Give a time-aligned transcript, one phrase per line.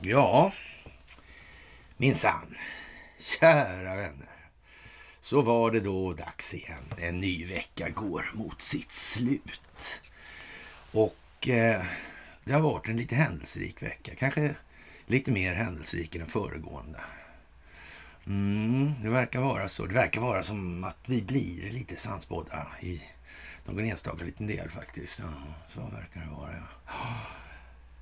[0.00, 0.52] Ja,
[1.96, 2.56] minsann.
[3.18, 4.36] Kära vänner.
[5.20, 6.84] Så var det då dags igen.
[6.98, 10.02] En ny vecka går mot sitt slut.
[10.92, 11.84] Och eh,
[12.44, 14.14] det har varit en lite händelserik vecka.
[14.14, 14.54] Kanske
[15.06, 17.00] lite mer händelserik än den föregående.
[18.26, 19.86] Mm, det verkar vara så.
[19.86, 23.02] Det verkar vara som att vi blir lite sannspådda i
[23.66, 25.18] någon enstaka liten del faktiskt.
[25.18, 25.32] Ja,
[25.74, 26.52] så verkar det vara.
[26.52, 26.62] Ja.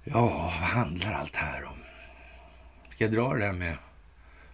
[0.05, 1.79] ja, vad handlar allt här om?
[2.89, 3.77] Ska jag dra det där med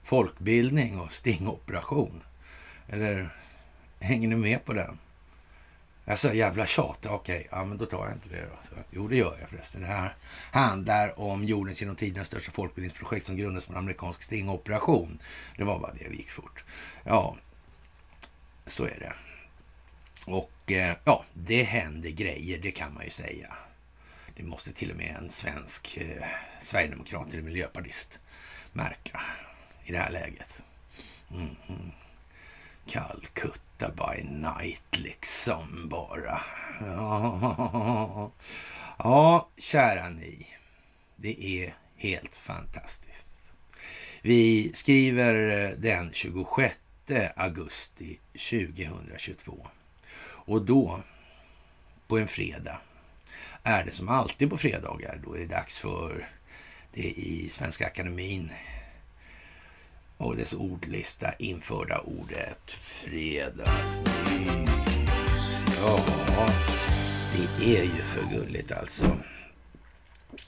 [0.02, 2.22] folkbildning och stingoperation?
[2.88, 3.30] Eller
[4.00, 4.98] hänger ni med på den?
[6.10, 8.56] Alltså jävla tjat, okej, ja men då tar jag inte det då.
[8.60, 9.80] Så, jo, det gör jag förresten.
[9.80, 10.16] Det här
[10.52, 15.18] handlar om jordens genom tiden största folkbildningsprojekt som grundades på en amerikansk stingoperation.
[15.56, 16.64] Det var bara det, det gick fort.
[17.04, 17.36] Ja,
[18.66, 19.12] så är det.
[20.26, 23.56] Och eh, ja, det händer grejer, det kan man ju säga.
[24.36, 26.26] Det måste till och med en svensk eh,
[26.60, 28.20] sverigedemokrat eller miljöpartist
[28.72, 29.20] märka
[29.84, 30.62] i det här läget.
[31.30, 31.90] Mm, mm.
[32.86, 36.40] Calcutta by night liksom bara.
[36.80, 38.32] Ja,
[38.98, 40.46] ja, kära ni.
[41.16, 43.52] Det är helt fantastiskt.
[44.22, 46.78] Vi skriver eh, den 26
[47.36, 49.66] augusti 2022.
[50.44, 51.00] Och då,
[52.06, 52.78] på en fredag,
[53.62, 55.20] är det som alltid på fredagar.
[55.24, 56.28] Då är det dags för
[56.92, 58.50] det i Svenska Akademin
[60.16, 64.06] och dess ordlista införda ordet fredagsmys.
[65.76, 66.04] Ja,
[67.34, 69.16] det är ju för gulligt alltså.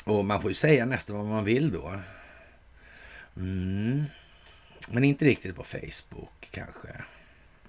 [0.04, 2.00] Och man får ju säga nästan vad man vill då.
[3.36, 4.04] Mm.
[4.90, 6.88] Men inte riktigt på Facebook kanske.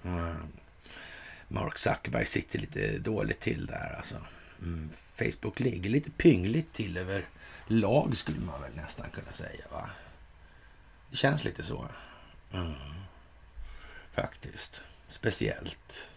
[0.04, 0.36] Mm.
[1.54, 4.16] Mark Zuckerberg sitter lite dåligt till där alltså.
[4.62, 4.90] Mm.
[5.14, 7.28] Facebook ligger lite pyngligt till över
[7.66, 9.90] lag skulle man väl nästan kunna säga va.
[11.10, 11.88] Det känns lite så.
[12.52, 12.74] Mm.
[14.12, 14.82] Faktiskt.
[15.08, 16.10] Speciellt.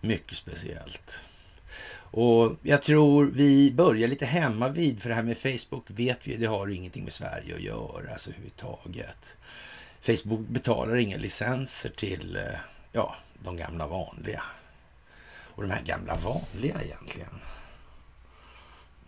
[0.00, 1.20] Mycket speciellt.
[2.10, 6.36] Och jag tror vi börjar lite hemma vid för det här med Facebook vet vi,
[6.36, 9.36] det har ingenting med Sverige att göra alltså överhuvudtaget.
[10.00, 12.58] Facebook betalar inga licenser till eh,
[12.98, 14.42] ja, de gamla vanliga.
[15.54, 17.40] Och de här gamla vanliga egentligen.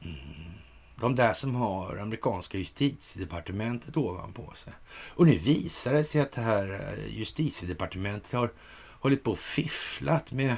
[0.02, 0.52] Mm.
[0.96, 4.72] De där som har amerikanska justitiedepartementet ovanpå sig.
[4.90, 8.52] Och nu visar det sig att det här eh, justitiedepartementet har
[9.00, 10.56] hållit på och fifflat med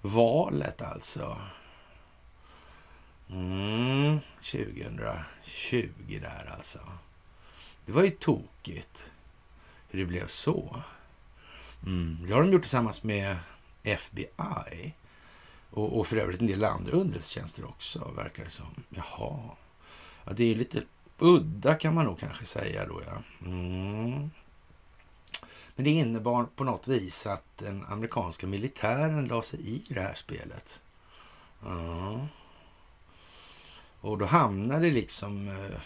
[0.00, 1.38] valet alltså.
[3.30, 6.78] Mm, 2020 där alltså.
[7.86, 9.10] Det var ju tokigt
[9.88, 10.82] hur det blev så.
[11.86, 13.36] Mm, det har de gjort tillsammans med
[13.82, 14.94] FBI.
[15.70, 18.84] Och, och för övrigt en del andra underrättelsetjänster också, verkar det som.
[18.88, 19.40] Jaha.
[20.24, 20.82] Ja, det är lite
[21.18, 23.22] udda kan man nog kanske säga då, ja.
[23.46, 24.30] Mm.
[25.76, 30.14] Men det innebar på något vis att den amerikanska militären la sig i det här
[30.14, 30.80] spelet.
[31.64, 32.26] Ja.
[34.00, 35.80] Och då hamnade liksom eh,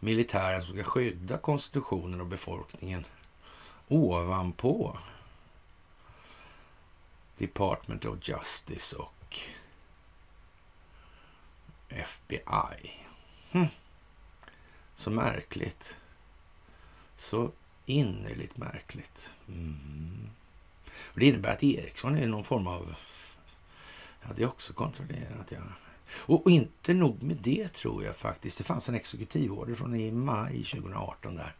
[0.00, 3.04] militären som ska skydda konstitutionen och befolkningen
[3.88, 4.98] ovanpå
[7.36, 9.38] Department of Justice och
[11.88, 12.92] FBI.
[13.52, 13.66] Hm.
[14.94, 15.96] Så märkligt.
[17.16, 17.50] Så
[17.86, 19.30] innerligt märkligt.
[19.48, 20.30] Mm.
[21.14, 22.94] Det innebär att Ericsson är någon form av...
[24.22, 25.50] Ja, det är också kontrollerat.
[25.52, 25.58] Ja.
[26.10, 28.58] Och, och, inte nog med det tror jag faktiskt.
[28.58, 31.54] Det fanns en exekutivorder från i maj 2018 där.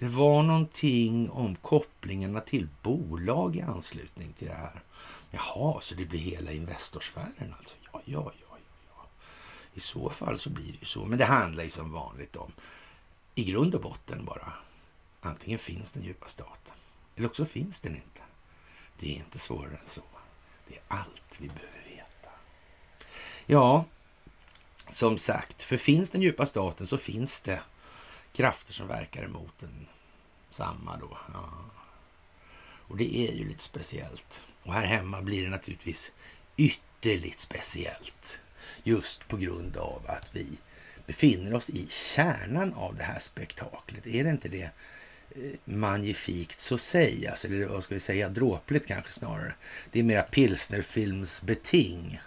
[0.00, 4.82] Det var någonting om kopplingarna till bolag i anslutning till det här.
[5.30, 7.76] Jaha, så det blir hela Investorsfären alltså?
[7.92, 8.56] Ja, ja, ja,
[8.88, 9.06] ja.
[9.74, 11.06] I så fall så blir det ju så.
[11.06, 12.52] Men det handlar ju som vanligt om,
[13.34, 14.52] i grund och botten bara,
[15.20, 16.74] antingen finns den djupa staten
[17.16, 18.20] eller också finns den inte.
[18.98, 20.02] Det är inte svårare än så.
[20.68, 22.30] Det är allt vi behöver veta.
[23.46, 23.84] Ja,
[24.88, 27.60] som sagt, för finns den djupa staten så finns det
[28.32, 29.86] krafter som verkar emot den
[30.50, 31.18] samma då.
[31.32, 31.50] Ja.
[32.90, 34.42] Och det är ju lite speciellt.
[34.62, 36.12] Och här hemma blir det naturligtvis
[36.56, 38.40] ytterligt speciellt.
[38.82, 40.46] Just på grund av att vi
[41.06, 44.06] befinner oss i kärnan av det här spektaklet.
[44.06, 44.70] Är det inte det
[45.30, 49.54] eh, magnifikt så säg, eller vad ska vi säga, dråpligt kanske snarare.
[49.90, 52.20] Det är mera pilsnerfilmsbeting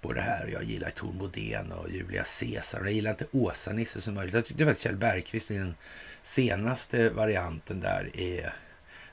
[0.00, 0.50] på det här.
[0.52, 2.80] Jag gillar Tor Modén och Julia Caesar.
[2.84, 4.34] Jag gillar inte Åsa-Nisse som möjligt.
[4.34, 5.74] Jag tyckte att Kjell Bergqvist i den
[6.22, 8.54] senaste varianten där är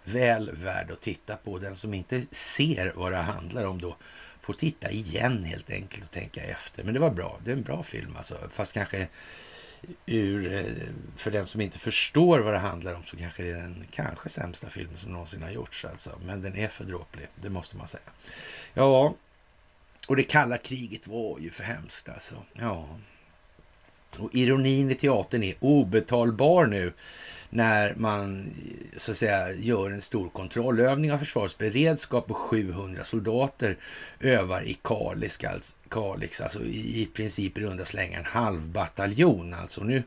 [0.04, 1.60] väl värd att titta på.
[1.60, 3.98] Den som inte ser vad det handlar om då
[4.42, 6.84] får titta igen helt enkelt och tänka efter.
[6.84, 7.40] Men det var bra.
[7.44, 8.38] Det är en bra film alltså.
[8.52, 9.08] Fast kanske
[10.06, 10.64] ur, eh,
[11.16, 14.30] för den som inte förstår vad det handlar om så kanske det är den kanske
[14.30, 15.86] sämsta filmen som någonsin har gjorts.
[15.86, 16.20] Alltså.
[16.26, 18.04] Men den är för dråplig, det måste man säga.
[18.74, 19.16] Ja,
[20.08, 22.36] och det kalla kriget var ju för hemskt alltså.
[22.54, 22.88] Ja.
[24.18, 26.94] Och ironin i teatern är obetalbar nu
[27.50, 28.50] när man
[28.98, 33.78] så att säga gör en stor kontrollövning av försvarets beredskap och 700 soldater
[34.20, 39.54] övar i Kalix, alltså, Kalix, alltså i princip i runda slängar en halv bataljon.
[39.54, 40.04] Alltså nu,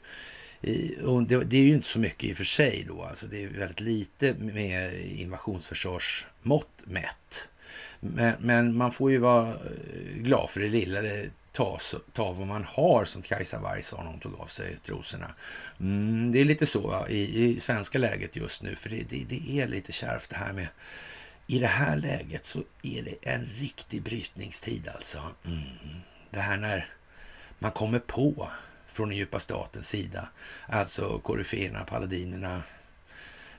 [0.61, 3.81] det är ju inte så mycket i och för sig då, alltså det är väldigt
[3.81, 7.49] lite med invasionsförsvarsmått mätt.
[8.01, 11.01] Men, men, man får ju vara eh, glad för det lilla.
[11.01, 11.79] Det ta,
[12.13, 15.35] ta vad man har, som Kajsa Warg sa när hon tog av sig trosorna.
[15.81, 19.61] Mm, det är lite så i, i svenska läget just nu, för det, det, det,
[19.61, 20.69] är lite kärvt det här med...
[21.47, 25.23] I det här läget så är det en riktig brytningstid alltså.
[25.47, 25.61] Mm.
[26.31, 26.89] Det här när
[27.59, 28.51] man kommer på
[28.87, 30.29] från den djupa statens sida,
[30.69, 32.63] alltså koryféerna, paladinerna,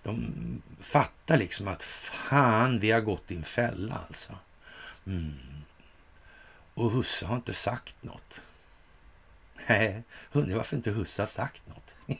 [0.03, 4.37] de fattar liksom att fan, vi har gått i en fälla alltså.
[5.05, 5.33] Mm.
[6.73, 8.41] Och Husse har inte sagt något.
[9.67, 11.95] Nej, undrar varför inte Husse har sagt något.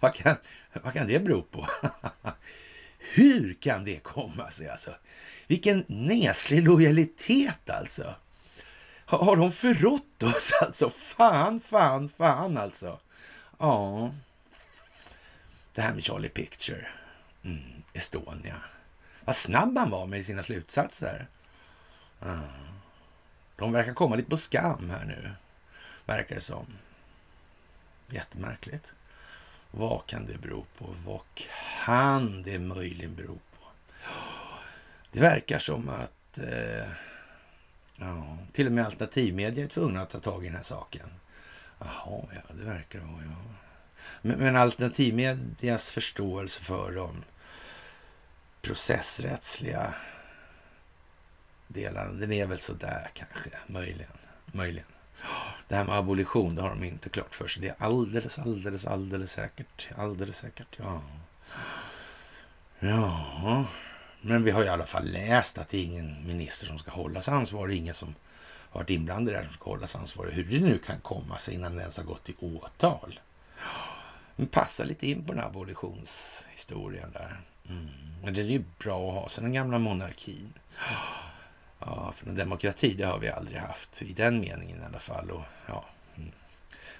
[0.00, 0.36] vad, kan,
[0.72, 1.68] vad kan det bero på?
[2.98, 4.94] Hur kan det komma sig alltså?
[5.46, 8.14] Vilken neslig lojalitet alltså.
[9.04, 10.90] Har, har de förrått oss alltså?
[10.90, 13.00] Fan, fan, fan alltså.
[13.58, 14.12] Ja.
[15.78, 16.86] Det här med Charlie Picture.
[17.42, 18.62] Mm, Estonia.
[19.24, 21.26] Vad snabb han var med sina slutsatser.
[23.56, 25.30] De verkar komma lite på skam här nu,
[26.06, 26.66] verkar det som.
[28.06, 28.94] Jättemärkligt.
[29.70, 30.94] Vad kan det bero på?
[31.04, 31.20] Vad
[31.84, 33.66] kan det möjligen bero på?
[35.12, 36.88] Det verkar som att eh,
[37.96, 41.10] ja, till och med alternativmedia är tvungna att ta tag i den här saken.
[41.78, 43.67] Jaha, ja, det verkar det vara, ja.
[44.22, 47.24] Men, alternativmedias förståelse för de
[48.62, 49.94] processrättsliga
[51.68, 52.12] delarna.
[52.12, 54.12] Den är väl sådär kanske, möjligen.
[54.46, 54.88] möjligen.
[55.68, 57.62] Det här med abolition, det har de inte klart för sig.
[57.62, 59.88] Det är alldeles, alldeles, alldeles säkert.
[59.96, 61.02] Alldeles säkert, ja.
[62.78, 63.64] Ja,
[64.20, 67.28] men vi har i alla fall läst att det är ingen minister som ska hållas
[67.28, 67.76] ansvarig.
[67.76, 68.14] Ingen som
[68.70, 70.32] har varit inblandad i det här som ska hållas ansvarig.
[70.32, 73.20] Hur det nu kan komma sig innan det ens har gått i åtal.
[74.38, 77.40] Den passar lite in på den här abolitionshistorien där.
[77.68, 77.88] Mm.
[78.22, 80.52] Men det är ju bra att ha sen den gamla monarkin.
[81.78, 85.30] Ja, för en demokrati, det har vi aldrig haft i den meningen i alla fall.
[85.30, 85.84] Och, ja,
[86.16, 86.30] mm.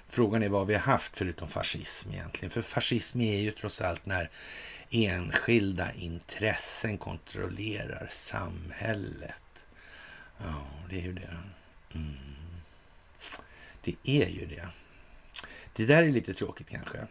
[0.07, 2.49] Frågan är vad vi har haft förutom fascism egentligen.
[2.49, 4.29] För fascism är ju trots allt när
[4.89, 9.65] enskilda intressen kontrollerar samhället.
[10.37, 11.37] Ja, det är ju det.
[11.93, 12.17] Mm.
[13.81, 14.67] Det är ju det.
[15.75, 17.07] Det där är lite tråkigt kanske.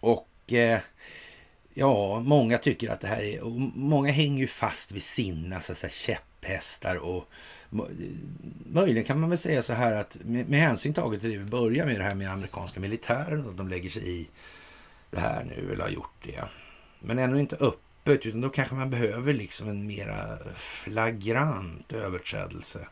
[0.00, 0.80] Och eh,
[1.74, 3.40] ja, många tycker att det här är...
[3.78, 7.24] många hänger ju fast vid sina så att säga, käpphästar och
[8.66, 11.44] möjligen kan man väl säga så här att med, med hänsyn taget till det vi
[11.44, 14.28] börjar med det här med amerikanska militären och att de lägger sig i
[15.10, 16.44] det här nu eller har gjort det.
[17.00, 22.88] Men ännu inte öppet utan då kanske man behöver liksom en mera flagrant överträdelse.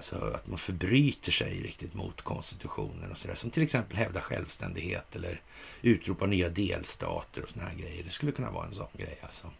[0.00, 3.34] Alltså att man förbryter sig riktigt mot konstitutionen och sådär.
[3.34, 5.40] Som till exempel hävda självständighet eller
[5.82, 8.04] utropa nya delstater och sådana här grejer.
[8.04, 9.50] Det skulle kunna vara en sån grej alltså.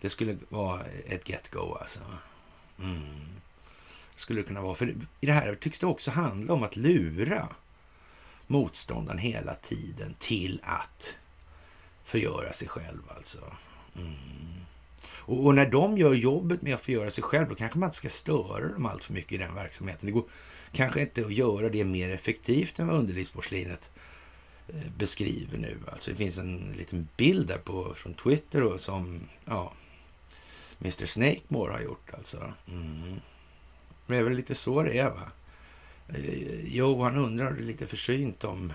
[0.00, 2.00] Det skulle vara ett get-go alltså.
[2.78, 3.26] Mm.
[4.16, 4.74] Skulle det kunna vara.
[4.74, 4.88] För
[5.20, 7.48] i det här tycks det också handla om att lura
[8.46, 11.16] motståndaren hela tiden till att
[12.04, 13.40] förgöra sig själv alltså.
[13.96, 14.63] Mm.
[15.26, 17.96] Och, och, när de gör jobbet med att förgöra sig själv, då kanske man inte
[17.96, 20.06] ska störa dem allt för mycket i den verksamheten.
[20.06, 20.24] Det går
[20.72, 23.90] kanske inte att göra det mer effektivt än vad underlivsporslinet
[24.68, 25.78] eh, beskriver nu.
[25.92, 29.72] Alltså det finns en liten bild där på, från Twitter då, som ja,
[30.80, 32.52] Mr Snakemore har gjort alltså.
[32.68, 33.20] Mm.
[34.06, 35.30] Det är väl lite så det är va?
[36.08, 38.72] Eh, jo, han undrar lite försynt om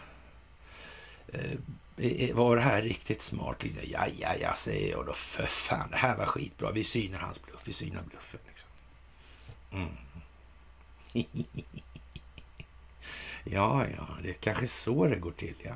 [1.28, 1.60] eh,
[2.00, 3.64] Eh, eh, var det här riktigt smart?
[3.64, 5.14] Liksom, ja, ja, ja, säger jag då.
[5.14, 6.72] För fan, det här var skitbra.
[6.72, 7.62] Vi synar hans bluff.
[7.66, 8.40] Vi synar bluffen.
[8.48, 8.70] Liksom.
[9.72, 9.90] Mm.
[13.44, 15.56] ja, ja, det är kanske så det går till.
[15.64, 15.76] Ja,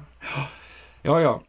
[1.02, 1.22] ja.
[1.22, 1.44] ja.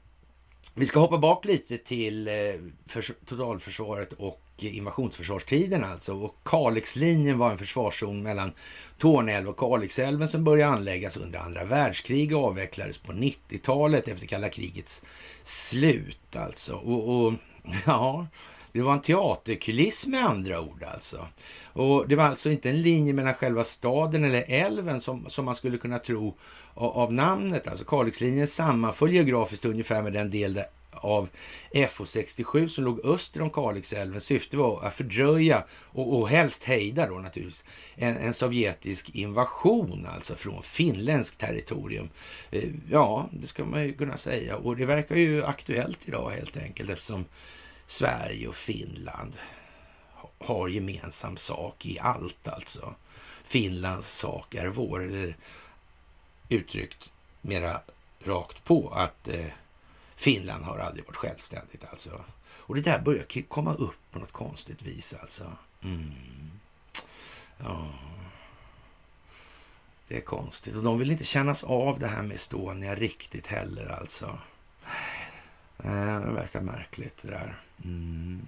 [0.74, 6.14] Vi ska hoppa bak lite till eh, totalförsvaret och invasionsförsvarstiden alltså.
[6.14, 8.52] Och Kalixlinjen var en försvarszon mellan
[8.98, 14.48] Tornälv och Kalixälven som började anläggas under andra världskriget och avvecklades på 90-talet efter kalla
[14.48, 15.02] krigets
[15.42, 16.74] slut alltså.
[16.74, 17.34] Och, och
[17.86, 18.26] ja,
[18.72, 21.26] Det var en teaterkuliss med andra ord alltså.
[21.72, 25.54] Och det var alltså inte en linje mellan själva staden eller älven som, som man
[25.54, 26.36] skulle kunna tro
[26.74, 27.68] av, av namnet.
[27.68, 30.64] Alltså Kalixlinjen sammanföll geografiskt ungefär med den del där
[30.96, 31.28] av
[31.72, 34.20] FO67 som låg öster om Kalixälven.
[34.20, 40.34] Syftet var att fördröja och, och helst hejda då naturligtvis en, en sovjetisk invasion alltså
[40.34, 42.08] från finländskt territorium.
[42.50, 46.56] Eh, ja, det ska man ju kunna säga och det verkar ju aktuellt idag helt
[46.56, 47.24] enkelt eftersom
[47.86, 49.32] Sverige och Finland
[50.38, 52.94] har gemensam sak i allt alltså.
[53.44, 55.36] Finlands sak är vår, eller
[56.48, 57.80] uttryckt mera
[58.24, 59.46] rakt på att eh,
[60.16, 62.24] Finland har aldrig varit självständigt alltså.
[62.66, 65.52] Och det där börjar komma upp på något konstigt vis alltså.
[65.82, 66.12] Mm.
[67.58, 67.88] Ja.
[70.08, 70.74] Det är konstigt.
[70.74, 74.38] Och de vill inte kännas av det här med Estonia riktigt heller alltså.
[75.76, 77.60] Det verkar märkligt det där.
[77.84, 78.46] Mm.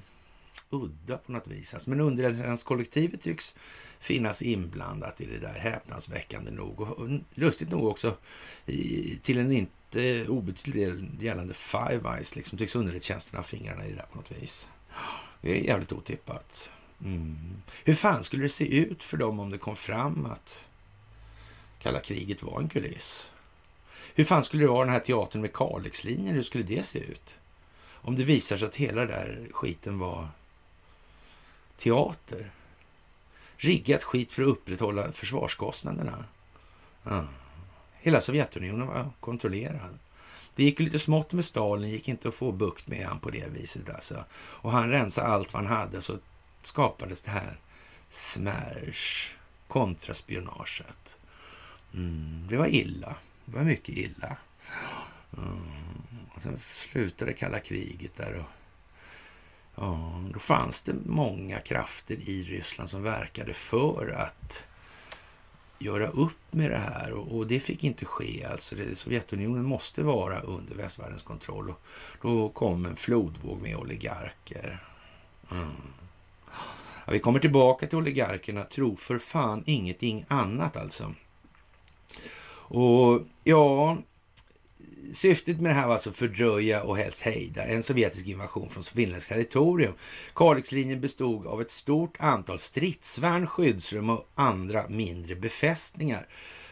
[0.70, 1.74] Udda på något vis.
[1.74, 3.54] Alltså, men underrättelsetjänstkollektivet tycks
[4.00, 6.80] finnas inblandat i det där häpnadsväckande nog.
[6.80, 8.16] Och lustigt nog också
[8.66, 12.36] i, till en inte obetydlig del gällande Five Eyes.
[12.36, 14.68] Liksom tycks underrättelsetjänsterna ha fingrarna i det där på något vis.
[15.40, 16.72] Det är jävligt otippat.
[17.04, 17.36] Mm.
[17.84, 20.68] Hur fan skulle det se ut för dem om det kom fram att
[21.82, 23.32] kalla kriget var en kuliss?
[24.14, 26.34] Hur fan skulle det vara den här teatern med Kalixlinjen?
[26.34, 27.38] Hur skulle det se ut?
[27.88, 30.28] Om det visar sig att hela den där skiten var
[31.76, 32.50] teater.
[33.56, 36.24] Riggat skit för att upprätthålla försvarskostnaderna.
[37.02, 37.24] Ja.
[38.00, 39.98] Hela Sovjetunionen var kontrollerad.
[40.54, 43.30] Det gick ju lite smått med Stalin, gick inte att få bukt med han på
[43.30, 44.24] det viset alltså.
[44.34, 46.18] Och han rensade allt vad han hade så
[46.62, 47.58] skapades det här
[48.08, 49.34] smärs
[49.68, 51.18] kontraspionaget.
[51.94, 53.16] Mm, det var illa.
[53.44, 54.36] Det var mycket illa.
[55.38, 55.60] Mm.
[56.34, 58.34] Och sen slutade kalla kriget där.
[58.34, 58.46] Och,
[59.76, 64.66] ja, då fanns det många krafter i Ryssland som verkade för att
[65.78, 68.44] göra upp med det här och, och det fick inte ske.
[68.44, 71.70] Alltså det, Sovjetunionen måste vara under västvärldens kontroll.
[71.70, 71.76] Och
[72.20, 74.82] då kom en flodvåg med oligarker.
[75.50, 75.66] Mm.
[77.06, 78.64] Ja, vi kommer tillbaka till oligarkerna.
[78.64, 81.12] Tro för fan ingenting annat alltså.
[82.68, 83.96] Och ja,
[85.12, 89.28] syftet med det här var alltså fördröja och helst hejda en sovjetisk invasion från finländskt
[89.28, 89.92] territorium.
[90.34, 96.26] Kalixlinjen bestod av ett stort antal stridsvärn, skyddsrum och andra mindre befästningar.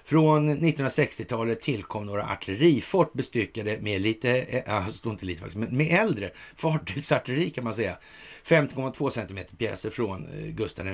[0.07, 6.01] Från 1960-talet tillkom några artillerifort bestyckade med lite, eh, alltså inte lite faktiskt, men med
[6.01, 7.97] äldre fartygsartilleri kan man säga.
[8.45, 10.87] 15,2 cm pjäser från eh, Gustav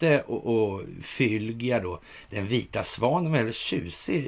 [0.00, 2.00] V och, och Fylgia då,
[2.30, 4.26] den vita svanen, var väldigt tjusig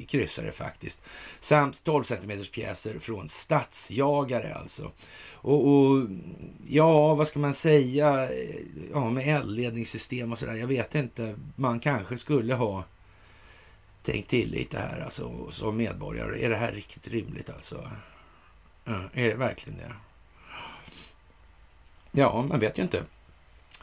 [0.00, 1.02] eh, kryssare faktiskt.
[1.40, 4.90] Samt 12 cm pjäser från stadsjagare alltså.
[5.32, 6.06] Och, och,
[6.66, 8.28] ja, vad ska man säga,
[8.92, 12.84] ja, med eldledningssystem och sådär, jag vet inte, man kanske skulle ha
[14.02, 16.44] Tänk till lite här alltså som medborgare.
[16.44, 17.90] Är det här riktigt rimligt alltså?
[18.84, 19.92] Ja, är det verkligen det?
[22.10, 23.04] Ja, man vet ju inte.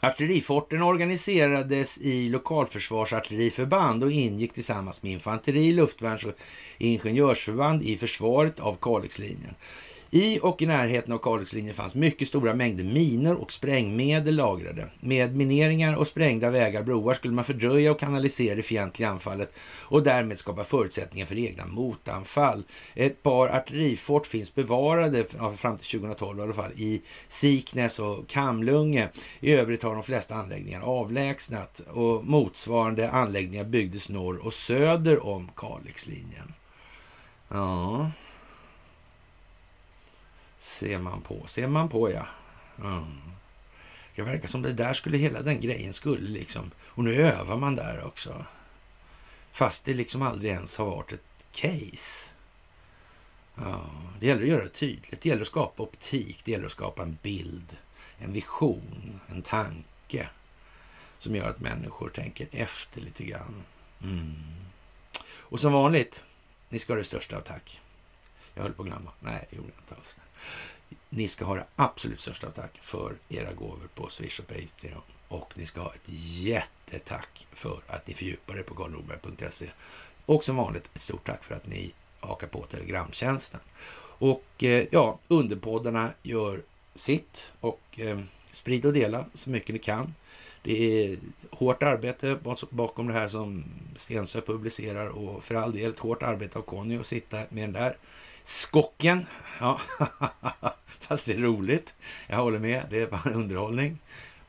[0.00, 6.34] Artilleriforten organiserades i lokalförsvarsartilleriförband och ingick tillsammans med infanteri, luftvärns och
[6.78, 9.54] ingenjörsförband i försvaret av Kalixlinjen.
[10.10, 14.86] I och i närheten av Kalixlinjen fanns mycket stora mängder minor och sprängmedel lagrade.
[15.00, 20.02] Med mineringar och sprängda vägar broar skulle man fördröja och kanalisera det fientliga anfallet och
[20.02, 22.64] därmed skapa förutsättningar för egna motanfall.
[22.94, 25.24] Ett par artillerifort finns bevarade
[25.56, 29.08] fram till 2012 i alla fall i Siknäs och Kamlunge.
[29.40, 35.50] I övrigt har de flesta anläggningar avlägsnat och motsvarande anläggningar byggdes norr och söder om
[35.56, 36.52] Kalixlinjen.
[37.48, 38.10] Ja,
[40.58, 42.26] Ser man på, ser man på ja.
[42.78, 43.20] Mm.
[44.14, 46.70] Det verkar som det där skulle, hela den grejen skulle liksom.
[46.78, 48.44] Och nu övar man där också.
[49.50, 52.34] Fast det liksom aldrig ens har varit ett case.
[53.54, 55.20] Ja, det gäller att göra det tydligt.
[55.20, 56.44] Det gäller att skapa optik.
[56.44, 57.76] Det gäller att skapa en bild,
[58.18, 60.28] en vision, en tanke
[61.18, 63.62] som gör att människor tänker efter lite grann.
[64.02, 64.34] Mm.
[65.30, 66.24] Och som vanligt,
[66.68, 67.80] ni ska ha det största av tack.
[68.54, 69.12] Jag höll på att glömma.
[69.20, 70.18] Nej, det gjorde jag inte alls.
[71.10, 75.02] Ni ska ha det absolut största tack för era gåvor på Swish och Patreon.
[75.28, 76.08] Och ni ska ha ett
[76.40, 79.66] jättetack för att ni fördjupar er på karlnorberg.se.
[80.26, 83.60] Och som vanligt ett stort tack för att ni hakar på Telegramtjänsten.
[84.18, 86.62] Och eh, ja, underpoddarna gör
[86.94, 88.20] sitt och eh,
[88.52, 90.14] sprid och dela så mycket ni kan.
[90.62, 91.18] Det är
[91.50, 92.38] hårt arbete
[92.70, 93.64] bakom det här som
[93.96, 97.72] Stensö publicerar och för all del ett hårt arbete av Conny att sitta med den
[97.72, 97.96] där
[98.48, 99.26] Skocken,
[99.60, 99.80] ja,
[100.98, 101.94] fast det är roligt.
[102.26, 103.98] Jag håller med, det är bara underhållning.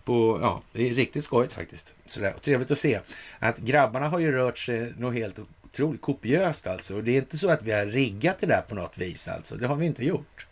[0.03, 1.93] På, ja, det är riktigt skojigt faktiskt.
[2.05, 2.33] Sådär.
[2.35, 2.99] Och trevligt att se
[3.39, 6.95] att grabbarna har ju rört sig något helt otroligt kopiöst alltså.
[6.95, 9.55] Och det är inte så att vi har riggat det där på något vis alltså.
[9.55, 10.47] Det har vi inte gjort.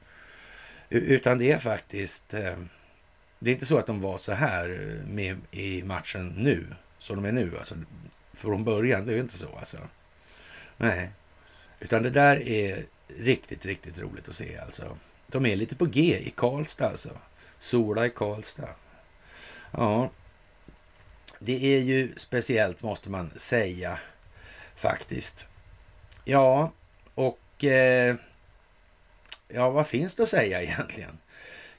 [0.89, 2.33] Utan det är faktiskt...
[2.33, 2.55] Eh,
[3.39, 6.65] det är inte så att de var så här eh, med i matchen nu,
[6.99, 7.57] som de är nu.
[7.57, 7.75] Alltså,
[8.33, 9.77] från början, det är ju inte så alltså.
[10.77, 11.09] Nej,
[11.79, 14.97] utan det där är riktigt, riktigt roligt att se alltså.
[15.27, 17.09] De är lite på G i Karlstad alltså.
[17.57, 18.69] Sola i Karlstad.
[19.71, 20.09] Ja,
[21.39, 23.99] det är ju speciellt måste man säga
[24.75, 25.47] faktiskt.
[26.25, 26.71] Ja,
[27.15, 28.15] och eh,
[29.47, 31.17] ja, vad finns det att säga egentligen?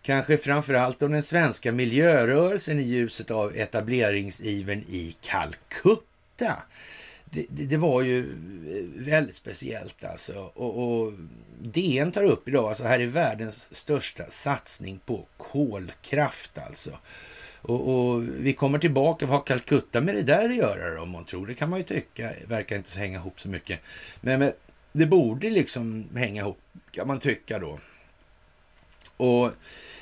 [0.02, 6.62] Kanske framför allt om den svenska miljörörelsen i ljuset av etableringsivern i Calcutta.
[7.30, 10.34] Det, det, var ju eh, väldigt speciellt alltså.
[10.54, 11.12] Och, och
[11.60, 16.98] DN tar upp idag, alltså här är världens största satsning på kolkraft alltså.
[17.62, 21.10] Och, och, vi kommer tillbaka, vad har Calcutta med det där att göra då, om
[21.10, 21.46] man tror?
[21.46, 23.80] Det kan man ju tycka, verkar inte så hänga ihop så mycket.
[24.20, 24.52] Men, men
[24.92, 26.58] det borde liksom hänga ihop,
[26.90, 27.78] kan man tycka då.
[29.16, 29.52] Och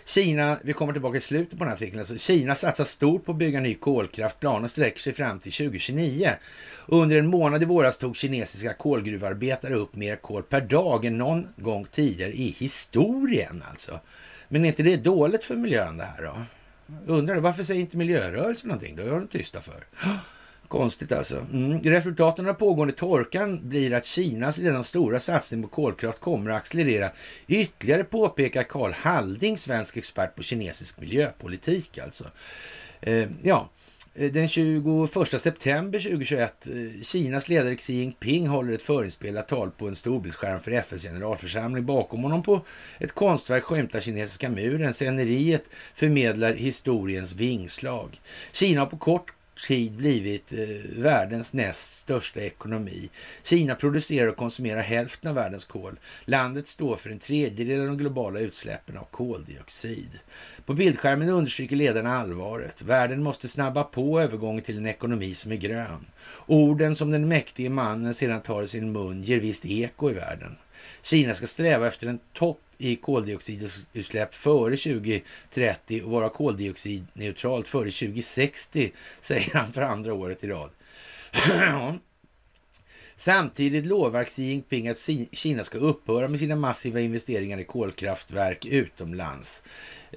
[0.09, 3.33] Kina, vi kommer tillbaka i slutet på den här artikeln, alltså Kina satsar stort på
[3.33, 4.41] att bygga ny kolkraft.
[4.41, 6.31] Planen sträcker sig fram till 2029.
[6.87, 11.49] Under en månad i våras tog kinesiska kolgruvarbetare upp mer kol per dag än någon
[11.57, 14.01] gång tidigare i historien alltså.
[14.49, 16.37] Men är inte det dåligt för miljön det här då?
[17.13, 18.97] Undrar varför säger inte miljörörelsen någonting?
[18.97, 19.87] Det är de tysta för.
[20.69, 21.47] Konstigt alltså.
[21.53, 21.83] Mm.
[21.83, 27.11] Resultaten av pågående torkan blir att Kinas redan stora satsning på kolkraft kommer att accelerera
[27.47, 32.25] ytterligare, påpekar Karl Halding, svensk expert på kinesisk miljöpolitik alltså.
[33.01, 33.71] Eh, ja,
[34.15, 39.89] eh, den 21 september 2021, eh, Kinas ledare Xi Jinping håller ett förinspelat tal på
[39.89, 41.87] en storbildsskärm för FNs generalförsamling.
[41.87, 42.61] Bakom honom på
[42.99, 44.93] ett konstverk skymtar kinesiska muren.
[44.93, 48.21] Sceneriet förmedlar historiens vingslag.
[48.53, 50.59] Kina har på kort tid blivit eh,
[50.97, 53.09] världens näst största ekonomi.
[53.43, 55.99] Kina producerar och konsumerar hälften av världens kol.
[56.25, 60.11] Landet står för en tredjedel av de globala utsläppen av koldioxid.
[60.67, 62.83] På bildskärmen understryker ledarna allvaret.
[62.83, 66.07] Världen måste snabba på övergången till en ekonomi som är grön.
[66.47, 70.57] Orden som den mäktige mannen sedan tar i sin mun ger visst eko i världen.
[71.03, 78.93] Kina ska sträva efter en topp i koldioxidutsläpp före 2030 och vara koldioxidneutralt före 2060,
[79.21, 80.71] säger han för andra året i rad.
[83.19, 89.63] Samtidigt lovar Xi Jinping att Kina ska upphöra med sina massiva investeringar i kolkraftverk utomlands.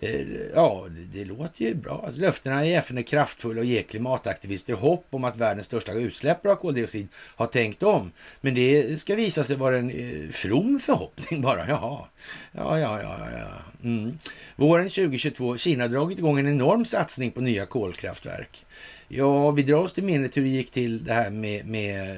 [0.01, 0.21] Eh,
[0.55, 2.01] ja, det, det låter ju bra.
[2.05, 6.51] Alltså, löftena i FN är kraftfulla och ger klimataktivister hopp om att världens största utsläppare
[6.51, 8.11] av koldioxid har tänkt om.
[8.41, 11.67] Men det ska visa sig vara en eh, from förhoppning bara.
[11.67, 12.05] Jaha.
[12.51, 13.47] Ja, ja, ja, ja.
[13.83, 14.17] Mm.
[14.55, 18.65] Våren 2022, Kina har dragit igång en enorm satsning på nya kolkraftverk.
[19.07, 22.11] Ja, vi drar oss till minnet hur det gick till det här med, med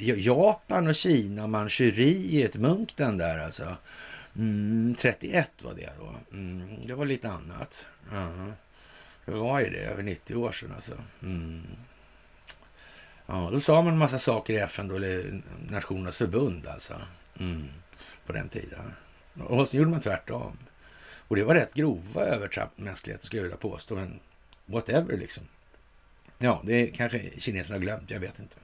[0.00, 3.76] eh, Japan och Kina, Manchuriet, Munkten där alltså.
[4.38, 6.14] Mm, 31 var det då.
[6.32, 7.86] Mm, det var lite annat.
[8.10, 8.52] Uh-huh.
[9.24, 10.92] Det var ju det, över 90 år sedan alltså.
[11.22, 11.62] Mm.
[13.26, 16.94] Ja, då sa man en massa saker i FN då, eller Nationernas förbund alltså.
[17.40, 17.68] Mm.
[18.26, 18.92] På den tiden.
[19.38, 20.58] Och så gjorde man tvärtom.
[21.28, 24.20] Och det var rätt grova övertramp mänskligheten skulle jag vilja påstå, men
[24.66, 25.44] whatever liksom.
[26.38, 28.56] Ja, det kanske kineserna har glömt, jag vet inte.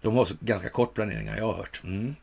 [0.00, 1.80] De har så ganska kort planering, jag har hört.
[1.84, 2.14] Mm.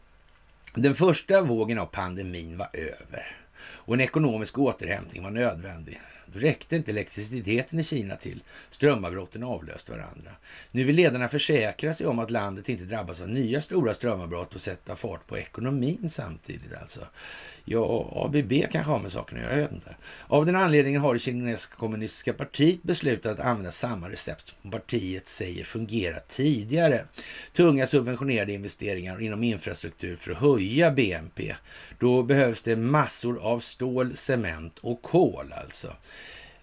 [0.76, 6.02] Den första vågen av pandemin var över och en ekonomisk återhämtning var nödvändig.
[6.38, 8.44] Räckte inte elektriciteten i Kina till.
[8.70, 10.32] Strömavbrotten avlöste varandra.
[10.72, 14.62] Nu vill ledarna försäkra sig om att landet inte drabbas av nya stora strömavbrott och
[14.62, 16.74] sätta fart på ekonomin samtidigt.
[16.82, 17.00] Alltså.
[17.66, 19.96] Ja, ABB kanske har med saken att göra, jag vet inte.
[20.28, 25.28] Av den anledningen har det kinesiska kommunistiska partiet beslutat att använda samma recept som partiet
[25.28, 27.06] säger fungerat tidigare.
[27.54, 31.56] Tunga subventionerade investeringar inom infrastruktur för att höja BNP.
[32.00, 35.94] Då behövs det massor av stål, cement och kol alltså.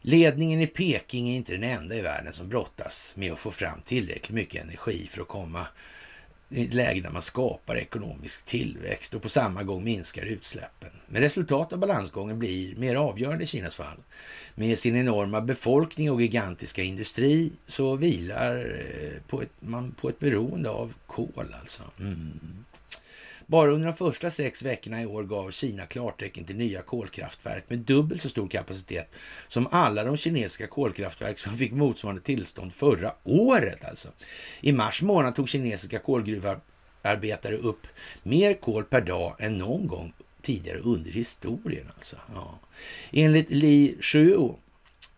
[0.02, 3.80] Ledningen i Peking är inte den enda i världen som brottas med att få fram
[3.80, 5.66] tillräckligt mycket energi för att komma
[6.48, 10.90] i ett läge där man skapar ekonomisk tillväxt och på samma gång minskar utsläppen.
[11.06, 13.98] Men resultatet av balansgången blir mer avgörande i Kinas fall.
[14.54, 20.18] Med sin enorma befolkning och gigantiska industri så vilar eh, på ett, man på ett
[20.18, 21.82] beroende av kol alltså.
[22.00, 22.61] Mm.
[23.46, 27.78] Bara under de första sex veckorna i år gav Kina klartecken till nya kolkraftverk med
[27.78, 29.14] dubbelt så stor kapacitet
[29.48, 33.84] som alla de kinesiska kolkraftverk som fick motsvarande tillstånd förra året.
[33.84, 34.08] Alltså.
[34.60, 37.86] I mars månad tog kinesiska kolgruvarbetare upp
[38.22, 41.86] mer kol per dag än någon gång tidigare under historien.
[41.96, 42.16] Alltså.
[42.34, 42.58] Ja.
[43.12, 44.58] Enligt Li Shuo,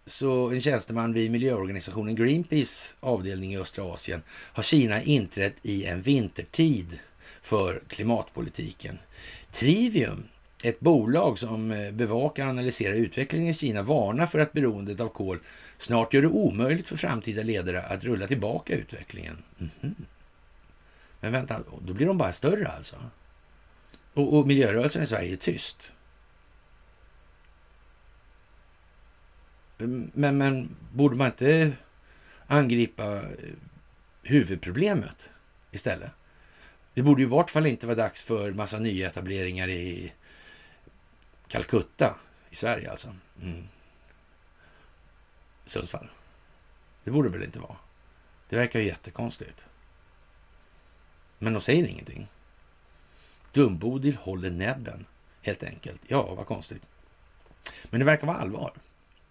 [0.06, 6.02] så en tjänsteman vid miljöorganisationen Greenpeace avdelning i östra Asien, har Kina inträtt i en
[6.02, 6.98] vintertid
[7.44, 8.98] för klimatpolitiken.
[9.50, 10.28] Trivium,
[10.64, 15.08] ett bolag som eh, bevakar och analyserar utvecklingen i Kina, varnar för att beroendet av
[15.08, 15.38] kol
[15.78, 19.42] snart gör det omöjligt för framtida ledare att rulla tillbaka utvecklingen.
[19.58, 20.04] Mm -hmm.
[21.20, 22.96] Men vänta, då blir de bara större alltså?
[24.14, 25.92] Och, och miljörörelsen i Sverige är tyst.
[29.78, 31.72] Mm, men, men borde man inte
[32.46, 33.22] angripa eh,
[34.22, 35.30] huvudproblemet
[35.70, 36.10] istället?
[36.94, 40.12] Det borde ju i vart fall inte vara dags för massa nyetableringar i
[41.48, 42.16] Calcutta
[42.50, 43.14] i Sverige alltså.
[43.42, 43.68] Mm.
[45.66, 46.10] Sundsvall.
[47.04, 47.76] Det borde det väl inte vara.
[48.48, 49.66] Det verkar ju jättekonstigt.
[51.38, 52.28] Men de säger ingenting.
[53.52, 55.06] Dumbodil håller näbben,
[55.42, 56.02] helt enkelt.
[56.06, 56.88] Ja, vad konstigt.
[57.84, 58.72] Men det verkar vara allvar.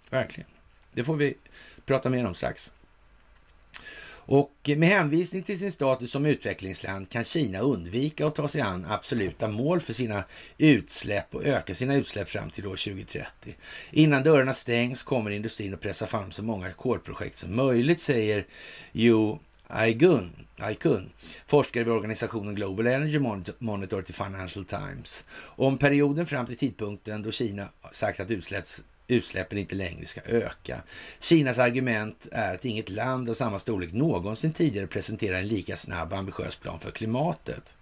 [0.09, 0.49] Verkligen.
[0.91, 1.37] Det får vi
[1.85, 2.73] prata mer om strax.
[4.25, 8.85] Och med hänvisning till sin status som utvecklingsland kan Kina undvika att ta sig an
[8.89, 10.23] absoluta mål för sina
[10.57, 13.55] utsläpp och öka sina utsläpp fram till år 2030.
[13.91, 18.45] Innan dörrarna stängs kommer industrin att pressa fram så många kolprojekt som möjligt, säger
[18.93, 21.09] Yu Aikun, Aikun,
[21.47, 23.19] forskare vid organisationen Global Energy
[23.59, 25.25] Monitor till Financial Times.
[25.35, 28.65] Om perioden fram till tidpunkten då Kina sagt att utsläpp,
[29.13, 30.81] utsläppen inte längre ska öka.
[31.19, 36.11] Kinas argument är att inget land av samma storlek någonsin tidigare presenterar en lika snabb
[36.11, 37.75] och ambitiös plan för klimatet.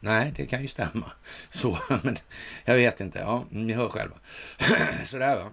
[0.00, 1.12] Nej, det kan ju stämma.
[1.50, 2.16] Så, men
[2.64, 3.18] jag vet inte.
[3.18, 4.16] Ja, mm, ni hör själva.
[5.04, 5.50] Sådär va.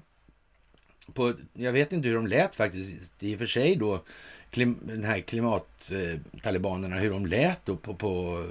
[1.14, 4.04] På, jag vet inte hur de lät faktiskt i och för sig då
[4.50, 8.46] klim, den här klimattalibanerna, eh, hur de lät då på, på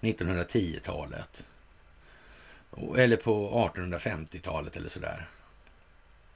[0.00, 1.44] 1910-talet.
[2.98, 5.26] Eller på 1850-talet eller sådär.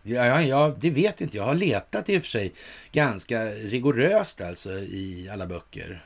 [0.07, 1.37] Ja, ja, det vet inte.
[1.37, 2.53] Jag har letat i och för sig
[2.93, 6.03] ganska rigoröst alltså i alla böcker.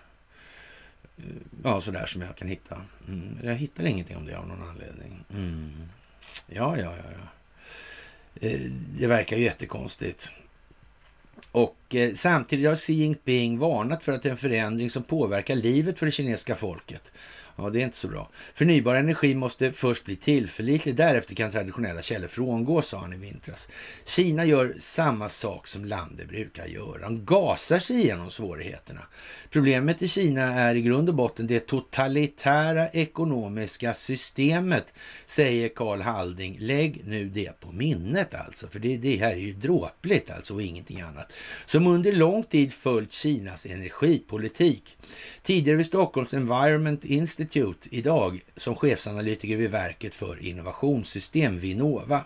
[1.19, 1.25] Eh,
[1.65, 2.83] ja, sådär som jag kan hitta.
[3.09, 3.39] Mm.
[3.43, 5.25] Jag hittar ingenting om det av någon anledning.
[5.35, 5.73] Mm.
[6.47, 7.29] Ja, ja, ja, ja.
[8.49, 8.61] Eh,
[8.99, 10.31] det verkar ju jättekonstigt.
[11.53, 16.07] Och eh, samtidigt har Xi Jinping varnat för att en förändring som påverkar livet för
[16.07, 17.13] det kinesiska folket
[17.63, 18.31] Ja, det är inte så bra.
[18.55, 23.69] Förnybar energi måste först bli tillförlitlig, därefter kan traditionella källor frångås, sa han i vintras.
[24.05, 27.03] Kina gör samma sak som landet brukar göra.
[27.03, 29.01] De gasar sig igenom svårigheterna.
[29.51, 34.95] Problemet i Kina är i grund och botten det totalitära ekonomiska systemet,
[35.27, 36.57] säger Karl Halding.
[36.61, 40.63] Lägg nu det på minnet alltså, för det, det här är ju dråpligt alltså och
[40.63, 41.33] ingenting annat.
[41.67, 44.97] Som under lång tid följt Kinas energipolitik.
[45.43, 47.50] Tidigare vid Stockholms Environment Institute
[47.91, 52.25] idag som chefsanalytiker vid Verket för innovationssystem, Vinnova.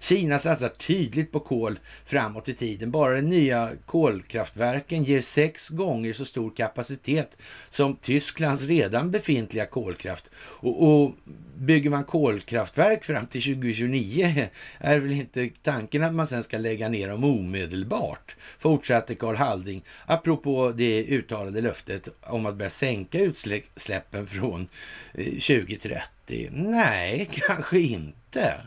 [0.00, 2.90] Kina satsar tydligt på kol framåt i tiden.
[2.90, 7.36] Bara de nya kolkraftverken ger sex gånger så stor kapacitet
[7.68, 10.30] som Tysklands redan befintliga kolkraft.
[10.36, 11.14] Och, och
[11.60, 16.88] bygger man kolkraftverk fram till 2029 är väl inte tanken att man sen ska lägga
[16.88, 24.26] ner dem omedelbart, fortsatte Karl Halding apropå det uttalade löftet om att börja sänka utsläppen
[24.26, 24.68] från
[25.14, 26.48] eh, 2030.
[26.52, 28.60] Nej, kanske inte.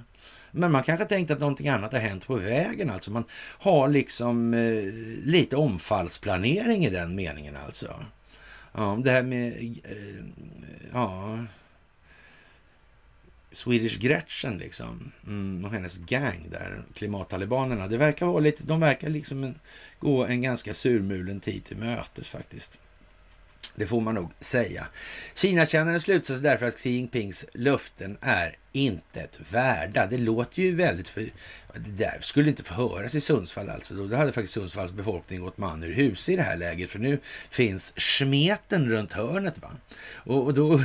[0.51, 2.89] Men man kanske tänkt att någonting annat har hänt på vägen.
[2.89, 3.23] Alltså man
[3.59, 4.83] har liksom eh,
[5.23, 8.05] lite omfallsplanering i den meningen alltså.
[8.73, 9.53] Ja, det här med...
[9.83, 10.25] Eh,
[10.93, 11.37] ja
[13.53, 15.11] Swedish Gretchen liksom.
[15.27, 17.87] Mm, och hennes gang där, klimattalibanerna.
[17.87, 19.59] Det verkar vara lite, de verkar liksom en,
[19.99, 22.79] gå en ganska surmulen tid till mötes faktiskt.
[23.75, 24.87] Det får man nog säga.
[25.33, 30.07] Kina känner en slutsats därför att Xi Jinpings löften är intet värda.
[30.07, 31.21] Det låter ju väldigt för...
[31.75, 33.93] Det där skulle inte få höras i Sundsvall alltså.
[33.93, 36.89] Då hade faktiskt Sundsvalls befolkning gått man ur hus i det här läget.
[36.89, 39.61] För nu finns smeten runt hörnet.
[39.61, 39.71] va.
[40.15, 40.77] Och, och då...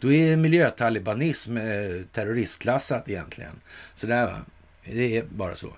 [0.00, 1.64] då är miljötalibanism eh,
[2.12, 3.60] terroristklassat egentligen.
[3.94, 4.36] Sådär va.
[4.92, 5.72] Det är bara så.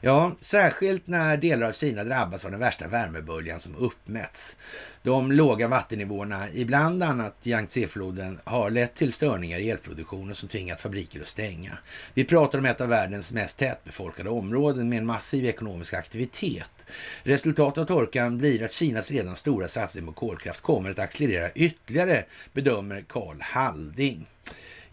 [0.00, 4.56] Ja, särskilt när delar av Kina drabbas av den värsta värmeböljan som uppmätts.
[5.02, 10.80] De låga vattennivåerna i bland annat Yangtze-floden har lett till störningar i elproduktionen som tvingat
[10.80, 11.78] fabriker att stänga.
[12.14, 16.86] Vi pratar om ett av världens mest tätbefolkade områden med en massiv ekonomisk aktivitet.
[17.22, 22.24] Resultatet av torkan blir att Kinas redan stora satsning på kolkraft kommer att accelerera ytterligare,
[22.52, 24.26] bedömer Karl Halding.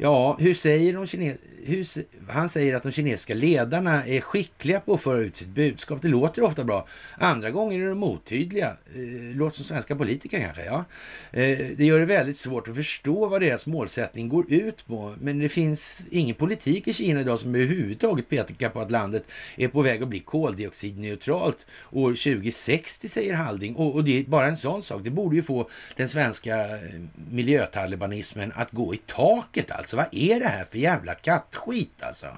[0.04, 1.86] Ja, hur säger de kines hur,
[2.28, 6.02] han säger att de kinesiska ledarna är skickliga på att föra ut sitt budskap.
[6.02, 6.88] Det låter ofta bra.
[7.18, 8.68] Andra gånger är de otydliga.
[8.68, 10.66] Eh, låter som svenska politiker kanske.
[10.66, 10.86] Ja.
[11.32, 15.16] Eh, det gör det väldigt svårt att förstå vad deras målsättning går ut på.
[15.20, 19.24] Men det finns ingen politik i Kina idag som överhuvudtaget pekar på att landet
[19.56, 23.76] är på väg att bli koldioxidneutralt år 2060, säger Halding.
[23.76, 25.02] Och, och det är bara en sån sak.
[25.04, 29.91] Det borde ju få den svenska eh, miljötalibanismen att gå i taket alltså.
[29.94, 32.04] Alltså, vad är det här för jävla kattskit?
[32.04, 32.38] alltså.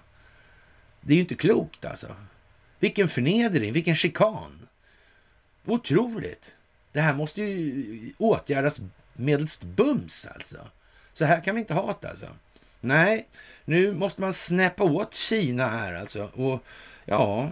[1.01, 2.15] Det är ju inte klokt alltså.
[2.79, 4.67] Vilken förnedring, vilken chikan.
[5.65, 6.55] Otroligt.
[6.91, 8.79] Det här måste ju åtgärdas
[9.13, 10.67] medelst bums alltså.
[11.13, 12.27] Så här kan vi inte ha det alltså.
[12.79, 13.27] Nej,
[13.65, 16.23] nu måste man snäppa åt Kina här alltså.
[16.23, 16.63] Och
[17.05, 17.51] ja,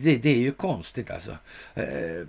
[0.00, 1.30] det, det, är ju konstigt alltså.
[1.74, 2.26] Eh,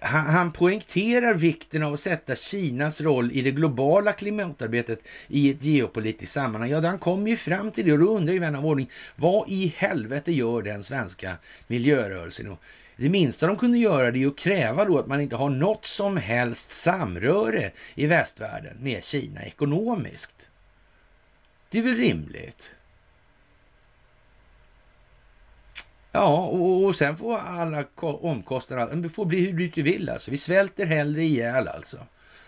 [0.00, 5.64] han, han poängterar vikten av att sätta Kinas roll i det globala klimatarbetet i ett
[5.64, 6.70] geopolitiskt sammanhang.
[6.70, 9.48] Ja, han kommer ju fram till det och då undrar ju vän av ordning, vad
[9.48, 12.56] i helvete gör den svenska miljörörelsen?
[12.96, 15.86] Det minsta de kunde göra det är att kräva då att man inte har något
[15.86, 20.48] som helst samröre i västvärlden med Kina ekonomiskt.
[21.70, 22.74] Det är väl rimligt?
[26.12, 30.30] Ja, och, och sen får alla omkostnader, det får bli hur dyrt du vill alltså.
[30.30, 32.06] Vi svälter hellre ihjäl alltså,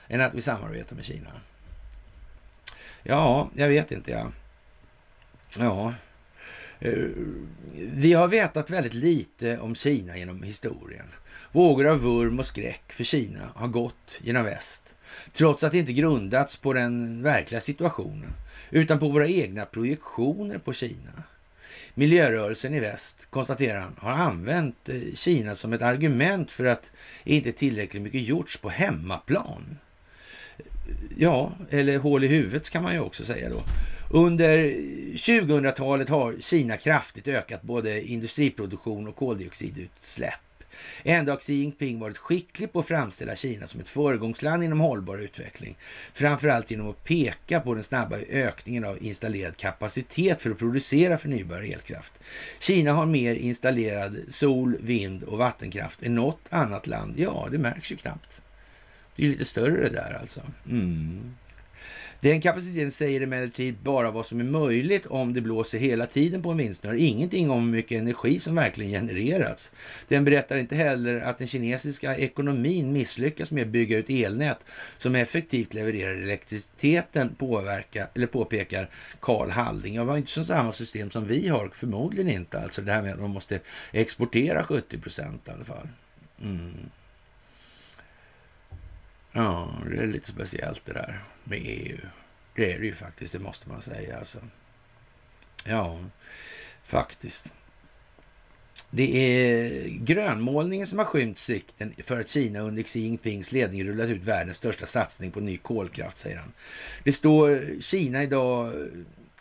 [0.09, 1.31] än att vi samarbetar med Kina.
[3.03, 4.33] Ja, jag vet inte jag.
[5.59, 5.94] Ja.
[6.81, 7.09] Eh,
[7.75, 11.07] vi har vetat väldigt lite om Kina genom historien.
[11.53, 14.94] Vågor av vurm och skräck för Kina har gått genom väst.
[15.33, 18.31] Trots att det inte grundats på den verkliga situationen,
[18.70, 21.22] utan på våra egna projektioner på Kina.
[21.95, 26.91] Miljörörelsen i väst, konstaterar han, har använt eh, Kina som ett argument för att
[27.25, 29.79] inte tillräckligt mycket gjorts på hemmaplan.
[31.17, 33.63] Ja, eller hål i huvudet kan man ju också säga då.
[34.11, 34.59] Under
[35.17, 40.52] 2000-talet har Kina kraftigt ökat både industriproduktion och koldioxidutsläpp.
[41.05, 45.18] Ändå har Xi Jinping varit skicklig på att framställa Kina som ett föregångsland inom hållbar
[45.18, 45.77] utveckling.
[46.14, 51.62] Framförallt genom att peka på den snabba ökningen av installerad kapacitet för att producera förnybar
[51.73, 52.12] elkraft.
[52.59, 57.14] Kina har mer installerad sol, vind och vattenkraft än något annat land.
[57.16, 58.42] Ja, det märks ju knappt.
[59.16, 60.40] Det är lite större det där alltså.
[60.71, 61.35] Mm.
[62.23, 66.51] Den kapaciteten säger emellertid bara vad som är möjligt om det blåser hela tiden på
[66.51, 66.97] en vindsnurra.
[66.97, 69.73] Ingenting om hur mycket energi som verkligen genererats.
[70.09, 74.59] Den berättar inte heller att den kinesiska ekonomin misslyckas med att bygga ut elnät
[74.99, 79.95] som effektivt levererar elektriciteten, påverkar, eller påpekar Karl Halding.
[79.95, 82.61] Jag var inte så samma system som vi har, förmodligen inte.
[82.61, 83.61] Alltså det här med att man måste
[83.93, 85.89] exportera 70 procent i alla fall.
[86.43, 86.91] Mm.
[89.33, 91.99] Ja, det är lite speciellt det där med EU.
[92.57, 94.18] Det är det ju faktiskt, det måste man säga.
[94.18, 94.38] Alltså.
[95.66, 95.99] Ja,
[96.83, 97.53] faktiskt.
[98.90, 104.09] Det är grönmålningen som har skymt sikten för att Kina under Xi Jinpings ledning rullat
[104.09, 106.53] ut världens största satsning på ny kolkraft, säger han.
[107.05, 108.75] Det står Kina idag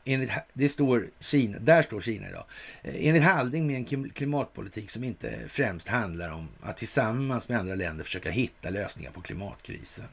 [0.05, 2.45] enligt, det står Kina, där står Kina idag.
[2.83, 7.75] Eh, enligt Halding med en klimatpolitik som inte främst handlar om att tillsammans med andra
[7.75, 10.05] länder försöka hitta lösningar på klimatkrisen.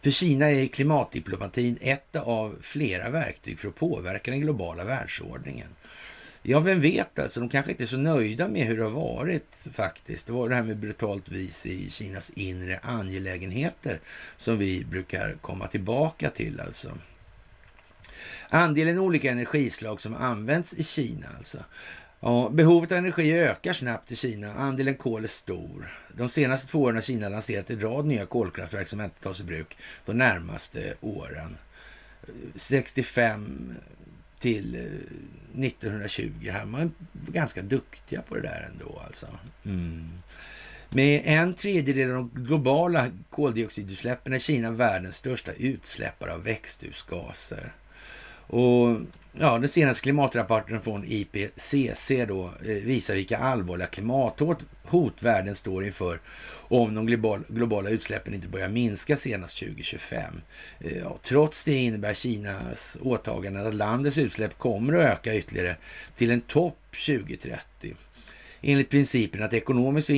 [0.00, 5.68] För Kina är klimatdiplomatin ett av flera verktyg för att påverka den globala världsordningen.
[6.44, 9.56] Ja, vem vet alltså, de kanske inte är så nöjda med hur det har varit
[9.72, 10.26] faktiskt.
[10.26, 14.00] Det var det här med brutalt vis i Kinas inre angelägenheter
[14.36, 16.92] som vi brukar komma tillbaka till alltså.
[18.54, 21.58] Andelen olika energislag som används i Kina alltså.
[22.20, 24.52] Ja, behovet av energi ökar snabbt i Kina.
[24.52, 25.92] Andelen kol är stor.
[26.16, 29.44] De senaste två åren har Kina lanserat en rad nya kolkraftverk som inte tas i
[29.44, 31.56] bruk de närmaste åren.
[32.54, 33.74] 65
[34.38, 36.64] till eh, 1920 här.
[36.64, 36.90] Man är
[37.32, 39.26] ganska duktiga på det där ändå alltså.
[39.64, 40.08] Mm.
[40.88, 47.72] Med en tredjedel av de globala koldioxidutsläppen är Kina världens största utsläppare av växthusgaser.
[48.46, 49.00] Och
[49.32, 56.20] ja, den senaste klimatrapporten från IPCC då eh, visar vilka allvarliga klimathot världen står inför
[56.68, 57.06] om de
[57.48, 60.34] globala, utsläppen inte börjar minska senast 2025.
[60.80, 65.76] Eh, ja, trots det innebär Kinas åtagande att landets utsläpp kommer att öka ytterligare
[66.16, 67.94] till en topp 2030
[68.62, 70.16] enligt principen att ekonomiskt och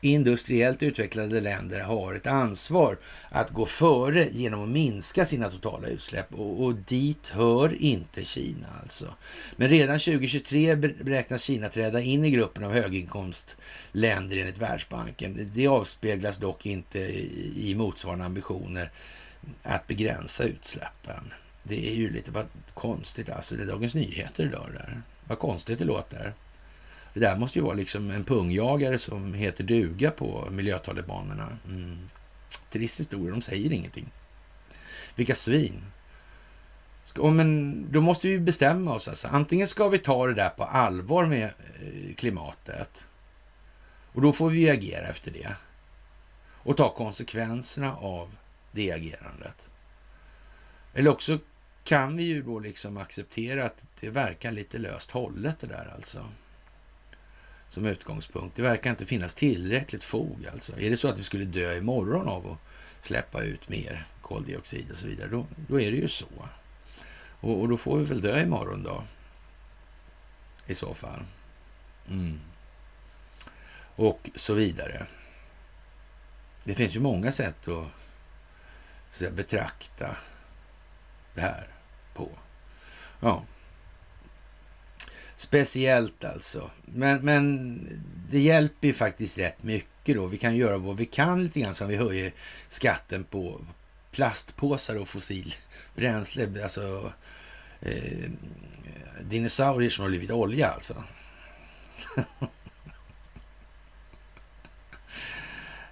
[0.00, 2.98] industriellt utvecklade länder har ett ansvar
[3.28, 8.66] att gå före genom att minska sina totala utsläpp och, och dit hör inte Kina
[8.82, 9.14] alltså.
[9.56, 15.50] Men redan 2023 beräknas Kina träda in i gruppen av höginkomstländer enligt Världsbanken.
[15.54, 16.98] Det avspeglas dock inte
[17.54, 18.90] i motsvarande ambitioner
[19.62, 21.32] att begränsa utsläppen.
[21.62, 23.54] det är ju lite vad konstigt alltså.
[23.54, 25.02] Det är Dagens Nyheter idag det där.
[25.24, 26.34] Vad konstigt det låter.
[27.14, 31.58] Det där måste ju vara liksom en pungjagare som heter duga på miljötalibanerna.
[31.68, 31.98] Mm.
[32.70, 34.10] Trist historia, de säger ingenting.
[35.14, 35.84] Vilka svin.
[37.04, 39.08] Ska, men då måste vi bestämma oss.
[39.08, 39.28] Alltså.
[39.28, 43.06] Antingen ska vi ta det där på allvar med eh, klimatet.
[44.12, 45.54] Och då får vi agera efter det.
[46.62, 48.36] Och ta konsekvenserna av
[48.72, 49.70] det agerandet.
[50.94, 51.38] Eller också
[51.84, 56.26] kan vi ju då liksom acceptera att det verkar lite löst hållet det där alltså.
[57.70, 58.56] Som utgångspunkt.
[58.56, 60.80] Det verkar inte finnas tillräckligt fog alltså.
[60.80, 62.58] Är det så att vi skulle dö imorgon av att
[63.04, 66.48] släppa ut mer koldioxid och så vidare, då, då är det ju så.
[67.40, 69.04] Och, och, då får vi väl dö imorgon då.
[70.66, 71.20] I så fall.
[72.08, 72.40] Mm.
[73.96, 75.06] Och så vidare.
[76.64, 77.90] Det finns ju många sätt att, att
[79.10, 80.16] säga, betrakta
[81.34, 81.68] det här
[82.14, 82.30] på.
[83.20, 83.42] Ja.
[85.40, 86.70] Speciellt alltså.
[86.84, 87.78] Men, men
[88.30, 90.26] det hjälper ju faktiskt rätt mycket då.
[90.26, 92.32] Vi kan göra vad vi kan lite grann som vi höjer
[92.68, 93.60] skatten på
[94.10, 96.62] plastpåsar och fossilbränsle.
[96.62, 97.12] Alltså
[97.80, 98.30] eh,
[99.20, 101.04] dinosaurier som har blivit olja alltså.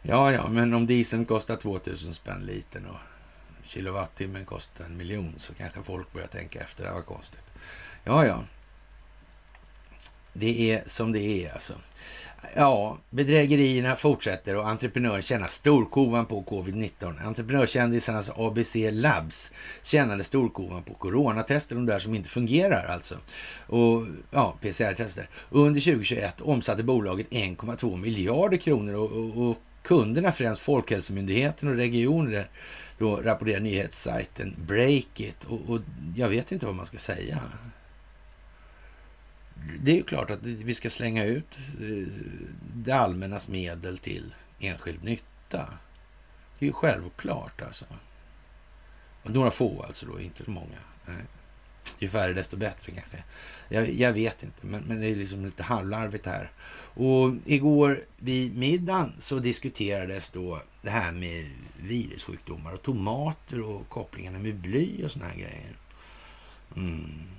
[0.03, 2.99] ja, ja, men om dieseln kostar 2000 spänn litern och
[3.65, 6.85] kilowattimmen kostar en miljon så kanske folk börjar tänka efter.
[6.85, 7.45] Det var konstigt.
[8.05, 8.45] Ja, ja.
[10.39, 11.75] Det är som det är alltså.
[12.57, 17.27] Ja, bedrägerierna fortsätter och entreprenören tjänar storkovan på covid-19.
[17.27, 23.15] Entreprenörskändisarnas ABC Labs tjänade storkovan på coronatester, de där som inte fungerar alltså.
[23.67, 25.29] Och ja, PCR-tester.
[25.51, 32.49] Under 2021 omsatte bolaget 1,2 miljarder kronor och, och, och kunderna, främst Folkhälsomyndigheten och regioner,
[32.99, 35.45] då rapporterar nyhetssajten Breakit.
[35.45, 35.81] Och, och
[36.17, 37.41] jag vet inte vad man ska säga
[39.81, 42.13] det är ju klart att vi ska slänga ut eh,
[42.75, 45.69] det allmännas medel till enskild nytta.
[46.59, 47.85] Det är ju självklart alltså.
[49.23, 50.79] Några få alltså då, inte många.
[51.07, 51.25] Nej.
[51.99, 53.25] Ju färre desto bättre kanske.
[53.69, 56.51] Jag, jag vet inte, men, men, det är liksom lite halvlarvigt här.
[56.95, 64.39] Och igår vid middagen så diskuterades då det här med virussjukdomar och tomater och kopplingarna
[64.39, 65.77] med bly och såna här grejer.
[66.77, 67.38] Mm.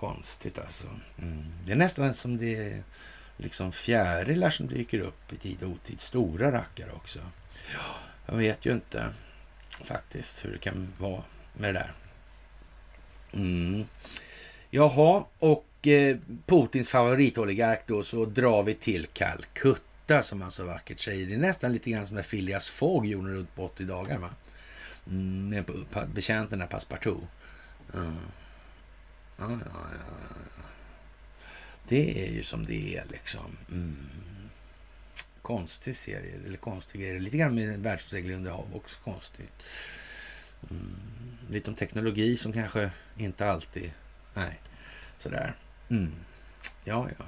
[0.00, 0.86] Konstigt alltså.
[1.18, 1.44] Mm.
[1.64, 2.82] Det är nästan som det är
[3.36, 6.00] liksom fjärilar som dyker upp i tid och otid.
[6.00, 7.18] Stora rackare också.
[8.26, 9.08] Jag vet ju inte
[9.84, 11.92] faktiskt hur det kan vara med det där.
[13.32, 13.84] Mm.
[14.70, 21.00] Jaha, och eh, Putins favoritoligark då så drar vi till Calcutta som han så vackert
[21.00, 21.26] säger.
[21.26, 24.30] Det är nästan lite grann som när Phileas Fogg gjorde runt på 80 dagar va?
[25.10, 25.64] Mm,
[26.14, 27.24] betjänterna Passepartout.
[27.94, 28.16] Mm.
[29.38, 30.14] Ja, ja, ja.
[31.88, 33.56] Det är ju som det är liksom.
[33.70, 33.96] Mm.
[35.42, 37.20] Konstig serie, eller konstig grej.
[37.20, 39.64] Lite grann med världsseglare under hav också konstigt.
[40.70, 40.96] Mm.
[41.50, 43.92] Lite om teknologi som kanske inte alltid...
[44.34, 44.60] Nej,
[45.18, 45.54] sådär.
[45.88, 46.12] Mm.
[46.84, 47.24] Ja, ja.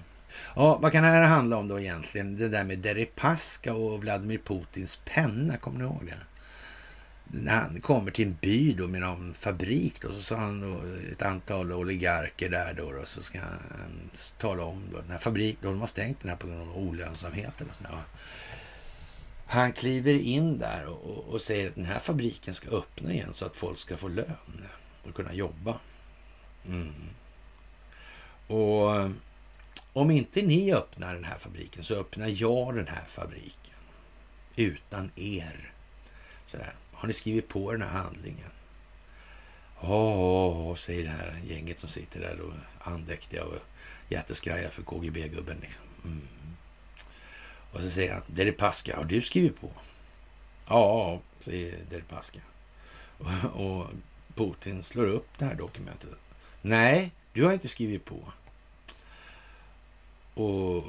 [0.55, 2.37] Ja, vad kan det här handla om då egentligen?
[2.37, 6.19] Det där med Deripaska och Vladimir Putins penna, kommer ni ihåg det?
[7.33, 10.81] När han kommer till en by då med någon fabrik då, så sa han då
[11.13, 15.61] ett antal oligarker där då, och så ska han tala om då, den här fabriken,
[15.63, 18.03] de har stängt den här på grund av olönsamheten och sådär.
[19.47, 23.47] Han kliver in där och, och, säger att den här fabriken ska öppna igen så
[23.47, 24.65] att folk ska få lön
[25.03, 25.79] och kunna jobba.
[26.67, 26.95] Mm.
[28.47, 29.11] Och
[29.93, 33.77] om inte ni öppnar den här fabriken så öppnar jag den här fabriken.
[34.57, 35.73] Utan er.
[36.47, 36.75] Sådär.
[37.01, 38.51] Har ni skrivit på den här handlingen?
[39.83, 43.57] Ja, säger det här gänget som sitter där och andäktiga och
[44.09, 45.57] jätteskraja för KGB-gubben.
[45.61, 45.83] Liksom.
[46.05, 46.29] Mm.
[47.73, 49.71] Och så säger han, Deripaska, har du skrivit på?
[50.69, 52.41] Ja, säger Deripaska.
[53.19, 53.87] Och, och
[54.35, 56.11] Putin slår upp det här dokumentet.
[56.63, 58.33] Nej, du har inte skrivit på.
[60.43, 60.85] Och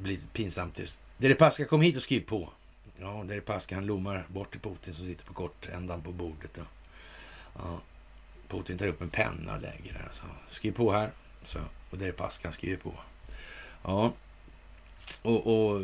[0.00, 0.94] blir pinsamt tyst.
[1.16, 2.52] Deripaska, kom hit och skriv på.
[2.94, 6.58] Ja, Deripaska han lommar bort till Putin som sitter på kortändan på bordet.
[6.58, 6.66] Och,
[7.54, 7.80] ja,
[8.48, 10.08] Putin tar upp en penna och lägger där.
[10.10, 11.10] Så, skriv på här.
[11.44, 11.58] Så,
[11.90, 12.94] och Deripaska han skriver på.
[13.82, 14.12] Ja,
[15.22, 15.80] och, och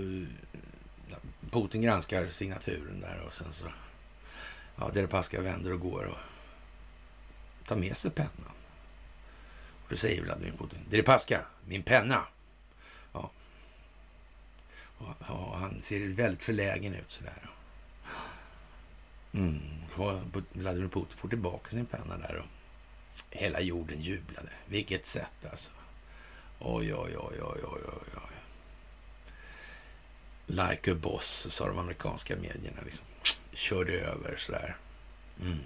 [1.50, 3.66] Putin granskar signaturen där och sen så...
[4.76, 6.18] Ja, Deripaska vänder och går och
[7.66, 8.52] tar med sig pennan.
[9.84, 12.26] Och då säger Vladimir Putin, Deripaska, min penna.
[15.28, 17.50] Ja, han ser väldigt förlägen ut sådär.
[19.32, 19.60] Mm.
[20.52, 22.46] Vladimir Putin får tillbaka sin penna där och
[23.30, 24.50] hela jorden jublade.
[24.66, 25.70] Vilket sätt alltså.
[26.58, 28.08] Oj, oj, oj, oj, oj, oj.
[28.14, 28.34] oj.
[30.46, 32.82] Like a boss, sa de amerikanska medierna.
[32.84, 33.06] Liksom.
[33.52, 34.76] Körde över sådär.
[35.40, 35.58] Mm.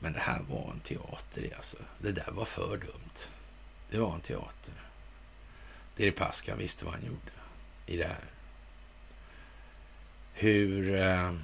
[0.00, 1.76] Men det här var en teater alltså.
[1.98, 3.30] Det där var för dumt.
[3.90, 4.74] Det var en teater.
[5.96, 7.32] Deripaska visste vad han gjorde
[7.86, 8.24] i det här.
[10.32, 11.34] Hur eh,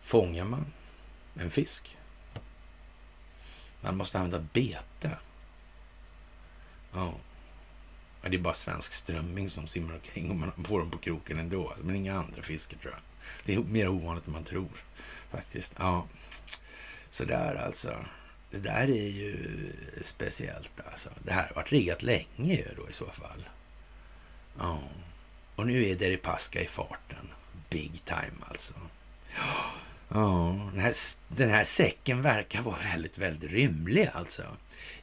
[0.00, 0.72] fångar man
[1.34, 1.96] en fisk?
[3.80, 5.18] Man måste använda bete.
[6.92, 7.14] Ja.
[8.22, 11.68] Det är bara svensk strömming som simmar omkring och man får dem på kroken ändå.
[11.68, 11.84] Alltså.
[11.84, 13.02] Men inga andra fiskar tror jag.
[13.44, 14.84] Det är mer ovanligt än man tror
[15.30, 15.74] faktiskt.
[15.78, 16.06] Ja,
[17.10, 18.04] så där alltså.
[18.50, 19.36] Det där är ju
[20.02, 21.10] speciellt alltså.
[21.22, 23.48] Det här har varit riggat länge ju då i så fall.
[24.58, 24.80] Ja,
[25.56, 27.28] och nu är Deripaska i farten.
[27.70, 28.74] Big time alltså.
[30.08, 30.94] Ja, den här,
[31.28, 34.42] den här säcken verkar vara väldigt, väldigt rymlig alltså.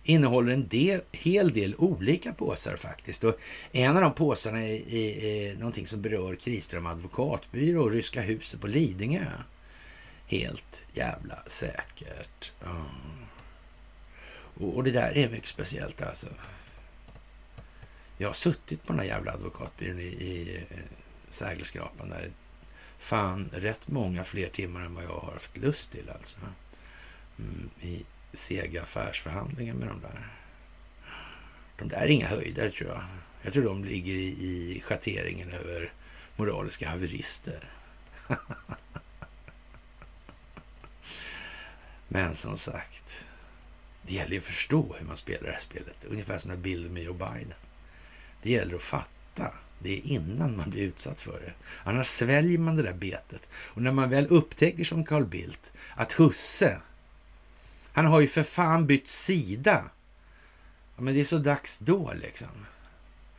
[0.03, 3.23] Innehåller en del, hel del olika påsar faktiskt.
[3.23, 3.39] Och
[3.71, 8.61] en av de påsarna är, är, är någonting som berör Kriström advokatbyrå och Ryska huset
[8.61, 9.25] på Lidingö.
[10.27, 12.51] Helt jävla säkert.
[12.63, 12.85] Ja.
[14.59, 16.27] Och, och, det där är mycket speciellt alltså.
[18.17, 20.77] Jag har suttit på den här jävla advokatbyrån i, i eh,
[21.29, 22.31] Sägelskrapan där
[22.99, 26.37] fan rätt många fler timmar än vad jag har haft lust till alltså.
[27.39, 30.27] Mm, I sega affärsförhandlingar med de där.
[31.77, 33.03] De där är inga höjder tror jag.
[33.41, 35.93] Jag tror de ligger i, i schatteringen över
[36.35, 37.69] moraliska haverister.
[42.07, 43.25] Men som sagt,
[44.07, 46.05] det gäller ju att förstå hur man spelar det här spelet.
[46.05, 47.53] Ungefär som den bilden med Joe Biden.
[48.41, 51.53] Det gäller att fatta det är innan man blir utsatt för det.
[51.83, 53.49] Annars sväljer man det där betet.
[53.53, 56.81] Och när man väl upptäcker som Carl Bildt att husse,
[57.91, 59.83] han har ju för fan bytt sida.
[60.95, 62.65] Ja, men det är så dags då liksom.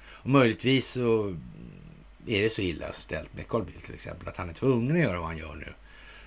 [0.01, 1.37] Och möjligtvis så
[2.27, 5.03] är det så illa ställt med Carl Bildt till exempel att han är tvungen att
[5.03, 5.73] göra vad han gör nu.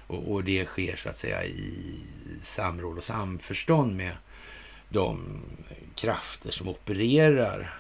[0.08, 2.00] Och, och det sker så att säga i
[2.42, 4.12] samråd och samförstånd med
[4.92, 5.42] de
[5.96, 7.74] krafter som opererar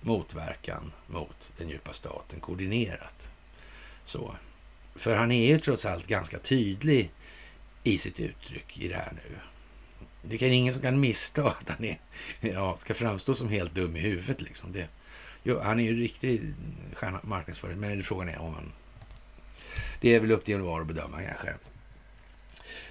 [0.00, 3.32] motverkan mot den djupa staten koordinerat.
[4.04, 4.34] Så.
[4.94, 7.12] För han är ju trots allt ganska tydlig
[7.84, 9.38] i sitt uttryck i det här nu.
[10.22, 12.00] Det är ingen som kan missta att han är,
[12.40, 14.40] ja, ska framstå som helt dum i huvudet.
[14.40, 14.72] Liksom.
[14.72, 14.88] Det,
[15.42, 16.54] jo, han är ju riktig
[17.22, 18.72] marknadsförare, men frågan är om han...
[20.00, 21.54] Det är väl upp till var att bedöma kanske.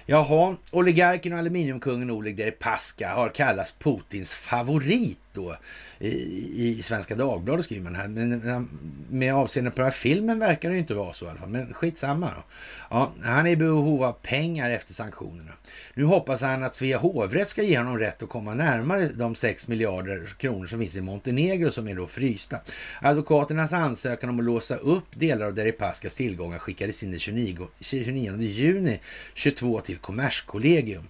[0.06, 5.56] Jaha, oligarken och aluminiumkungen Oleg Deripaska har kallats Putins favorit då
[5.98, 8.08] i, i Svenska Dagbladet skriver man här.
[8.08, 8.68] Men
[9.10, 11.48] med avseende på den här filmen verkar det ju inte vara så i alla fall.
[11.48, 12.42] Men skitsamma då.
[12.90, 15.52] Ja, han är i behov av pengar efter sanktionerna.
[15.94, 19.68] Nu hoppas han att Svea hovrätt ska ge honom rätt att komma närmare de 6
[19.68, 22.60] miljarder kronor som finns i Montenegro som är då frysta.
[23.02, 28.36] Advokaternas ansökan om att låsa upp delar av Deripaskas tillgångar skickades in den 29, 29
[28.40, 29.00] juni
[29.34, 31.08] 22 till Kommerskollegium.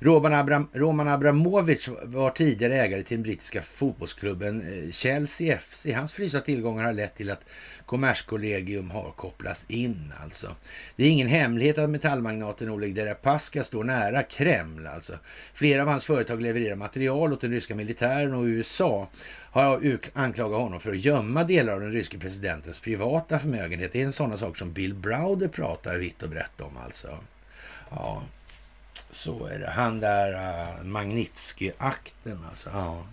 [0.00, 5.86] Roman, Abram, Roman Abramovic var tidigare ägare till den brittiska fotbollsklubben eh, Chelsea FC.
[5.94, 7.44] Hans frysta tillgångar har lett till att
[7.86, 10.48] Kommerskollegium har kopplats in alltså.
[10.96, 15.12] Det är ingen hemlighet att metallmagnaten Oleg Deripaska står nära Kreml alltså.
[15.54, 19.08] Flera av hans företag levererar material åt den ryska militären och USA
[19.50, 23.92] har anklagat honom för att gömma delar av den ryske presidentens privata förmögenhet.
[23.92, 27.18] Det är en sån sak som Bill Browder pratar vitt och brett om alltså.
[27.90, 28.22] Ja,
[29.10, 29.70] så är det.
[29.70, 32.70] Han där uh, Magnitsky-akten alltså.
[32.72, 33.06] Ja.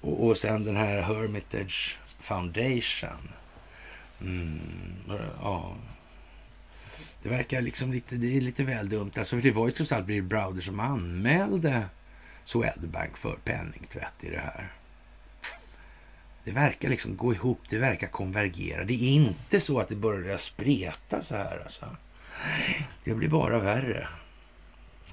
[0.00, 3.32] Och, och sen den här Hermitage Foundation.
[4.20, 4.94] Mm,
[5.42, 5.76] ja.
[7.22, 9.12] Det verkar liksom lite, det är lite väl dumt.
[9.16, 11.86] Alltså, det var ju trots allt Bill Browder som anmälde
[12.44, 14.72] Swedbank för penningtvätt i det här.
[16.44, 18.84] Det verkar liksom gå ihop, det verkar konvergera.
[18.84, 21.96] Det är inte så att det börjar spreta så här alltså.
[23.04, 24.08] Det blir bara värre.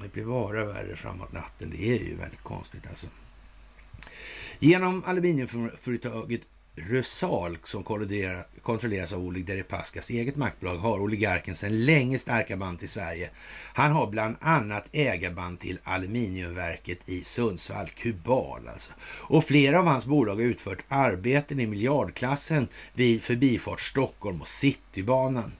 [0.04, 1.70] Det blir bara värre framåt natten.
[1.70, 3.08] Det är ju väldigt konstigt alltså.
[4.60, 6.41] Genom aluminiumföretaget
[6.78, 7.84] Rusal som
[8.62, 13.30] kontrolleras av Oleg Deripaskas eget maktbolag har oligarken sedan länge starka band till Sverige.
[13.74, 18.91] Han har bland annat ägarband till aluminiumverket i Sundsvall, Kubal alltså.
[19.02, 25.52] Och flera av hans bolag har utfört arbeten i miljardklassen vid Förbifart Stockholm och Citybanan.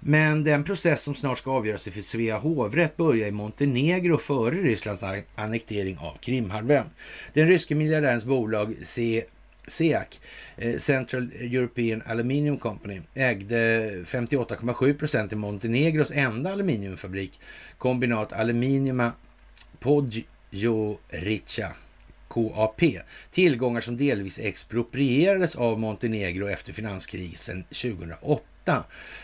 [0.00, 5.04] Men den process som snart ska avgöras i Svea hovrätt börjar i Montenegro före Rysslands
[5.34, 6.86] annektering av Krimhalvön.
[7.32, 9.24] Den ryske miljardärens bolag C
[9.68, 10.20] SEAC,
[10.56, 17.40] eh, Central European Aluminium Company, ägde 58,7 procent i Montenegros enda aluminiumfabrik,
[17.78, 19.12] kombinat Aluminiuma
[19.80, 21.72] Podgorica
[22.28, 23.00] KAP.
[23.30, 28.44] Tillgångar som delvis exproprierades av Montenegro efter finanskrisen 2008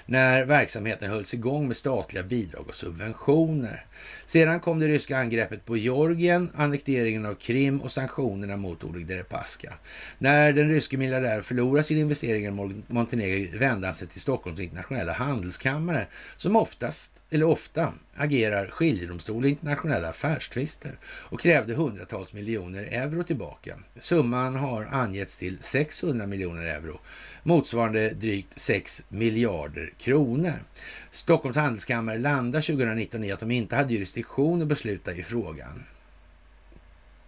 [0.07, 3.85] när verksamheten hölls igång med statliga bidrag och subventioner.
[4.27, 9.73] Sedan kom det ryska angreppet på Georgien, annekteringen av Krim och sanktionerna mot Oleg Deripaska.
[10.19, 15.13] När den ryske miljardären förlorade sin investering i Montenegro vände han sig till Stockholms internationella
[15.13, 23.23] handelskammare som oftast, eller ofta, agerar skiljedomstol i internationella affärstvister och krävde hundratals miljoner euro
[23.23, 23.79] tillbaka.
[23.99, 27.01] Summan har angetts till 600 miljoner euro
[27.47, 30.65] motsvarande drygt 6 miljarder kronor.
[31.11, 35.85] Stockholms handelskammare landade 2019 i att de inte hade jurisdiktion att besluta i frågan.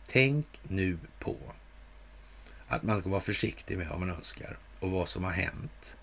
[0.07, 1.37] Tänk nu på
[2.67, 5.97] att man ska vara försiktig med vad man önskar och vad som har hänt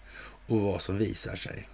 [0.48, 1.68] och vad som visar sig.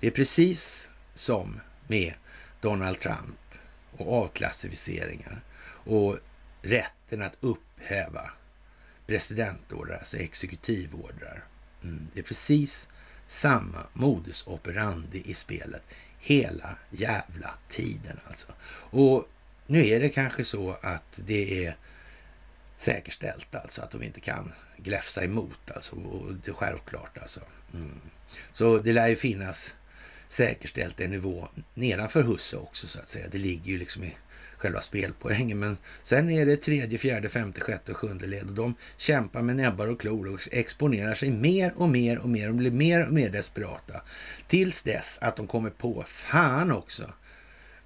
[0.00, 2.14] Det är precis som med
[2.60, 3.38] Donald Trump
[3.96, 6.18] och avklassificeringar och
[6.62, 8.30] rätten att upphäva
[9.06, 11.44] presidentordrar, alltså exekutivordrar.
[11.82, 12.08] Mm.
[12.14, 12.88] Det är precis
[13.26, 15.82] samma modus operandi i spelet
[16.18, 18.52] hela jävla tiden alltså.
[18.90, 19.28] Och
[19.66, 21.76] nu är det kanske så att det är
[22.76, 25.96] säkerställt alltså att de inte kan gläfsa emot alltså.
[25.96, 27.40] Och det är självklart alltså.
[27.74, 28.00] Mm.
[28.52, 29.74] Så det lär ju finnas
[30.26, 33.28] säkerställt en nivå nedanför husse också så att säga.
[33.28, 34.16] Det ligger ju liksom i
[34.66, 35.58] själva spelpoängen.
[35.58, 39.56] Men sen är det tredje, fjärde, femte, sjätte och sjunde led och de kämpar med
[39.56, 43.12] näbbar och klor och exponerar sig mer och mer och mer och blir mer och
[43.12, 44.02] mer desperata.
[44.48, 47.12] Tills dess att de kommer på, fan också,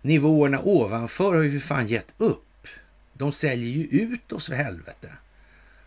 [0.03, 2.67] nivåerna ovanför har ju för fan gett upp.
[3.13, 5.13] De säljer ju ut oss för helvete.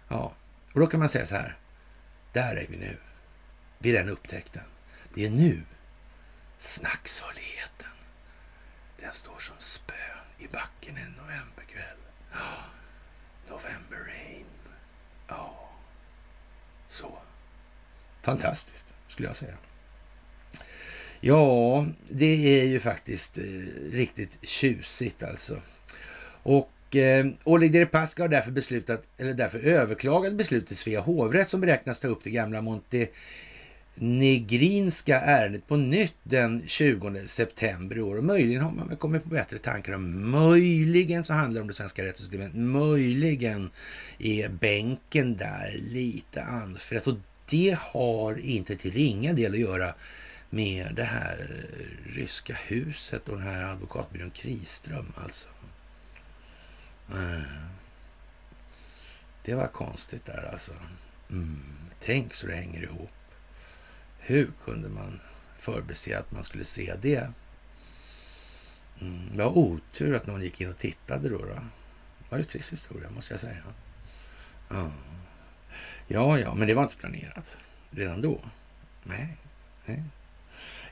[0.07, 0.33] Ja,
[0.73, 1.57] och då kan man säga så här.
[2.33, 2.97] Där är vi nu.
[3.79, 4.63] Vid den upptäckten.
[5.13, 5.61] Det är nu
[6.57, 7.89] snacksaligheten.
[8.99, 11.97] Den står som spö i backen en novemberkväll.
[12.33, 12.63] Oh,
[13.49, 14.45] November rain.
[15.27, 15.69] Ja,
[16.87, 17.17] så.
[18.21, 19.57] Fantastiskt, skulle jag säga.
[21.19, 23.43] Ja, det är ju faktiskt eh,
[23.91, 25.61] riktigt tjusigt alltså.
[26.43, 31.61] Och eh, Oleg Deripaska har därför beslutat, eller därför överklagat beslutet till Svea hovrätt som
[31.61, 33.07] beräknas ta upp det gamla Monte
[33.95, 38.17] Negrinska ärendet på nytt den 20 september i år.
[38.17, 41.73] Och möjligen har man kommit på bättre tankar om möjligen så handlar det om det
[41.73, 42.55] svenska rättssystemet.
[42.55, 43.69] Möjligen
[44.19, 47.17] är bänken där lite anfrätt och
[47.49, 49.93] det har inte till ringa del att göra
[50.49, 51.65] med det här
[52.05, 55.49] ryska huset och den här advokatbyrån Kriström alltså.
[57.11, 57.41] Eh.
[59.45, 60.71] Det var konstigt där alltså.
[61.29, 61.59] Mm.
[61.99, 63.09] Tänk så det hänger ihop.
[64.25, 65.19] Hur kunde man
[65.57, 67.31] förbese att man skulle se det?
[69.01, 71.37] Mm, det var otur att någon gick in och tittade då.
[71.37, 71.45] då.
[71.45, 73.63] Det var ju en trist historia, måste jag säga.
[74.69, 74.91] Ja.
[76.07, 77.57] ja, ja, men det var inte planerat
[77.91, 78.39] redan då.
[79.03, 79.37] Nej,
[79.85, 80.03] nej.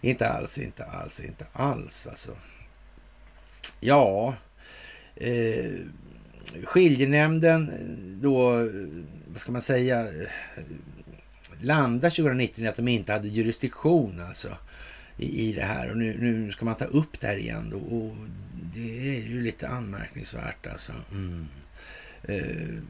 [0.02, 2.36] Inte alls, inte alls, inte alls alltså.
[3.80, 4.36] Ja,
[5.16, 5.72] eh,
[6.64, 8.68] skiljenämnden eh, då, eh,
[9.28, 10.28] vad ska man säga, eh,
[11.62, 14.58] landa 2019 i att de inte hade jurisdiktion alltså
[15.18, 15.92] i, i det här.
[15.92, 17.78] Och nu, nu ska man ta upp det här igen då.
[17.78, 18.16] Och
[18.76, 20.92] det är ju lite anmärkningsvärt alltså.
[21.12, 21.48] Mm.
[22.24, 22.82] Eh,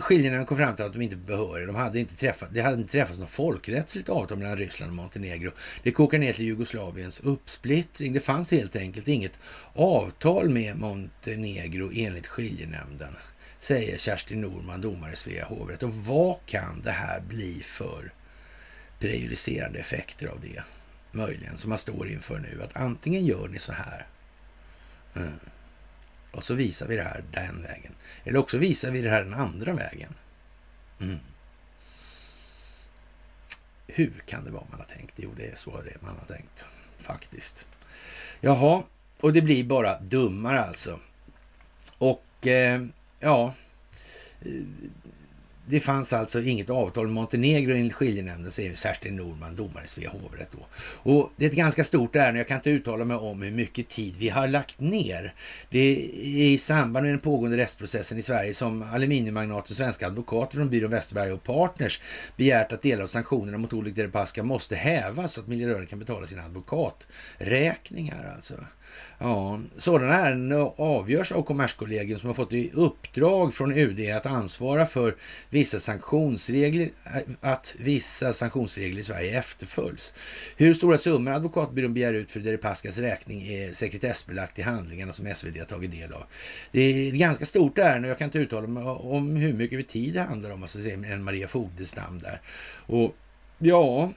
[0.00, 1.66] Skiljedomstolen kom fram till att de inte behöver.
[1.66, 5.50] De hade inte träffat, det hade inte träffats något folkrättsligt avtal mellan Ryssland och Montenegro.
[5.82, 8.12] Det kokar ner till Jugoslaviens uppsplittring.
[8.12, 9.38] Det fanns helt enkelt inget
[9.74, 13.16] avtal med Montenegro enligt skiljenämnden
[13.60, 15.82] säger Kerstin Norman, domare i Svea hovrätt.
[15.82, 18.12] Och vad kan det här bli för
[18.98, 20.62] prejudicerande effekter av det?
[21.12, 22.62] Möjligen, som man står inför nu.
[22.62, 24.06] Att antingen gör ni så här
[25.14, 25.40] mm,
[26.30, 27.92] och så visar vi det här den vägen.
[28.24, 30.14] Eller också visar vi det här den andra vägen.
[31.00, 31.18] Mm.
[33.86, 35.14] Hur kan det vara man har tänkt?
[35.16, 36.66] Jo, det är så det är man har tänkt
[36.98, 37.66] faktiskt.
[38.40, 38.82] Jaha,
[39.20, 40.98] och det blir bara dummare alltså.
[41.98, 42.86] Och eh,
[43.20, 43.54] ja,
[45.70, 50.10] det fanns alltså inget avtal med Montenegro enligt skiljenämnden, säger Kerstin Norman, domare i Svea
[50.10, 50.48] hovrätt.
[50.52, 50.66] Då.
[51.12, 52.40] Och det är ett ganska stort ärende.
[52.40, 55.34] Jag kan inte uttala mig om hur mycket tid vi har lagt ner.
[55.70, 60.70] Det är i samband med den pågående rättsprocessen i Sverige som aluminiummagnaten svenska advokater från
[60.70, 62.00] byrån Westerberg och Partners
[62.36, 66.26] begärt att delar av sanktionerna mot Oleg Deripaska måste hävas så att miljörörelsen kan betala
[66.26, 68.32] sina advokaträkningar.
[68.34, 68.54] Alltså.
[69.18, 74.86] Ja, sådana ärenden avgörs av Kommerskollegium som har fått i uppdrag från UD att ansvara
[74.86, 75.16] för
[75.50, 80.14] vissa sanktionsregler, eh, att vissa sanktionsregler i Sverige efterföljs.
[80.56, 85.58] Hur stora summor advokatbyrån begär ut för Deripaskas räkning är sekretessbelagt i handlingarna som SvD
[85.58, 86.22] har tagit del av.
[86.72, 89.88] Det är ett ganska stort ärende och jag kan inte uttala mig om hur mycket
[89.88, 92.40] tid det handlar om, alltså en Maria Fogdestam där.
[92.86, 93.14] Och
[93.58, 94.10] ja,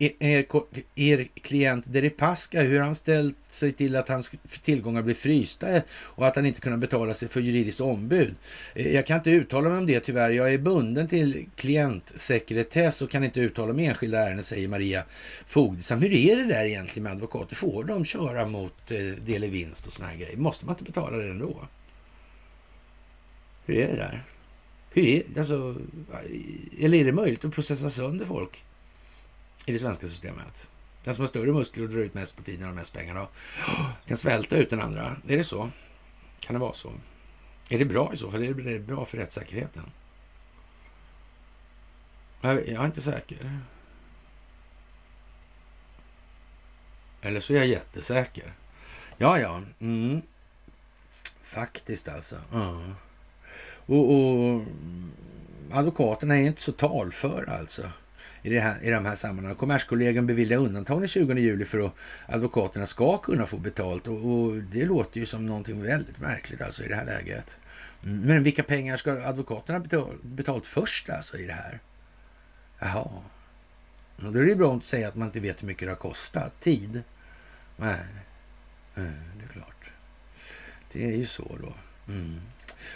[0.00, 0.46] er,
[0.94, 4.32] er klient Deripaska, hur han ställt sig till att hans
[4.62, 8.34] tillgångar blir frysta och att han inte kunnat betala sig för juridiskt ombud.
[8.74, 10.30] Eh, jag kan inte uttala mig om det tyvärr.
[10.30, 15.04] Jag är bunden till klientsekretess och kan inte uttala mig enskilda ärenden, säger Maria
[15.46, 16.02] Fogdesam.
[16.02, 17.56] Hur är det där egentligen med advokater?
[17.56, 20.36] Får de köra mot eh, del i vinst och såna här grejer?
[20.36, 21.68] Måste man inte betala det ändå?
[23.66, 24.24] Hur är det där?
[24.92, 25.76] Hur är, alltså,
[26.80, 28.64] eller är det möjligt att processa sönder folk
[29.70, 30.70] i det svenska systemet.
[31.04, 33.28] Den som har större muskler och drar ut mest på tiden och mest pengar
[34.06, 35.16] kan svälta ut den andra.
[35.28, 35.70] Är det så?
[36.40, 36.92] Kan det vara så?
[37.68, 38.42] Är det bra i så fall?
[38.42, 39.82] Är det bra för rättssäkerheten?
[42.40, 43.60] Jag är inte säker.
[47.22, 48.52] Eller så är jag jättesäker.
[49.18, 49.60] Ja, ja.
[49.80, 50.22] Mm.
[51.42, 52.36] Faktiskt alltså.
[52.52, 52.94] Mm.
[53.86, 54.64] Och, och
[55.70, 57.90] advokaterna är inte så talföra alltså
[58.42, 59.56] i, det här, i de här sammanhangen.
[59.56, 61.94] Kommerskollegium beviljade undantag den 20 juli för att
[62.26, 66.84] advokaterna ska kunna få betalt och, och, det låter ju som någonting väldigt märkligt alltså
[66.84, 67.58] i det här läget.
[68.00, 71.80] Men vilka pengar ska advokaterna betala, betalt först alltså i det här?
[72.78, 73.08] Jaha.
[74.16, 76.60] Då är det bra att säga att man inte vet hur mycket det har kostat.
[76.60, 77.02] Tid?
[77.76, 78.00] Nej,
[78.94, 79.92] Nej det är klart.
[80.92, 81.72] Det är ju så då.
[82.12, 82.40] Mm.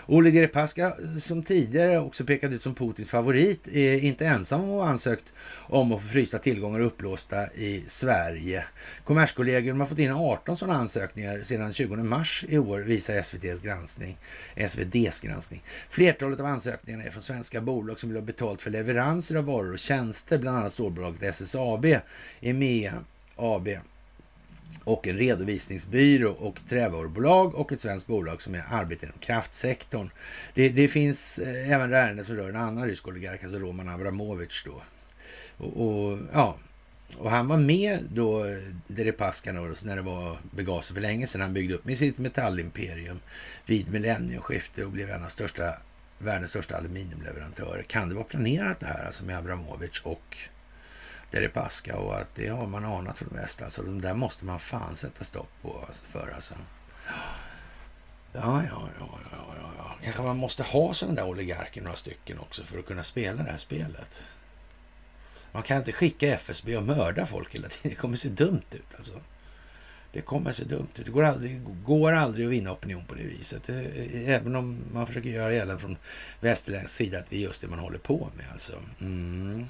[0.07, 4.85] Oleg Deripaska, som tidigare också pekat ut som Putins favorit, är inte ensam om att
[4.85, 5.33] ha ansökt
[5.69, 8.65] om att få frysta tillgångar upplåsta i Sverige.
[9.05, 14.17] Kommerskollegium har fått in 18 sådana ansökningar sedan 20 mars i år, visar SVTs granskning.
[14.57, 15.63] SVDs granskning.
[15.91, 19.73] Flertalet av ansökningarna är från svenska bolag som vill ha betalt för leveranser av varor
[19.73, 21.87] och tjänster, bland annat storbolaget SSAB,
[22.41, 22.93] EMEA
[23.37, 23.69] AB
[24.85, 30.11] och en redovisningsbyrå och trävarubolag och ett svenskt bolag som är arbetar inom kraftsektorn.
[30.55, 34.63] Det, det finns eh, även ärenden som rör en annan rysk oligark, alltså Roman Abramovic
[34.65, 34.83] då.
[35.57, 36.57] Och, och, ja,
[37.19, 41.41] och han var med då, eh, Deripaska, när det var begav sig för länge sedan.
[41.41, 43.21] Han byggde upp med sitt metallimperium
[43.67, 45.75] vid millennieskiftet och blev en av största,
[46.19, 47.83] världens största aluminiumleverantörer.
[47.83, 50.39] Kan det vara planerat det här alltså med Abramovic och
[51.35, 53.63] Deripaska och att det har man anat från väst.
[53.63, 56.55] Alltså de där måste man fan sätta stopp på alltså, för alltså.
[58.33, 59.97] Ja, ja, ja, ja, ja.
[60.03, 63.51] Kanske man måste ha sådana där oligarker, några stycken också, för att kunna spela det
[63.51, 64.25] här spelet.
[65.53, 67.91] Man kan inte skicka FSB och mörda folk hela tiden.
[67.91, 69.21] Det kommer se dumt ut alltså.
[70.13, 71.05] Det kommer se dumt ut.
[71.05, 73.69] Det går aldrig, går aldrig att vinna opinion på det viset.
[74.15, 75.97] Även om man försöker göra gällande från
[76.41, 78.73] västerländsk sida att det är just det man håller på med alltså.
[79.01, 79.69] Mm.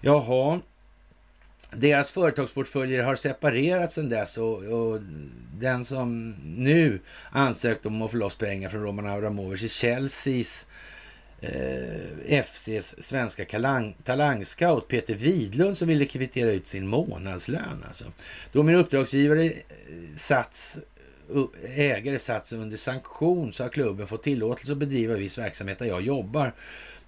[0.00, 0.60] Jaha,
[1.70, 5.00] deras företagsportföljer har separerats sedan dess och, och,
[5.58, 10.66] den som nu ansökt om att få loss pengar från Roman Abramovic i Chelseas
[11.40, 17.84] eh, FCs svenska kalang, talangscout Peter Widlund som ville kvittera ut sin månadslön.
[17.86, 18.04] Alltså.
[18.52, 19.52] Då min uppdragsgivare eh,
[20.16, 20.78] sats
[21.64, 26.02] ägare satts under sanktion så har klubben fått tillåtelse att bedriva viss verksamhet där jag
[26.02, 26.52] jobbar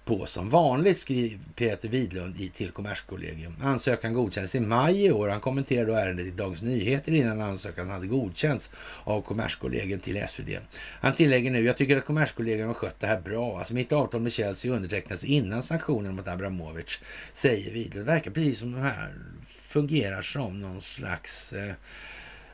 [0.09, 3.55] på som vanligt, skriver Peter Widlund i till Kommerskollegium.
[3.61, 5.29] Ansökan godkändes i maj i år.
[5.29, 8.71] Han kommenterade då ärendet i Dagens Nyheter innan ansökan hade godkänts
[9.03, 10.57] av Kommerskollegium till SvD.
[11.01, 13.57] Han tillägger nu, jag tycker att Kommerskollegium har skött det här bra.
[13.57, 16.99] Alltså mitt avtal med Chelsea undertecknades innan sanktionen mot Abramovic,
[17.33, 18.05] säger Widlund.
[18.07, 19.13] Det verkar precis som de här
[19.47, 21.73] fungerar som någon slags eh,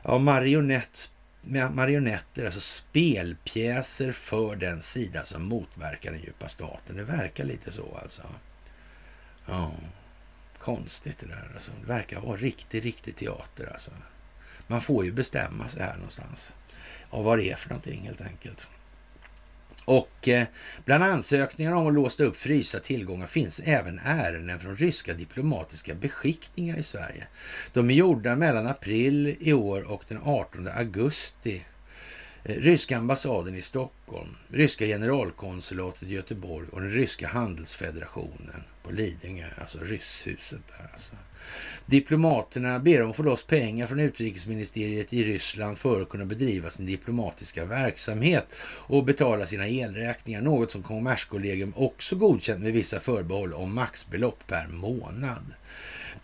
[0.02, 1.10] ja, marionett
[1.74, 6.96] marionetter, alltså spelpjäser för den sida som motverkar den djupa staten.
[6.96, 8.22] Det verkar lite så alltså.
[9.46, 9.72] Ja,
[10.58, 11.70] konstigt det där alltså.
[11.80, 13.90] Det verkar vara riktig, riktig teater alltså.
[14.66, 16.54] Man får ju bestämma sig här någonstans.
[17.10, 18.68] Och vad det är för någonting helt enkelt.
[19.86, 20.46] Och eh,
[20.84, 26.76] bland ansökningarna om att låsa upp frysa tillgångar finns även ärenden från ryska diplomatiska beskickningar
[26.76, 27.26] i Sverige.
[27.72, 31.64] De är gjorda mellan april i år och den 18 augusti
[32.48, 39.46] Eh, ryska ambassaden i Stockholm, ryska generalkonsulatet i Göteborg och den ryska handelsfederationen på Lidingö,
[39.60, 41.12] alltså rysshuset där alltså.
[41.86, 46.70] Diplomaterna ber om att få loss pengar från utrikesministeriet i Ryssland för att kunna bedriva
[46.70, 53.54] sin diplomatiska verksamhet och betala sina elräkningar, något som Kommerskollegium också godkänt med vissa förbehåll
[53.54, 55.44] om maxbelopp per månad.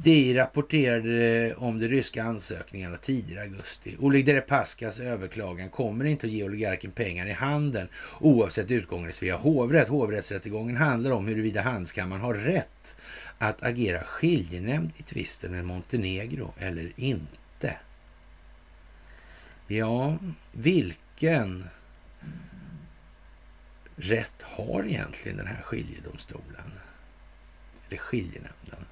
[0.02, 3.96] DI rapporterade eh, om de ryska ansökningarna tidigare i augusti.
[4.00, 7.88] Oleg Derepaskas överklagan kommer inte att ge oligarken pengar i handen
[8.20, 9.88] oavsett utgången i Svea hovrätt.
[9.88, 12.96] Hovrättsrättegången handlar om huruvida Handelskammaren har rätt
[13.38, 17.76] att agera skiljenämnd i tvisten med Montenegro eller inte.
[19.66, 20.18] Ja,
[20.52, 21.64] vilken
[23.96, 26.72] rätt har egentligen den här skiljedomstolen?
[27.88, 28.84] Eller skiljenämnden?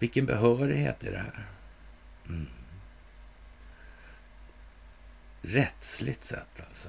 [0.00, 1.46] Vilken behörighet är det här?
[2.28, 2.46] Mm.
[5.42, 6.88] Rättsligt sett alltså.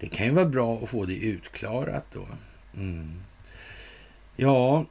[0.00, 2.26] Det kan ju vara bra att få det utklarat då.
[2.76, 3.22] Mm.
[4.36, 4.84] Ja,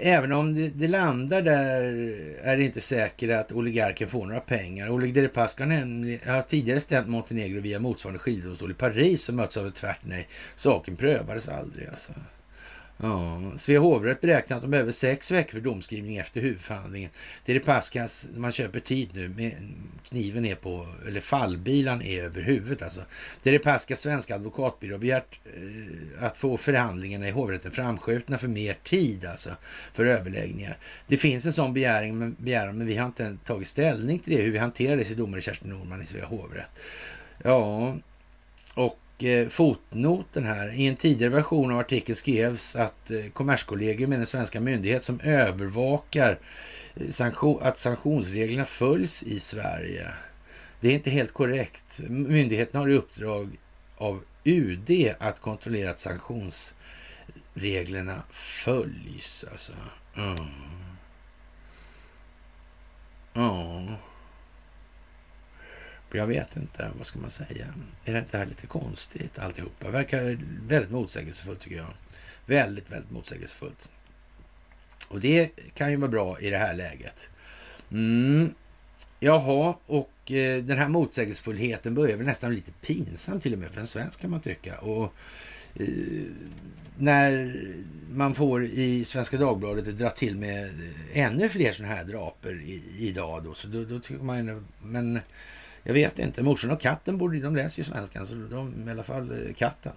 [0.00, 1.82] även om det, det, landar där
[2.42, 4.88] är det inte säkert att oligarken får några pengar.
[4.88, 9.74] Oleg Deripaska har tidigare stämt Montenegro via motsvarande skiljedomstol i Paris och möts av ett
[9.74, 10.28] tvärt nej.
[10.56, 12.12] Saken prövades aldrig alltså.
[13.02, 17.10] Ja, Svea hovrätt beräknar att de behöver sex veckor för domskrivning efter huvudförhandlingen.
[17.44, 19.52] Det är det Paskas, man köper tid nu, med
[20.08, 23.00] kniven är på, eller fallbilan är över huvudet alltså.
[23.42, 28.48] Det är det Paskas svenska advokatbyrå begärt eh, att få förhandlingarna i hovrätten framskjutna för
[28.48, 29.50] mer tid alltså,
[29.92, 30.78] för överläggningar.
[31.06, 34.52] Det finns en sån begäran, begäran men vi har inte tagit ställning till det, hur
[34.52, 36.80] vi hanterar det, säger domare Kerstin Norman i Svea hovrätt.
[37.42, 37.96] Ja,
[38.74, 40.80] och Eh, fotnoten här.
[40.80, 45.20] I en tidigare version av artikeln skrevs att eh, Kommerskollegium är den svenska myndighet som
[45.20, 46.38] övervakar
[46.94, 47.26] eh,
[47.60, 50.06] att sanktionsreglerna följs i Sverige.
[50.80, 52.00] Det är inte helt korrekt.
[52.08, 53.58] Myndigheten har i uppdrag
[53.96, 59.44] av UD att kontrollera att sanktionsreglerna följs.
[59.52, 59.72] Alltså.
[60.16, 60.36] Mm.
[63.32, 63.82] Ja.
[66.12, 67.66] Jag vet inte, vad ska man säga?
[68.04, 69.90] Är det inte här lite konstigt alltihopa?
[69.90, 70.38] Verkar
[70.68, 71.94] väldigt motsägelsefullt tycker jag.
[72.46, 73.88] Väldigt, väldigt motsägelsefullt.
[75.08, 77.30] Och det kan ju vara bra i det här läget.
[77.90, 78.54] Mm.
[79.20, 83.80] Jaha, och eh, den här motsägelsefullheten börjar väl nästan lite pinsam till och med för
[83.80, 84.78] en svensk kan man tycka.
[84.78, 85.14] Och
[85.74, 85.86] eh,
[86.98, 87.64] när
[88.12, 90.70] man får i Svenska Dagbladet dra till med
[91.12, 95.20] ännu fler sådana här draper i, idag då, så då, då tycker man men
[95.82, 96.42] jag vet inte.
[96.42, 99.92] Morsan och katten borde de läser ju svenskan, så de i alla fall eh, katten.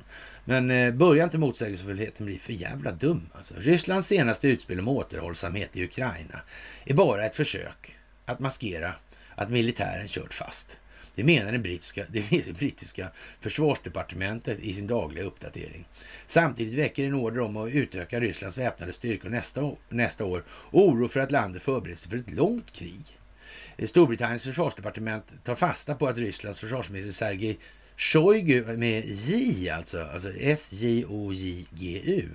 [0.46, 3.30] Men eh, börja inte motsägelsefullheten bli för jävla dum.
[3.34, 3.54] Alltså.
[3.58, 6.40] Rysslands senaste utspel om återhållsamhet i Ukraina
[6.86, 8.94] är bara ett försök att maskera
[9.36, 10.78] att militären kört fast.
[11.16, 15.88] Det menar det brittiska, det brittiska försvarsdepartementet i sin dagliga uppdatering.
[16.26, 21.20] Samtidigt väcker en order om att utöka Rysslands väpnade styrkor nästa, nästa år oro för
[21.20, 23.18] att landet förbereder sig för ett långt krig.
[23.84, 27.60] Storbritanniens försvarsdepartement tar fasta på att Rysslands försvarsminister Sergej
[27.98, 32.30] Shoigu med J alltså, alltså S-J-O-J-G-U.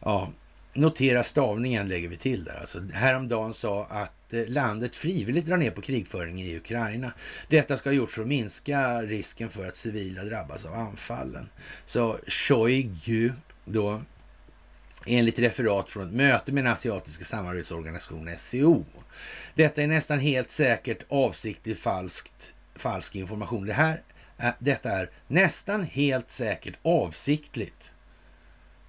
[0.00, 0.28] Ja,
[0.72, 2.58] notera stavningen lägger vi till där.
[2.60, 7.12] Alltså, häromdagen sa att eh, landet frivilligt drar ner på krigföringen i Ukraina.
[7.48, 11.48] Detta ska ha gjorts för att minska risken för att civila drabbas av anfallen.
[11.84, 13.32] Så Shoigu
[13.64, 14.00] då
[15.06, 18.84] enligt referat från ett möte med den asiatiska samarbetsorganisationen SCO.
[19.54, 23.66] Detta är nästan helt säkert avsiktligt falskt, falsk information.
[23.66, 24.02] Det här,
[24.58, 27.92] detta är nästan helt säkert avsiktligt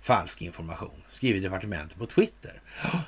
[0.01, 2.61] falsk information, skriver departementet på Twitter.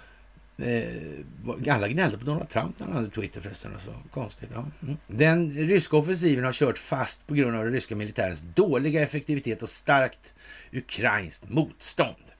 [0.57, 3.71] Eh, alla gnällde på Donald Trump när han hade Twitter förresten.
[3.79, 4.49] Så konstigt.
[4.53, 4.65] Ja.
[4.81, 4.97] Mm.
[5.07, 9.69] Den ryska offensiven har kört fast på grund av den ryska militärens dåliga effektivitet och
[9.69, 10.33] starkt
[10.71, 12.32] ukrainskt motstånd.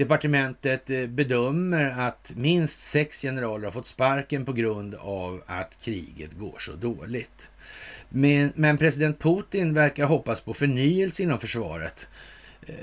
[0.00, 6.38] Departementet eh, bedömer att minst sex generaler har fått sparken på grund av att kriget
[6.38, 7.50] går så dåligt.
[8.08, 12.08] Men, men president Putin verkar hoppas på förnyelse inom försvaret.
[12.62, 12.74] Eh,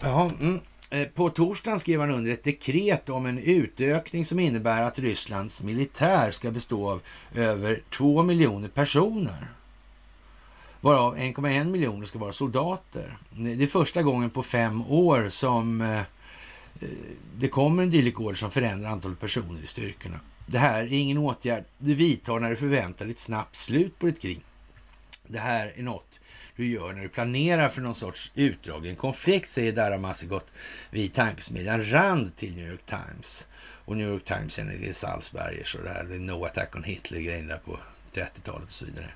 [0.00, 0.60] ja, mm.
[0.90, 5.62] Eh, på torsdagen skrev han under ett dekret om en utökning som innebär att Rysslands
[5.62, 7.02] militär ska bestå av
[7.34, 9.46] över två miljoner personer.
[10.80, 13.16] Varav 1,1 miljoner ska vara soldater.
[13.30, 16.00] Det är första gången på fem år som eh,
[17.36, 20.20] det kommer en dylik order som förändrar antalet personer i styrkorna.
[20.46, 24.06] Det här är ingen åtgärd du vidtar när du förväntar dig ett snabbt slut på
[24.06, 24.40] ditt krig.
[25.26, 26.20] Det här är något
[26.56, 30.52] du gör när du planerar för någon sorts utdragen konflikt, säger Dara Massigott
[30.90, 33.46] vid tankesmedjan Rand till New York Times.
[33.84, 37.58] Och New York Times känner till Salzbergers och det här, No Attack on Hitler-grejen där
[37.58, 37.78] på
[38.18, 39.10] 30-talet och så vidare.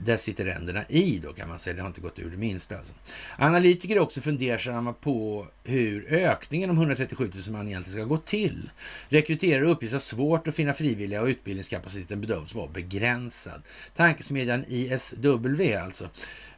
[0.00, 1.74] Där sitter ränderna i då kan man säga.
[1.74, 2.76] Det har inte gått ur det minsta.
[2.76, 2.92] Alltså.
[3.38, 8.70] Analytiker är också fundersamma på hur ökningen om 137 000 man egentligen ska gå till.
[9.08, 13.62] Rekryterare uppges ha svårt att finna frivilliga och utbildningskapaciteten bedöms vara begränsad.
[13.96, 16.08] Tankesmedjan ISW alltså.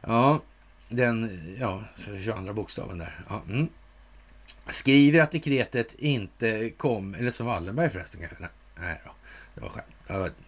[0.01, 0.41] Ja,
[0.89, 1.83] den ja,
[2.23, 3.19] 22 bokstaven där.
[3.29, 3.67] Ja, mm.
[4.67, 8.47] Skriver att dekretet inte kom, eller som Wallenberg förresten kanske.
[8.79, 9.11] Nej då,
[9.55, 9.87] det var skämt.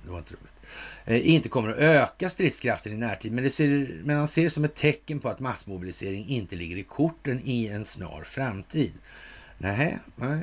[0.04, 0.55] Det var inte roligt.
[1.06, 4.50] Eh, inte kommer att öka stridskraften i närtid, men, det ser, men han ser det
[4.50, 8.94] som ett tecken på att massmobilisering inte ligger i korten i en snar framtid.
[9.58, 10.40] Nej, nej.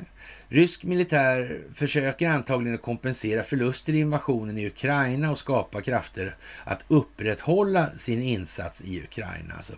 [0.53, 6.83] Rysk militär försöker antagligen att kompensera förluster i invasionen i Ukraina och skapa krafter att
[6.87, 9.53] upprätthålla sin insats i Ukraina.
[9.55, 9.73] Alltså.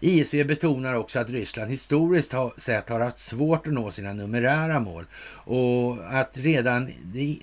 [0.00, 5.04] ISV betonar också att Ryssland historiskt sett har haft svårt att nå sina numerära mål
[5.44, 6.88] och att, redan,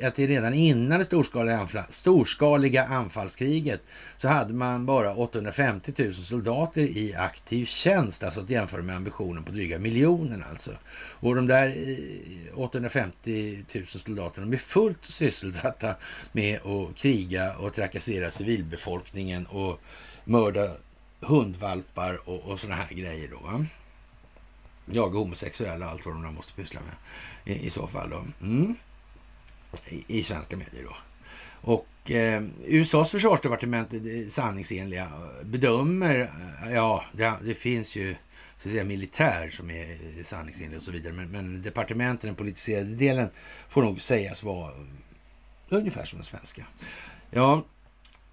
[0.04, 3.82] att det redan innan det storskaliga, anfall, storskaliga anfallskriget
[4.18, 9.44] så hade man bara 850 000 soldater i aktiv tjänst, alltså att jämföra med ambitionen
[9.44, 10.72] på dryga miljonen alltså.
[11.20, 15.96] Och de där eh, 850 000 soldater, de är fullt sysselsatta
[16.32, 19.82] med att kriga och trakassera civilbefolkningen och
[20.24, 20.72] mörda
[21.20, 23.38] hundvalpar och, och sådana här grejer då.
[23.38, 23.66] Va?
[24.86, 26.96] Jaga homosexuella och allt vad de måste pyssla med
[27.56, 28.26] i, i så fall då.
[28.42, 28.76] Mm.
[29.88, 30.96] I, I, svenska medier då.
[31.62, 33.94] Och eh, USAs försvarsdepartement,
[34.30, 35.08] sanningsenliga,
[35.44, 38.16] bedömer, eh, ja, det, det finns ju
[38.58, 41.14] så att säga, militär som är sanningsenlig och så vidare.
[41.14, 43.30] Men, men departementen, den politiserade delen,
[43.70, 44.72] får nog sägas vara
[45.70, 46.66] ungefär som den svenska.
[47.32, 47.66] Ja,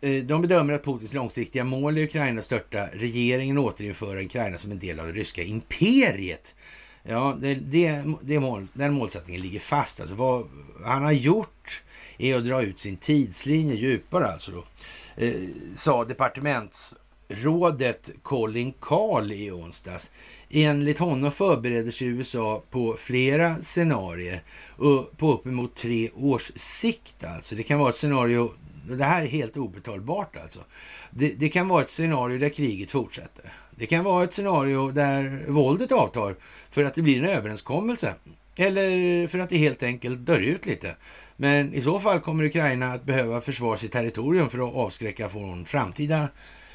[0.00, 4.70] eh, de bedömer att Putins långsiktiga mål i Ukraina störta regeringen och återinföra Ukraina som
[4.70, 6.54] en del av det ryska imperiet.
[7.02, 10.00] Ja, det, det, det mål, den målsättningen ligger fast.
[10.00, 10.48] Alltså vad
[10.84, 11.53] han har gjort
[12.18, 14.64] är att dra ut sin tidslinje djupare alltså då.
[15.16, 15.32] Eh,
[15.74, 20.10] sa departementsrådet Colin Carl i onsdags.
[20.50, 24.42] Enligt honom förbereder sig USA på flera scenarier
[25.16, 27.24] på uppemot tre års sikt.
[27.24, 27.54] Alltså.
[27.54, 28.52] Det kan vara ett scenario,
[28.88, 30.60] det här är helt obetalbart alltså.
[31.10, 33.52] Det, det kan vara ett scenario där kriget fortsätter.
[33.76, 36.36] Det kan vara ett scenario där våldet avtar
[36.70, 38.14] för att det blir en överenskommelse.
[38.56, 40.96] Eller för att det helt enkelt dör ut lite.
[41.36, 45.64] Men i så fall kommer Ukraina att behöva försvara sitt territorium för att avskräcka från
[45.64, 46.28] framtida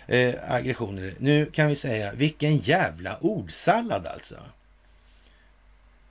[0.08, 1.14] eh, aggressioner.
[1.20, 4.36] Nu kan vi säga, vilken jävla ordsallad alltså.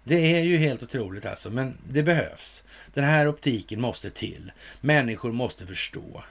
[0.05, 2.65] Det är ju helt otroligt alltså, men det behövs.
[2.95, 4.53] Den här optiken måste till.
[4.81, 6.25] Människor måste förstå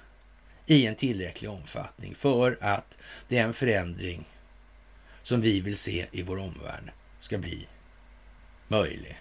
[0.66, 2.98] i en tillräcklig omfattning för att
[3.28, 4.26] det är en förändring
[5.22, 7.68] som vi vill se i vår omvärld ska bli
[8.68, 9.18] möjlig.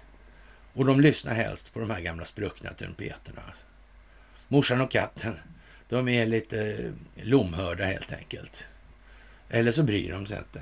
[0.77, 3.43] Och de lyssnar helst på de här gamla spruckna trumpeterna.
[4.49, 5.35] Morsan och katten
[5.89, 8.67] de är lite lomhörda helt enkelt.
[9.49, 10.61] Eller så bryr de sig inte.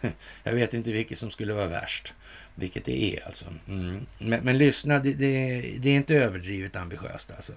[0.42, 2.14] Jag vet inte vilket som skulle vara värst.
[2.54, 3.46] Vilket det är alltså.
[3.68, 4.06] Mm.
[4.18, 7.52] Men, men, lyssna, det, det, det, är inte överdrivet ambitiöst alltså.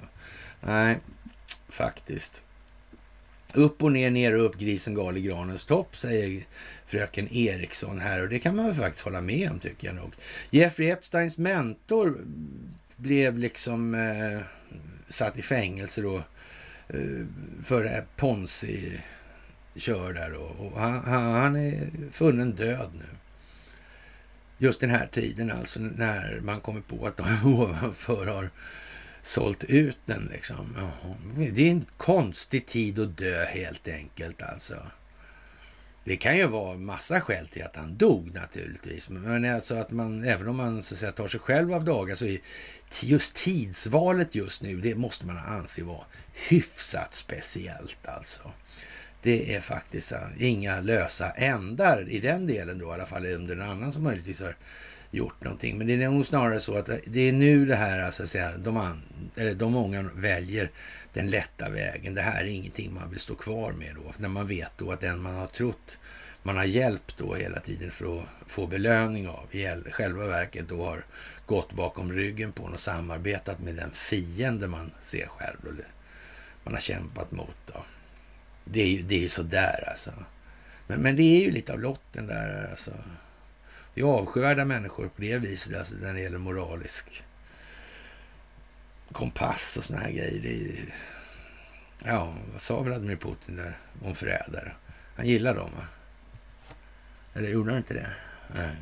[0.61, 0.97] Nej,
[1.69, 2.43] faktiskt.
[3.53, 6.43] Upp och ner, ner och upp, grisen gal i granens topp, säger
[6.85, 8.21] fröken Eriksson här.
[8.21, 10.13] Och det kan man väl faktiskt hålla med om, tycker jag nog.
[10.49, 12.17] Jeffrey Epsteins mentor
[12.95, 14.39] blev liksom eh,
[15.09, 16.23] satt i fängelse då
[16.93, 17.25] Eh,
[17.63, 18.93] för det här Ponzi-kör
[20.13, 20.33] där.
[20.33, 23.05] Och, och han, han, är funnen död nu.
[24.57, 28.49] Just den här tiden alltså, när man kommer på att de ovanför har
[29.29, 30.91] sålt ut den liksom.
[31.53, 34.75] Det är en konstig tid att dö helt enkelt alltså.
[36.03, 39.09] Det kan ju vara massa skäl till att han dog naturligtvis.
[39.09, 42.15] Men alltså att man, även om man så att säga, tar sig själv av dagar
[42.15, 42.39] så är
[43.03, 46.05] just tidsvalet just nu, det måste man anse vara
[46.49, 48.51] hyfsat speciellt alltså.
[49.21, 53.55] Det är faktiskt eh, inga lösa ändar i den delen då, i alla fall under
[53.55, 54.55] en annan som möjligtvis har
[55.11, 55.77] gjort någonting.
[55.77, 58.57] Men det är nog snarare så att det är nu det här, alltså att säga,
[58.57, 59.01] de, an,
[59.35, 60.71] eller de många väljer
[61.13, 62.15] den lätta vägen.
[62.15, 65.01] Det här är ingenting man vill stå kvar med då, när man vet då att
[65.01, 65.99] den man har trott
[66.43, 70.85] man har hjälpt då hela tiden för att få belöning av i själva verket då
[70.85, 71.05] har
[71.45, 75.57] gått bakom ryggen på och samarbetat med den fiende man ser själv.
[75.63, 75.87] Eller
[76.63, 77.55] man har kämpat mot.
[77.65, 77.83] Då.
[78.65, 80.11] Det är ju det är sådär alltså.
[80.87, 82.91] Men, men det är ju lite av lotten där alltså.
[83.93, 87.23] Det är avskyvärda människor på det viset alltså, när det gäller moralisk
[89.11, 90.41] kompass och såna här grejer.
[90.41, 90.93] Det är,
[92.03, 94.71] ja, vad sa Vladimir Putin där om förrädare?
[95.15, 95.87] Han gillar dem va?
[97.33, 98.13] Eller gjorde han inte det?
[98.55, 98.75] Nej.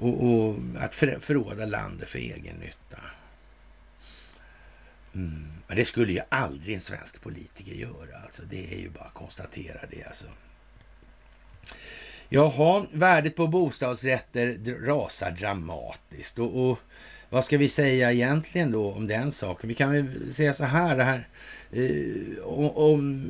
[0.00, 2.98] Och, och att för, förråda landet för egen nytta.
[5.14, 5.52] Mm.
[5.66, 8.16] Men det skulle ju aldrig en svensk politiker göra.
[8.24, 8.42] Alltså.
[8.42, 10.04] Det är ju bara att konstatera det.
[10.04, 10.26] Alltså.
[12.32, 16.38] Jaha, värdet på bostadsrätter rasar dramatiskt.
[16.38, 16.78] Och, och,
[17.30, 19.68] vad ska vi säga egentligen då om den saken?
[19.68, 21.28] Vi kan väl säga så här, det här
[21.72, 23.26] eh, om,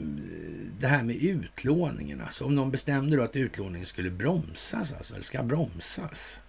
[0.80, 2.20] det här med utlåningen.
[2.20, 6.40] Alltså, om någon bestämde då att utlåningen skulle bromsas, alltså, eller ska bromsas.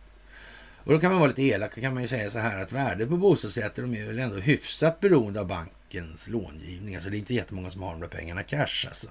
[0.83, 2.71] Och då kan man vara lite elak och kan man ju säga så här att
[2.71, 6.95] värdet på bostadsrätter de är väl ändå hyfsat beroende av bankens långivning.
[6.95, 9.09] Alltså det är inte jättemånga som har de där pengarna cash alltså.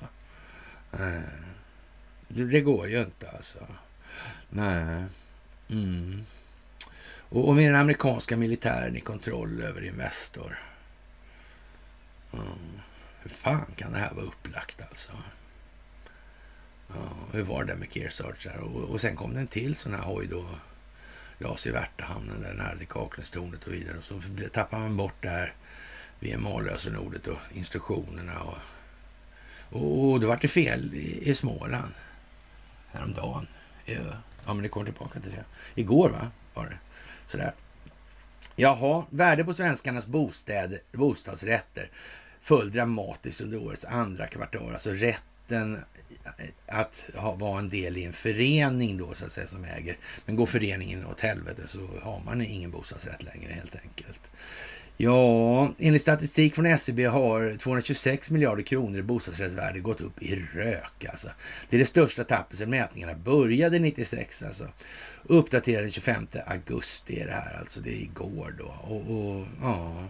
[0.93, 1.51] Eh,
[2.31, 3.66] det, går ju inte alltså.
[4.49, 5.05] Nej.
[5.70, 6.24] Mm.
[7.28, 10.59] Och, och med den amerikanska militären i kontroll över Investor.
[12.33, 12.81] Mm.
[13.22, 15.12] Hur fan kan det här vara upplagt alltså?
[16.89, 16.95] Ja,
[17.33, 18.59] hur var det med Kearsarge?
[18.59, 20.47] Och, och sen kom det en till sån här hoj då
[21.39, 23.99] lades i Värtahamnen där nära till Kaknästornet och vidare.
[23.99, 24.20] Och så
[24.53, 25.55] tappade man bort det här
[26.20, 28.41] VMA-lösenordet och instruktionerna.
[28.41, 28.59] Och,
[29.70, 31.93] och, och då var det fel i, i Småland
[32.93, 33.47] häromdagen.
[33.86, 33.97] Eh,
[34.47, 35.45] ja, men det kommer tillbaka till det.
[35.80, 36.78] Igår va, var det.
[37.26, 37.53] Sådär.
[38.57, 41.91] Jaha, värde på svenskarnas bostäder, bostadsrätter
[42.41, 44.72] föll dramatiskt under årets andra kvartal.
[44.72, 45.78] Alltså rätten
[46.66, 49.99] att ha, vara en del i en förening då så att säga som äger.
[50.26, 54.20] Men går föreningen åt helvete så har man ingen bostadsrätt längre helt enkelt.
[55.03, 61.05] Ja, enligt statistik från SCB har 226 miljarder kronor i bostadsrättsvärde gått upp i rök.
[61.11, 61.28] Alltså.
[61.68, 64.42] Det är det största tappet sedan mätningarna började 96.
[64.42, 64.68] Alltså.
[65.24, 68.74] Uppdaterad den 25 augusti är det här, alltså det är igår då.
[68.82, 70.05] Och, och ja,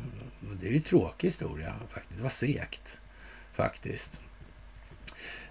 [0.61, 2.16] det är ju en tråkig historia faktiskt.
[2.16, 3.01] Det var segt
[3.53, 4.20] faktiskt.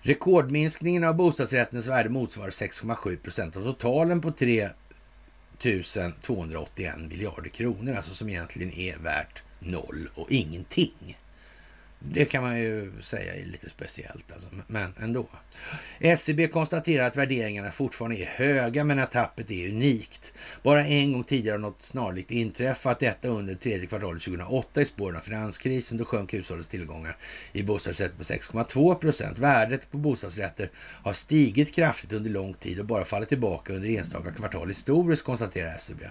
[0.02, 4.70] Rekordminskningen av bostadsrättens värde motsvarar 6,7 procent av totalen på tre
[6.22, 11.18] 281 miljarder kronor, alltså som egentligen är värt noll och ingenting.
[12.02, 15.30] Det kan man ju säga är lite speciellt, alltså, men ändå.
[16.00, 20.34] SCB konstaterar att värderingarna fortfarande är höga, men att tappet är unikt.
[20.64, 25.18] Bara en gång tidigare har något snarlikt inträffat, detta under tredje kvartalet 2008 i spåren
[25.18, 25.98] av finanskrisen.
[25.98, 27.18] Då sjönk hushållets tillgångar
[27.54, 29.38] i bostadsrätter på 6,2 procent.
[29.38, 34.32] Värdet på bostadsrätter har stigit kraftigt under lång tid och bara fallit tillbaka under enstaka
[34.32, 36.06] kvartal historiskt, konstaterar SCB.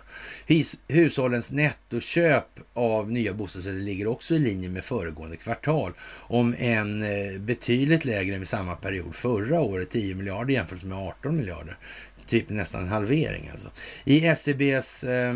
[0.89, 5.95] Hushållens nettoköp av nya bostadsrätter ligger också i linje med föregående kvartal miljard,
[6.29, 10.99] Om en eh, betydligt lägre än vid samma period förra året, 10 miljarder jämfört med
[10.99, 11.79] 18 miljarder.
[12.26, 13.68] Typ nästan en halvering alltså.
[14.05, 15.35] I SCBs eh,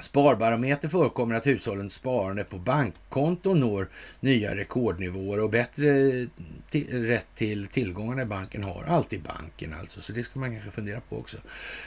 [0.00, 3.88] Sparbarometer förekommer att hushållens sparande på bankkonton når
[4.20, 6.10] nya rekordnivåer och bättre
[6.90, 10.00] rätt till tillgångarna i banken har alltid banken alltså.
[10.00, 11.36] Så det ska man kanske fundera på också.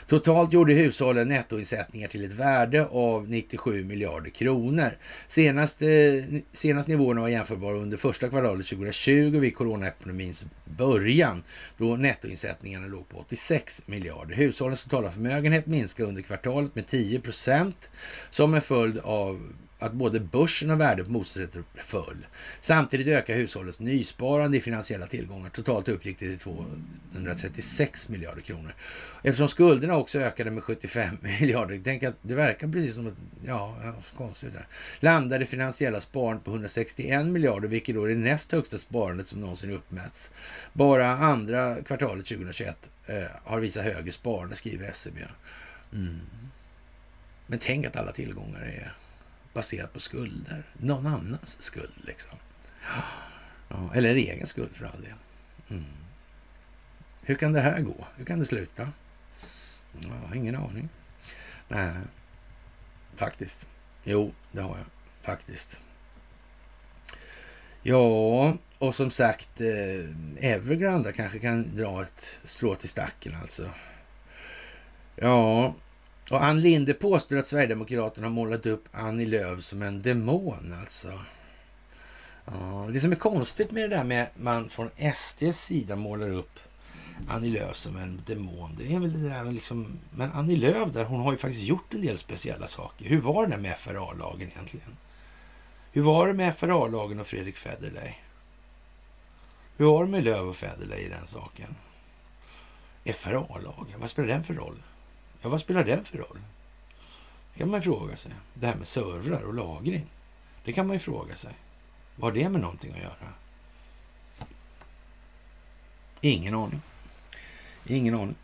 [0.08, 4.98] Totalt gjorde hushållen nettoinsättningar till ett värde av 97 miljarder kronor.
[5.28, 11.44] Senaste, eh, senast nivåerna var jämförbara under första kvartalet 2020 vid coronaepidemins början
[11.78, 14.36] då nettoinsättningarna låg på 86 miljarder.
[14.36, 17.90] Hushållens totala förmögenhet minskade under kvartalet med 10 procent
[18.30, 22.26] som en följd av att både börsen och värdet på bostadsrätter föll.
[22.60, 25.50] Samtidigt ökar hushållets nysparande i finansiella tillgångar.
[25.50, 26.40] Totalt uppgick det till
[27.14, 28.76] 236 miljarder kronor.
[29.24, 33.14] Eftersom skulderna också ökade med 75 miljarder, tänk att det verkar precis som att,
[33.46, 33.78] ja,
[34.18, 34.68] konstigt det där.
[35.00, 39.40] Landade det finansiella sparandet på 161 miljarder, vilket då är det näst högsta sparandet som
[39.40, 40.32] någonsin uppmätts.
[40.74, 45.20] Bara andra kvartalet 2021 eh, har visat högre sparande, skriver SCB.
[45.94, 46.20] Mm.
[47.48, 48.94] Men tänk att alla tillgångar är
[49.54, 50.64] baserat på skulder.
[50.74, 52.38] Någon annans skuld liksom.
[53.70, 55.14] Ja, eller egen skuld för all del.
[55.70, 55.84] Mm.
[57.22, 58.08] Hur kan det här gå?
[58.16, 58.92] Hur kan det sluta?
[60.00, 60.90] Ja, ingen aning.
[61.68, 61.94] Nej,
[63.16, 63.68] faktiskt.
[64.04, 64.86] Jo, det har jag
[65.22, 65.80] faktiskt.
[67.84, 73.70] Ja, och som sagt, eh, Evergrande kanske kan dra ett strå till stacken alltså.
[75.16, 75.76] Ja,
[76.30, 81.12] och Ann Linde påstår att Sverigedemokraterna har målat upp Annie Lööf som en demon alltså.
[82.46, 86.30] Ja, det som är konstigt med det där med att man från SDs sida målar
[86.30, 86.60] upp
[87.28, 88.76] Annie Lööf som en demon.
[88.78, 90.00] Det är väl det där med liksom...
[90.12, 93.06] Men Annie Lööf där, hon har ju faktiskt gjort en del speciella saker.
[93.06, 94.98] Hur var det där med FRA-lagen egentligen?
[95.92, 98.14] Hur var det med FRA-lagen och Fredrik Federley?
[99.78, 101.76] Hur var det med Lööf och Federley i den saken?
[103.06, 104.84] FRA-lagen, vad spelar den för roll?
[105.42, 106.40] Ja, vad spelar den för roll?
[107.54, 108.32] Det kan man ju fråga sig.
[108.54, 110.06] Det här med servrar och lagring.
[110.66, 111.54] Det kan man ju fråga sig.
[112.16, 113.34] Vad har det med någonting att göra?
[116.22, 116.82] Ingen aning.
[117.88, 118.36] Ingen aning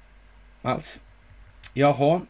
[0.62, 1.02] alls.
[1.74, 2.22] Jaha.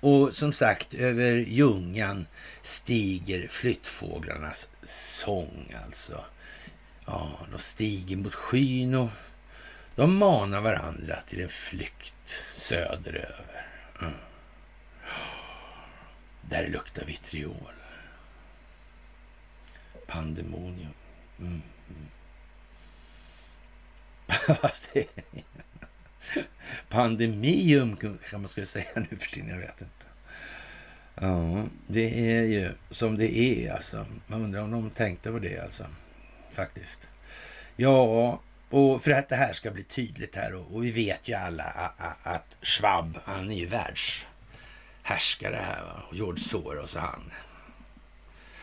[0.00, 2.26] Och som sagt, över Ljungan
[2.62, 6.24] stiger flyttfåglarnas sång alltså.
[7.04, 9.08] Ja, de stiger mot skyn och
[9.94, 12.14] de manar varandra till en flykt
[12.54, 13.55] söderöver.
[14.00, 14.14] Mm.
[16.42, 17.72] Där luktar vitriol.
[20.06, 20.94] Pandemonium.
[21.38, 21.62] Mm.
[21.88, 22.08] mm.
[24.60, 25.06] Fast det
[26.88, 30.06] Pandemium kanske man skulle säga nu för tiden, jag vet inte.
[31.14, 34.06] Ja, det är ju som det är alltså.
[34.26, 35.86] Man undrar om de tänkte på det alltså,
[36.52, 37.08] faktiskt.
[37.76, 38.40] Ja,
[38.70, 41.64] och för att det här ska bli tydligt här och, och vi vet ju alla
[41.64, 45.82] att, att Schwab, han är ju världshärskare här.
[45.82, 46.02] Va?
[46.12, 47.30] George Soros och han.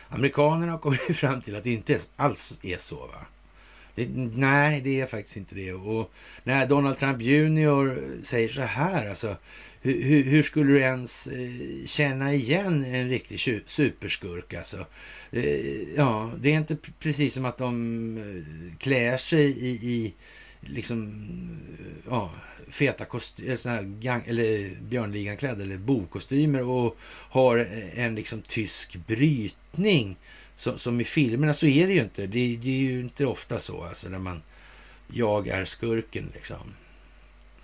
[0.08, 2.96] Amerikanerna har kommit fram till att det inte alls är så.
[2.96, 3.26] va
[3.94, 5.72] det, nej, det är faktiskt inte det.
[5.72, 6.12] Och
[6.44, 9.36] när Donald Trump Jr säger så här, alltså,
[9.84, 14.54] hur, hur, skulle du ens eh, känna igen en riktig superskurk?
[14.54, 14.86] Alltså?
[15.30, 20.14] Eh, ja, det är inte precis som att de eh, klär sig i, i
[20.60, 21.26] liksom,
[22.08, 22.30] ja,
[22.68, 30.16] feta kostymer, eller björnligankläder eller bovkostymer och har en liksom tysk brytning
[30.54, 32.26] som, som i filmerna så är det ju inte.
[32.26, 34.42] Det, det, är ju inte ofta så alltså när man,
[35.08, 36.74] jag är skurken liksom.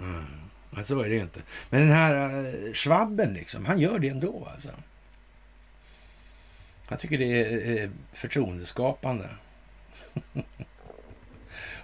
[0.01, 0.25] Mm.
[0.71, 1.43] Men så är det ju inte.
[1.71, 4.71] Men den här eh, Schwabben liksom, han gör det ändå alltså.
[6.89, 9.29] Jag tycker det är eh, förtroendeskapande.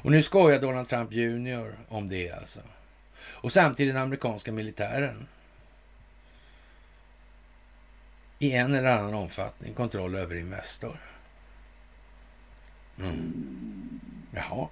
[0.03, 2.61] och nu skojar Donald Trump Jr om det alltså.
[3.19, 5.27] Och samtidigt den amerikanska militären
[8.39, 11.01] i en eller annan omfattning kontroll över Investor.
[12.99, 14.01] Mm.
[14.31, 14.69] Jaha.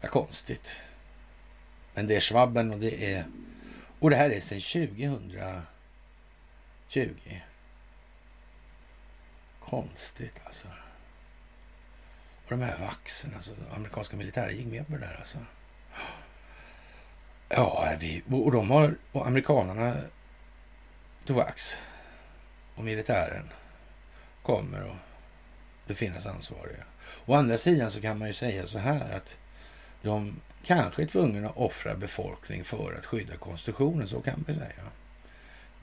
[0.00, 0.80] Vad konstigt.
[1.94, 3.24] Men det är Schwabben och det är...
[3.98, 4.60] Och det här är sedan
[6.88, 7.40] 2020.
[9.60, 10.66] Konstigt alltså.
[12.44, 15.38] Och de här vaxen, alltså amerikanska militären gick med på det där alltså.
[17.48, 19.96] Ja, vi, och de har, och amerikanerna
[21.26, 21.76] tog vax
[22.74, 23.48] och militären
[24.42, 24.96] kommer att
[25.86, 26.84] befinnas ansvariga.
[27.26, 29.38] Å andra sidan så kan man ju säga så här att
[30.02, 34.84] de kanske är tvungen att offra befolkning för att skydda konstitutionen, så kan man säga.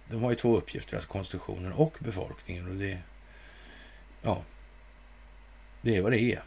[0.07, 2.97] De har ju två uppgifter, alltså konstitutionen och befolkningen och det,
[4.21, 4.43] ja,
[5.81, 6.41] det är vad det är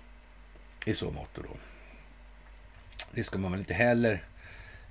[0.86, 1.42] i så mått då.
[3.14, 4.24] Det ska man väl inte heller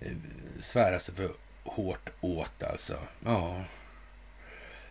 [0.02, 0.12] eh,
[0.60, 1.32] svära sig för
[1.64, 2.98] hårt åt alltså.
[3.26, 3.64] Ja,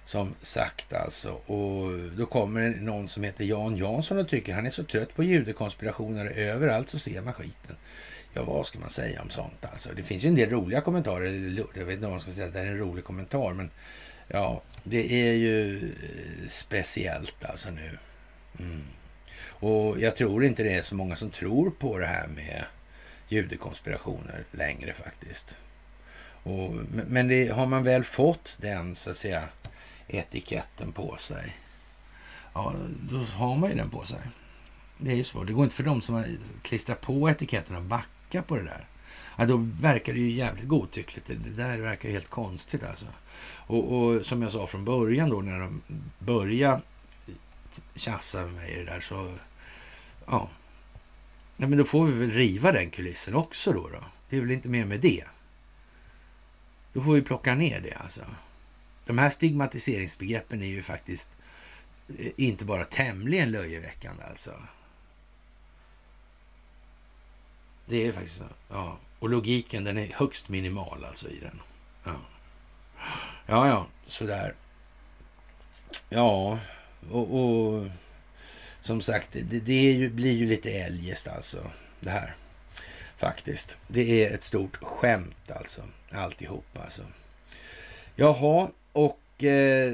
[0.05, 1.31] som sagt alltså.
[1.31, 5.25] Och då kommer någon som heter Jan Jansson och tycker han är så trött på
[5.25, 6.27] judekonspirationer.
[6.27, 7.77] Överallt så ser man skiten.
[8.35, 9.89] Ja, vad ska man säga om sånt alltså?
[9.97, 11.59] Det finns ju en del roliga kommentarer.
[11.75, 13.71] Jag vet inte om man ska säga att det är en rolig kommentar, men
[14.29, 17.99] ja, det är ju eh, speciellt alltså nu.
[18.59, 18.83] Mm.
[19.49, 22.65] Och jag tror inte det är så många som tror på det här med
[23.29, 25.57] judekonspirationer längre faktiskt.
[26.43, 29.45] Och, men det, har man väl fått den så att säga
[30.09, 31.57] etiketten på sig.
[32.55, 32.75] Ja,
[33.11, 34.19] då har man ju den på sig.
[34.99, 35.47] Det är ju svårt.
[35.47, 36.25] Det går inte för dem som
[36.63, 38.87] klistrar på etiketten att backa på det där.
[39.37, 41.27] Ja, då verkar det ju jävligt godtyckligt.
[41.27, 43.07] Det där verkar helt konstigt alltså.
[43.67, 45.83] Och, och som jag sa från början då när de
[46.19, 46.81] började
[47.95, 49.35] tjafsa med mig i det där så...
[50.27, 50.49] Ja.
[51.57, 51.67] ja.
[51.67, 53.89] men då får vi väl riva den kulissen också då.
[53.89, 54.05] då.
[54.29, 55.25] Det är väl inte mer med det.
[56.93, 58.23] Då får vi plocka ner det alltså.
[59.05, 61.31] De här stigmatiseringsbegreppen är ju faktiskt
[62.19, 64.53] eh, inte bara tämligen löjeväckande alltså.
[67.91, 68.45] Det är faktiskt så.
[68.69, 68.99] Ja.
[69.19, 71.61] Och logiken den är högst minimal alltså i den.
[72.05, 72.21] Ja,
[73.47, 74.55] ja, ja sådär.
[76.09, 76.59] Ja,
[77.11, 77.87] och, och
[78.81, 81.71] som sagt, det, det ju, blir ju lite eljest alltså
[82.01, 82.35] det här.
[83.17, 83.79] Faktiskt.
[83.89, 85.83] Det är ett stort skämt alltså,
[86.13, 87.03] alltihop alltså.
[88.17, 89.93] Jaha, och eh,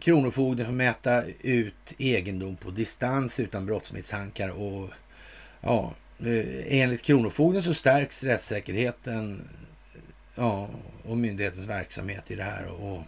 [0.00, 4.90] Kronofogden får mäta ut egendom på distans utan brottsmisstankar och
[5.60, 9.48] ja, Eh, enligt Kronofogden så stärks rättssäkerheten
[9.94, 10.00] eh,
[10.34, 10.68] ja,
[11.04, 12.66] och myndighetens verksamhet i det här.
[12.66, 13.04] Och,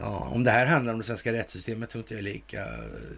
[0.00, 2.66] ja, om det här handlar om det svenska rättssystemet så är inte jag lika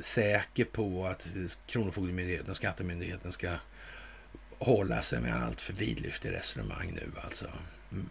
[0.00, 1.26] säker på att
[1.66, 3.50] Kronofogdemyndigheten och Skattemyndigheten ska
[4.58, 7.46] hålla sig med allt för vidlyftiga resonemang nu alltså.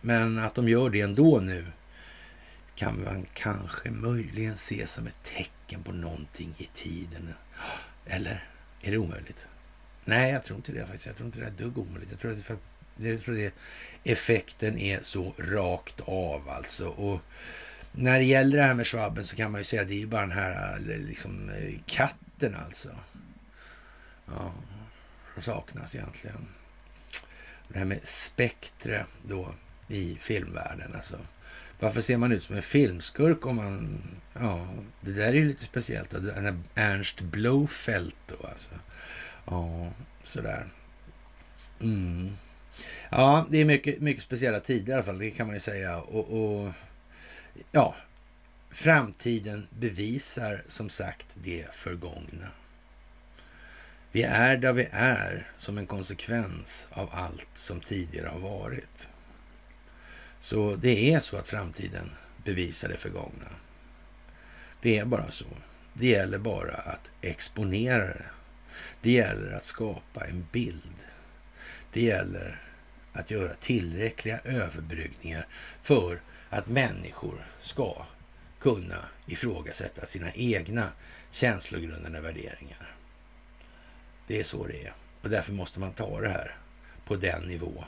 [0.02, 1.65] Men att de gör det ändå nu
[2.76, 7.34] kan man kanske möjligen se som ett tecken på någonting i tiden.
[8.06, 8.49] Eller
[8.81, 9.47] är det omöjligt?
[10.06, 11.06] Nej, jag tror inte det faktiskt.
[11.06, 12.11] Jag tror inte det är dugg omöjligt.
[12.11, 12.38] Jag tror att
[12.95, 13.53] det Jag tror det
[14.03, 16.88] effekten är så rakt av alltså.
[16.88, 17.22] Och
[17.91, 20.07] när det gäller det här med Schwabben så kan man ju säga att det är
[20.07, 22.90] bara den här eh, liksom, eh, katten alltså.
[24.26, 24.53] Ja,
[25.34, 26.48] som saknas egentligen.
[27.68, 29.56] Det här med spektre då
[29.88, 31.18] i filmvärlden alltså.
[31.80, 34.02] Varför ser man ut som en filmskurk om man...
[34.34, 34.68] Ja,
[35.02, 36.14] det där är ju lite speciellt.
[36.76, 38.72] Ernst Blofeld då alltså.
[39.45, 39.91] Ja,
[40.23, 40.67] sådär.
[41.81, 42.31] Mm.
[43.09, 45.97] Ja, det är mycket, mycket speciella tider i alla fall, det kan man ju säga.
[45.97, 46.72] Och, och
[47.72, 47.95] ja,
[48.72, 52.47] framtiden bevisar som sagt det förgångna.
[54.11, 59.09] Vi är där vi är som en konsekvens av allt som tidigare har varit.
[60.39, 62.11] Så det är så att framtiden
[62.43, 63.49] bevisar det förgångna.
[64.81, 65.45] Det är bara så.
[65.93, 68.26] Det gäller bara att exponera det.
[69.06, 71.06] Det gäller att skapa en bild.
[71.94, 72.61] Det gäller
[73.14, 75.48] att göra tillräckliga överbryggningar
[75.82, 78.06] för att människor ska
[78.60, 80.91] kunna ifrågasätta sina egna
[81.32, 82.95] känslogrundande värderingar.
[84.27, 84.94] Det är så det är.
[85.22, 86.56] Och därför måste man ta det här
[87.06, 87.84] på den nivå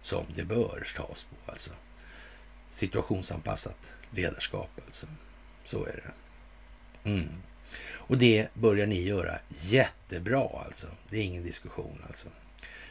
[0.00, 1.50] som det bör tas på.
[1.50, 1.70] Alltså
[2.68, 5.06] situationsanpassat ledarskap alltså.
[5.64, 7.10] Så är det.
[7.10, 7.42] Mm.
[7.90, 10.88] Och det börjar ni göra jättebra alltså.
[11.10, 12.28] Det är ingen diskussion alltså.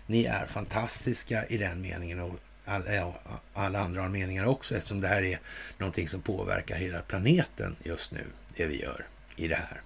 [0.06, 3.14] Ni är fantastiska i den meningen och alla,
[3.54, 5.40] alla andra har meningar också eftersom det här är
[5.78, 8.24] någonting som påverkar hela planeten just nu,
[8.56, 9.06] det vi gör
[9.36, 9.82] i det här.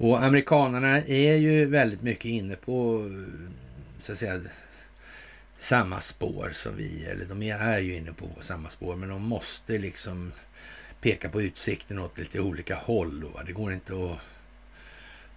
[0.00, 3.08] Och amerikanarna är ju väldigt mycket inne på
[3.98, 4.40] så att säga
[5.56, 9.78] samma spår som vi, eller de är ju inne på samma spår, men de måste
[9.78, 10.32] liksom
[11.00, 13.20] peka på utsikten åt lite olika håll.
[13.20, 14.18] Då, Det går inte att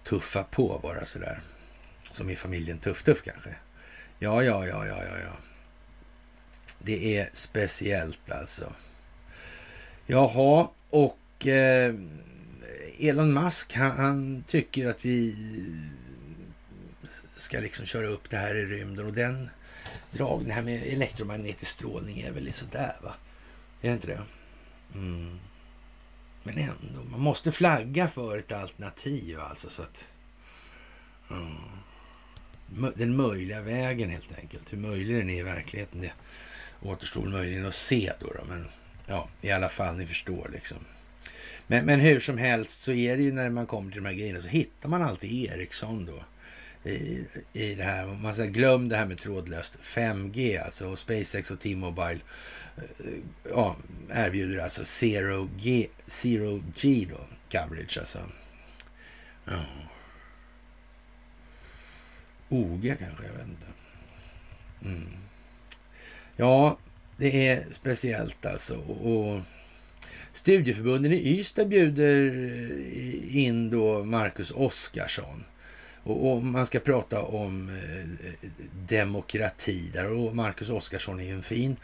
[0.04, 1.40] tuffa på bara sådär.
[2.02, 3.54] Som i familjen Tuff-Tuff kanske.
[4.18, 5.36] Ja, ja, ja, ja, ja, ja.
[6.78, 8.72] Det är speciellt alltså.
[10.06, 11.94] Jaha, och eh,
[12.98, 15.36] Elon Musk han, han, tycker att vi
[17.36, 19.50] ska liksom köra upp det här i rymden och den
[20.10, 23.14] dragningen här med elektromagnetisk strålning är väl sådär va?
[23.82, 24.22] Är det inte det?
[24.94, 25.38] Mm.
[26.44, 30.12] Men ändå, man måste flagga för ett alternativ alltså så att...
[31.30, 32.94] Mm.
[32.94, 34.72] Den möjliga vägen helt enkelt.
[34.72, 36.12] Hur möjlig den är i verkligheten, det
[36.82, 38.44] återstår möjligen att se då, då.
[38.48, 38.66] Men
[39.06, 40.78] ja, i alla fall, ni förstår liksom.
[41.66, 44.16] Men, men hur som helst så är det ju när man kommer till de här
[44.16, 46.24] grejerna så hittar man alltid Ericsson då
[46.90, 48.06] i, i det här.
[48.06, 52.20] Man säger glöm det här med trådlöst 5G, alltså SpaceX och T-Mobile
[52.76, 52.84] Eh,
[53.50, 53.76] ja,
[54.10, 57.20] erbjuder alltså zero G, zero G då,
[57.58, 58.18] coverage alltså.
[59.44, 59.64] Ja.
[62.48, 63.66] OG kanske, jag vet inte.
[64.84, 65.08] Mm.
[66.36, 66.78] Ja,
[67.16, 68.76] det är speciellt alltså.
[68.78, 69.40] Och
[70.32, 72.26] studieförbunden i Ystad bjuder
[72.92, 75.44] eh, in då Marcus Oskarsson
[76.02, 78.50] och, och, man ska prata om eh, eh
[78.88, 81.76] demokrati där och Marcus Oskarsson är ju en fin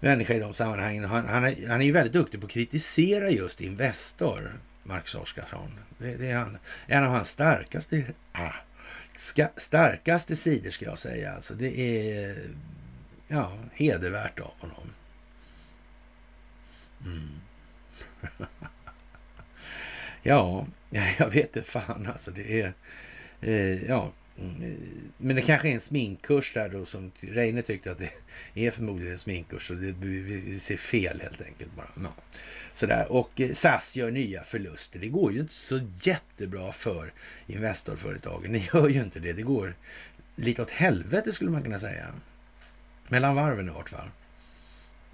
[0.00, 1.04] människa i de sammanhangen.
[1.04, 5.78] Han, han, är, han är ju väldigt duktig på att kritisera just Investor, Marcus Oskarsson.
[5.98, 8.52] Det, det är han, en av hans starkaste, ah,
[9.16, 11.32] ska, starkaste sidor ska jag säga.
[11.32, 12.36] Alltså det är
[13.28, 14.90] ja, hedervärt av honom.
[17.04, 17.28] Mm.
[20.22, 20.66] ja,
[21.18, 22.30] jag vet inte fan alltså.
[22.30, 22.72] Det är
[23.40, 24.76] Eh, ja, mm,
[25.16, 28.10] men det kanske är en sminkkurs där då som Reine tyckte att det
[28.66, 31.88] är förmodligen en sminkkurs och det, vi ser fel helt enkelt bara.
[32.02, 32.14] Ja.
[32.74, 33.12] Sådär.
[33.12, 34.98] Och eh, SAS gör nya förluster.
[34.98, 37.12] Det går ju inte så jättebra för
[37.46, 38.52] Investorföretagen.
[38.52, 39.32] Det gör ju inte det.
[39.32, 39.74] Det går
[40.36, 42.06] lite åt helvete skulle man kunna säga.
[43.08, 44.10] Mellan varven i vart fall.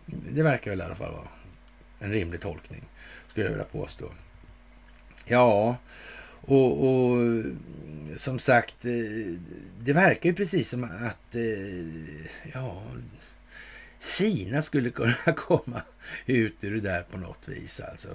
[0.06, 1.28] Det verkar väl i alla fall vara
[2.00, 2.82] en rimlig tolkning,
[3.28, 4.12] skulle jag vilja påstå.
[5.26, 5.76] Ja,
[6.46, 7.44] och, och,
[8.16, 9.38] som sagt, eh,
[9.80, 12.82] det verkar ju precis som att eh, ja,
[14.00, 15.82] Kina skulle kunna komma
[16.26, 17.80] ut ur det där på något vis.
[17.80, 18.08] Alltså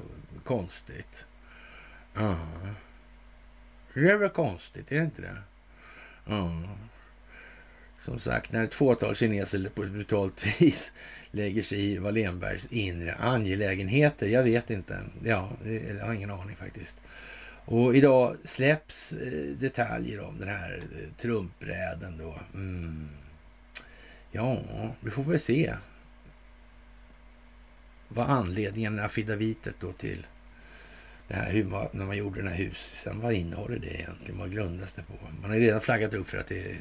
[0.43, 1.25] konstigt.
[2.13, 2.37] Ja.
[3.93, 5.37] Det är väl konstigt, är det inte det?
[6.25, 6.63] Ja.
[7.99, 10.93] Som sagt, när ett fåtal kineser på ett brutalt vis
[11.31, 14.27] lägger sig i Wallenbergs inre angelägenheter.
[14.27, 14.99] Jag vet inte.
[15.23, 15.49] Ja,
[15.97, 16.97] jag har ingen aning faktiskt.
[17.71, 22.39] Och idag släpps eh, detaljer om den här eh, Trumpräden då.
[22.53, 23.09] Mm.
[24.31, 24.61] Ja,
[24.99, 25.73] vi får väl se
[28.07, 30.27] vad anledningen, affidavitet då till
[31.27, 34.39] det här, hur man, när man gjorde den här husen, vad innehåller det egentligen?
[34.39, 35.13] Vad grundas det på?
[35.41, 36.77] Man har ju redan flaggat upp för att det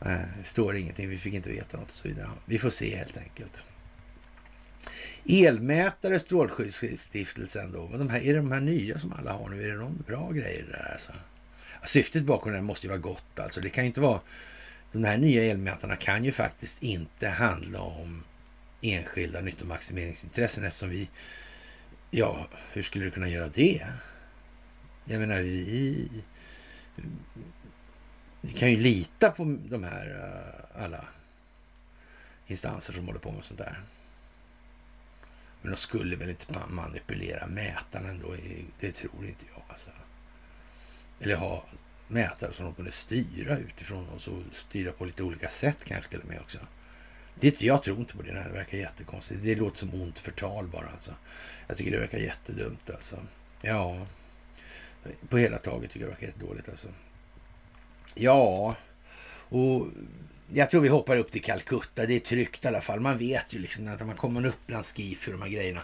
[0.00, 2.30] äh, står ingenting, vi fick inte veta något och så vidare.
[2.44, 3.64] Vi får se helt enkelt.
[5.28, 7.88] Elmätare, Strålskyddsstiftelsen då.
[7.88, 9.62] De här, är det de här nya som alla har nu?
[9.62, 11.12] Är det någon bra grejer där alltså?
[11.84, 13.60] Syftet bakom det måste ju vara gott alltså.
[13.60, 14.20] Det kan ju inte vara...
[14.92, 18.24] De här nya elmätarna kan ju faktiskt inte handla om
[18.80, 21.10] enskilda nyttomaximeringsintressen eftersom vi...
[22.10, 23.86] Ja, hur skulle du kunna göra det?
[25.04, 26.08] Jag menar, vi...
[28.40, 30.06] Vi kan ju lita på de här
[30.76, 31.04] eh, alla
[32.46, 33.80] instanser som håller på med sånt där.
[35.64, 38.36] Men de skulle väl inte manipulera mätarna ändå?
[38.80, 39.62] Det tror inte jag.
[39.68, 39.90] Alltså.
[41.20, 41.64] Eller ha
[42.08, 46.20] mätare som de kunde styra utifrån och så styra på lite olika sätt kanske till
[46.20, 46.58] och med också.
[47.40, 48.32] Det, jag tror inte på det.
[48.32, 49.42] Det verkar jättekonstigt.
[49.42, 51.14] Det låter som ont förtal bara alltså.
[51.66, 53.18] Jag tycker det verkar jättedumt alltså.
[53.62, 54.06] Ja,
[55.28, 56.88] på hela taget tycker jag det verkar jättedåligt alltså.
[58.14, 58.76] Ja,
[59.48, 59.86] och
[60.56, 62.06] jag tror vi hoppar upp till Calcutta.
[62.06, 63.00] Det är tryggt i alla fall.
[63.00, 65.80] Man vet ju liksom att när man kommer upp bland skiff och de här grejerna.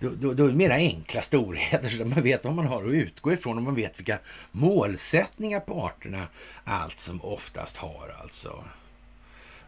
[0.00, 2.94] Då, då, då är det mera enkla storheter så man vet vad man har att
[2.94, 4.18] utgå ifrån och man vet vilka
[4.52, 6.26] målsättningar parterna
[6.64, 8.64] allt som oftast har alltså.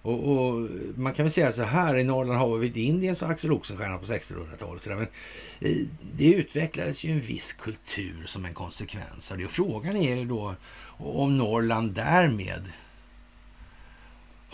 [0.02, 3.52] Och, och, man kan väl säga så här, i Norrland har vi Indien sa Axel
[3.52, 4.86] Oxenstierna på 1600-talet.
[4.86, 9.44] Men eh, det utvecklades ju en viss kultur som en konsekvens av det.
[9.44, 10.55] Och frågan är ju då
[10.98, 12.72] om Norrland därmed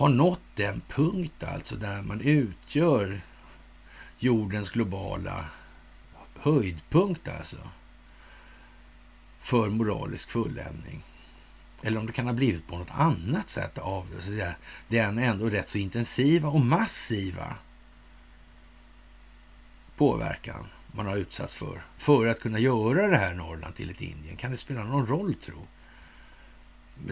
[0.01, 3.21] har nått den punkt alltså där man utgör
[4.19, 5.45] jordens globala
[6.35, 7.57] höjdpunkt alltså
[9.41, 11.03] för moralisk fulländning.
[11.83, 14.13] Eller om det kan ha blivit på något annat sätt av det.
[14.13, 14.55] Så att säga,
[14.89, 17.57] den ändå rätt så intensiva och massiva
[19.97, 21.83] påverkan man har utsatts för.
[21.97, 24.37] För att kunna göra det här Norrland till ett Indien.
[24.37, 25.67] Kan det spela någon roll tro?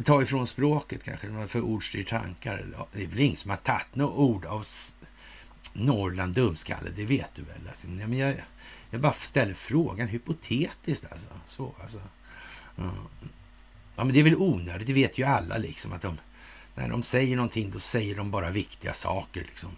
[0.05, 2.87] Ta ifrån språket kanske, för ordstyr tankar.
[2.93, 4.67] Det är väl ingen som har tagit några ord av
[5.73, 7.69] Norrland dumskalle, det vet du väl?
[7.69, 8.35] Alltså, nej, men jag,
[8.91, 11.29] jag bara ställer frågan hypotetiskt alltså.
[11.47, 12.01] Så, alltså.
[12.79, 12.95] Mm.
[13.97, 16.19] Ja, men det är väl onödigt, det vet ju alla liksom att de,
[16.75, 19.71] när de säger någonting då säger de bara viktiga saker liksom.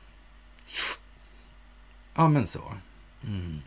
[2.15, 2.75] Ja, men så.
[3.27, 3.61] Mm.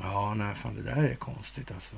[0.00, 1.96] Ja, nej, fan det där är konstigt alltså.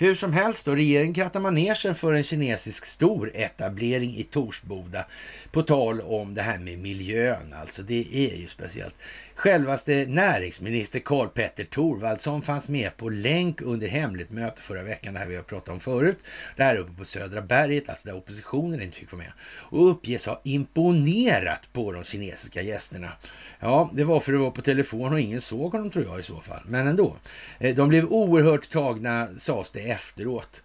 [0.00, 5.06] Hur som helst då, regeringen krattar manegen för en kinesisk storetablering i Torsboda.
[5.50, 8.94] På tal om det här med miljön alltså, det är ju speciellt.
[9.40, 15.20] Självaste näringsminister Karl Petter Thorwaldsson fanns med på länk under hemligt möte förra veckan, det
[15.20, 16.18] här vi har pratat om förut.
[16.56, 19.32] Det här uppe på Södra berget, alltså där oppositionen inte fick vara med.
[19.42, 23.12] Och uppges ha imponerat på de kinesiska gästerna.
[23.60, 26.20] Ja, det var för att det var på telefon och ingen såg honom tror jag
[26.20, 26.62] i så fall.
[26.66, 27.16] Men ändå.
[27.58, 30.62] Eh, de blev oerhört tagna, sades det efteråt.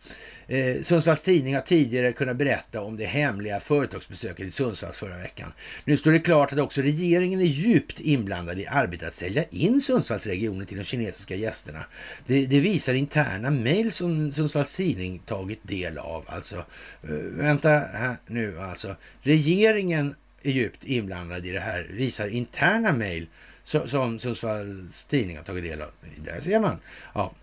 [0.47, 5.53] Eh, Sundsvalls Tidning har tidigare kunnat berätta om det hemliga företagsbesöket i Sundsvall förra veckan.
[5.85, 9.81] Nu står det klart att också regeringen är djupt inblandad i arbetet att sälja in
[9.81, 11.85] Sundsvallsregionen till de kinesiska gästerna.
[12.27, 16.23] Det, det visar interna mejl som Sundsvalls Tidning tagit del av.
[16.27, 16.57] Alltså,
[17.03, 18.95] eh, vänta här nu alltså.
[19.21, 23.27] Regeringen är djupt inblandad i det här, visar interna mejl
[23.63, 25.91] som Sundsvalls Tidning har tagit del av.
[26.17, 26.77] Där ser man.
[27.13, 27.33] Ja,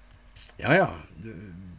[0.57, 0.97] ja, ja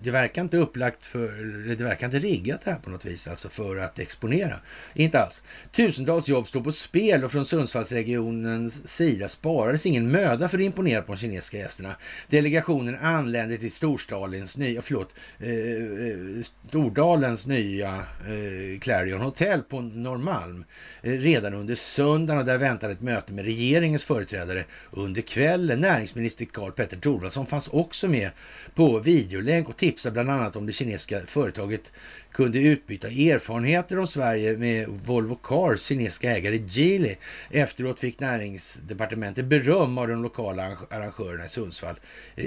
[0.03, 1.27] det verkar inte upplagt för,
[1.75, 4.59] det verkar inte riggat det här på något vis, alltså för att exponera.
[4.93, 5.43] Inte alls.
[5.71, 11.01] Tusentals jobb står på spel och från Sundsvallsregionens sida sparades ingen möda för att imponera
[11.01, 11.95] på de kinesiska gästerna.
[12.27, 20.65] Delegationen anlände till Storstadens nya, förlåt, eh, eh, Stordalens nya eh, Clarion Hotel på Norrmalm
[21.01, 25.79] eh, redan under söndagen och där väntade ett möte med regeringens företrädare under kvällen.
[25.79, 28.31] Näringsminister Karl Petter Thorwaldsson fanns också med
[28.75, 31.91] på videolänk och tipsar bland annat om det kinesiska företaget
[32.31, 37.15] kunde utbyta erfarenheter om Sverige med Volvo Cars kinesiska ägare Geely.
[37.49, 41.95] Efteråt fick näringsdepartementet beröm av de lokala arrangörerna i Sundsvall.
[42.35, 42.45] Eh,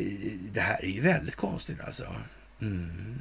[0.53, 2.05] det här är ju väldigt konstigt alltså.
[2.63, 3.19] Mm.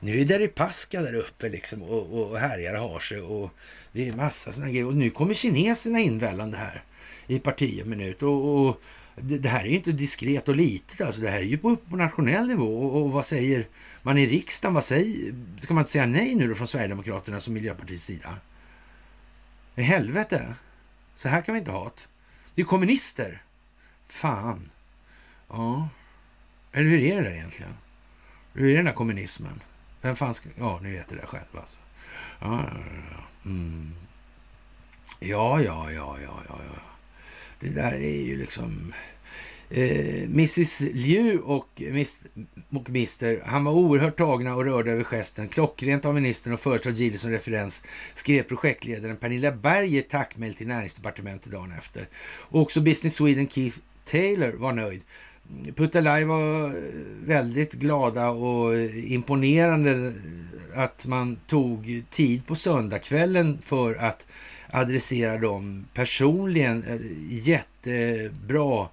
[0.00, 3.50] Nu är Deripaska där uppe liksom och, och härjar och har sig och
[3.92, 4.86] det är massa sådana grejer.
[4.86, 6.82] Och nu kommer kineserna invällande här
[7.26, 8.22] i parti och minut.
[8.22, 8.80] och, och
[9.16, 11.20] det, det, här är ju inte diskret och litet alltså.
[11.20, 12.84] Det här är ju på, på nationell nivå.
[12.84, 13.68] Och, och, vad säger
[14.02, 14.74] man i riksdagen?
[14.74, 18.36] Vad säger, ska man inte säga nej nu då från Sverigedemokraternas och Miljöpartiets sida?
[19.74, 20.54] I helvete!
[21.14, 22.08] Så här kan vi inte ha det.
[22.54, 23.42] Det är kommunister!
[24.08, 24.70] Fan.
[25.48, 25.88] Ja.
[26.72, 27.74] Eller hur är det där egentligen?
[28.52, 29.60] Hur är den där kommunismen?
[30.00, 30.48] Vem fan ska...
[30.58, 31.76] Ja, ni vet det där själva alltså.
[32.40, 32.80] Ja, ja,
[33.10, 33.50] ja.
[33.50, 33.94] Mm.
[35.20, 36.93] Ja, ja, ja, ja, ja, ja.
[37.64, 38.94] Det där är ju liksom...
[39.70, 41.82] Eh, Mrs Liu och,
[42.70, 43.46] och Mr.
[43.46, 45.48] Han var oerhört tagna och rörda över gesten.
[45.48, 47.82] Klockrent av ministern och föreslår Gilly som referens,
[48.14, 52.08] skrev projektledaren Pernilla Berg i ett tackmejl till näringsdepartementet dagen efter.
[52.24, 55.02] Och också Business Sweden Keith Taylor var nöjd.
[55.76, 56.74] Puttalaj var
[57.26, 60.12] väldigt glada och imponerande
[60.74, 64.26] att man tog tid på söndagskvällen för att
[64.70, 66.84] adressera dem personligen.
[66.88, 68.88] Eh, jättebra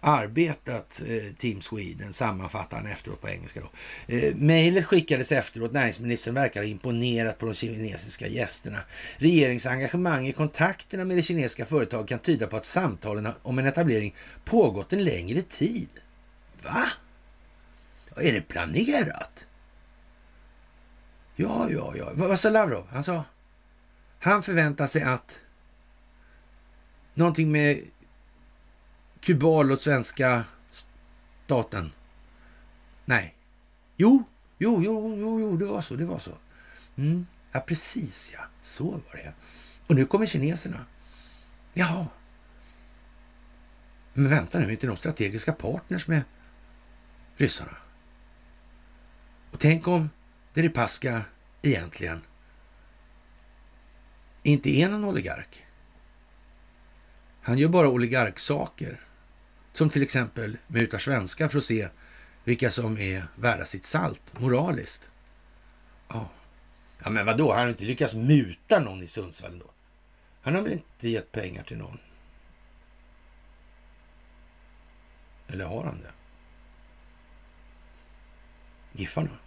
[0.00, 3.60] arbetat, eh, Team Sweden, sammanfattar han efteråt på engelska.
[3.60, 3.70] Då.
[4.14, 5.72] Eh, mejlet skickades efteråt.
[5.72, 8.78] Näringsministern verkar ha imponerat på de kinesiska gästerna.
[9.16, 14.14] Regeringsengagemang i kontakterna med det kinesiska företaget kan tyda på att samtalen om en etablering
[14.44, 15.88] pågått en längre tid.
[16.62, 16.84] Va?
[18.16, 19.46] Är det planerat?
[21.36, 22.10] Ja, ja, ja.
[22.14, 22.86] Vad sa Lavrov?
[22.90, 23.24] Han sa...
[24.18, 25.40] Han förväntar sig att
[27.14, 27.84] någonting med
[29.20, 30.44] kubal och svenska
[31.44, 31.92] staten.
[33.04, 33.34] Nej.
[33.96, 34.24] Jo,
[34.58, 36.38] jo, jo, jo, jo, det var så, det var så.
[36.96, 37.26] Mm.
[37.52, 38.40] Ja, precis ja.
[38.60, 39.32] Så var det.
[39.86, 40.86] Och nu kommer kineserna.
[41.72, 42.06] Jaha.
[44.14, 46.22] Men vänta nu, är inte de strategiska partners med
[47.36, 47.76] ryssarna?
[49.50, 50.10] Och tänk om
[50.54, 51.22] Deripaska
[51.62, 52.20] egentligen
[54.48, 55.66] inte är någon oligark.
[57.42, 59.00] Han gör bara oligarksaker.
[59.72, 61.88] Som till exempel mutar svenskar för att se
[62.44, 65.10] vilka som är värda sitt salt moraliskt.
[66.08, 66.30] Ja,
[67.04, 69.70] ja men vadå, han har inte lyckats muta någon i Sundsvall ändå?
[70.42, 71.98] Han har väl inte gett pengar till någon?
[75.48, 76.12] Eller har han det?
[78.92, 79.38] Giffarna?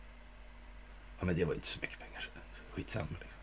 [1.19, 2.29] Ja, men det var inte så mycket pengar.
[2.71, 3.39] Skitsamma liksom.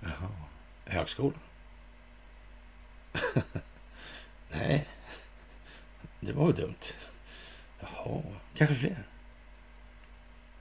[0.00, 0.45] Jaha.
[0.86, 1.40] Högskolan?
[4.50, 4.88] Nej,
[6.20, 6.94] det var väl dumt.
[7.80, 8.22] Jaha,
[8.54, 9.06] kanske fler.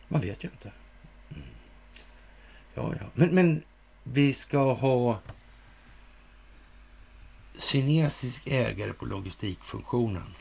[0.08, 0.72] Man vet ju inte.
[1.30, 1.44] Mm.
[2.74, 3.06] Ja, ja.
[3.14, 3.64] Men, men
[4.04, 5.20] vi ska ha
[7.58, 10.36] kinesisk ägare på logistikfunktionen.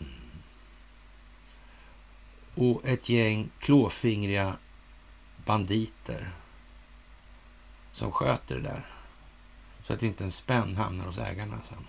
[0.00, 0.12] Mm.
[2.54, 4.56] Och ett gäng klåfingriga
[5.46, 6.32] banditer
[7.94, 8.86] som sköter det där.
[9.82, 11.88] Så att inte en spänn hamnar hos ägarna sen.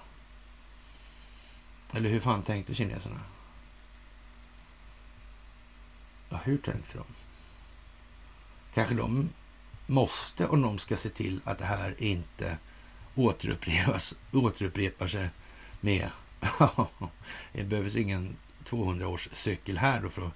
[1.94, 3.20] Eller hur fan tänkte kineserna?
[6.30, 7.06] Ja, hur tänkte de?
[8.74, 9.30] Kanske de
[9.88, 12.58] måste, om de ska se till att det här inte
[13.16, 15.30] återupprepas, återupprepar sig
[15.82, 16.10] med...
[17.54, 20.34] det behövs ingen 200 års cykel här då för att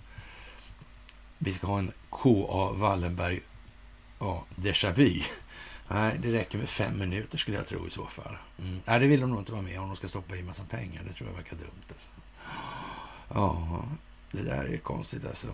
[1.38, 2.72] vi ska ha en K.A.
[2.74, 3.42] Wallenberg
[4.20, 5.24] ja, déjà vu
[5.92, 8.38] Nej, det räcker med fem minuter skulle jag tro i så fall.
[8.60, 8.80] Mm.
[8.86, 11.04] Nej, det vill de nog inte vara med om de ska stoppa i massa pengar.
[11.08, 11.84] Det tror jag verkar dumt.
[11.90, 12.10] Alltså.
[13.34, 13.84] Ja,
[14.32, 15.48] det där är konstigt alltså.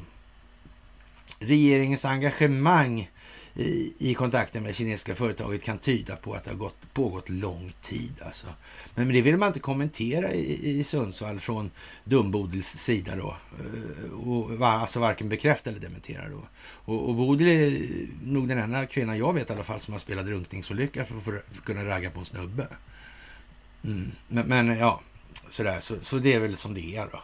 [1.39, 3.11] Regeringens engagemang
[3.55, 7.29] i, i kontakten med det kinesiska företaget kan tyda på att det har gått, pågått
[7.29, 8.13] lång tid.
[8.25, 8.47] Alltså.
[8.95, 11.71] Men, men det vill man inte kommentera i, i Sundsvall från
[12.03, 13.35] Dumbodils sida då.
[13.59, 16.47] Eh, och, alltså varken bekräfta eller dementera då.
[16.65, 17.89] Och, och Bodil är
[18.23, 21.35] nog den enda kvinnan jag vet i alla fall som har spelat drunkningsolycka för, för
[21.37, 22.67] att kunna ragga på en snubbe.
[23.83, 24.11] Mm.
[24.27, 25.01] Men, men, ja,
[25.49, 25.79] sådär.
[25.79, 27.21] Så, så det är väl som det är då.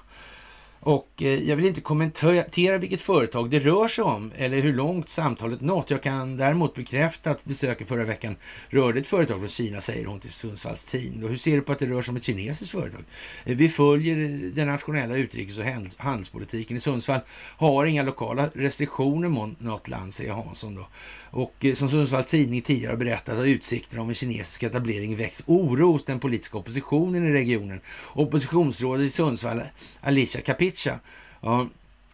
[0.83, 5.09] Och eh, jag vill inte kommentera vilket företag det rör sig om eller hur långt
[5.09, 5.89] samtalet nått.
[5.89, 8.35] Jag kan däremot bekräfta att besöket förra veckan
[8.69, 11.29] rörde ett företag från Kina, säger hon till Sundsvalls Tidning.
[11.29, 13.03] Hur ser du på att det rör sig om ett kinesiskt företag?
[13.45, 15.63] Eh, vi följer eh, den nationella utrikes och
[15.97, 16.77] handelspolitiken.
[16.77, 17.19] I Sundsvall
[17.57, 20.75] har inga lokala restriktioner mot något land, säger Hansson.
[20.75, 20.87] Då.
[21.31, 25.91] Och eh, som Sundsvalls Tidning tidigare berättat har utsikterna om en kinesisk etablering väckt oro
[25.91, 27.81] hos den politiska oppositionen i regionen.
[28.13, 29.61] Oppositionsrådet i Sundsvall,
[30.01, 30.99] Alicia Kapica,
[31.41, 31.67] ja,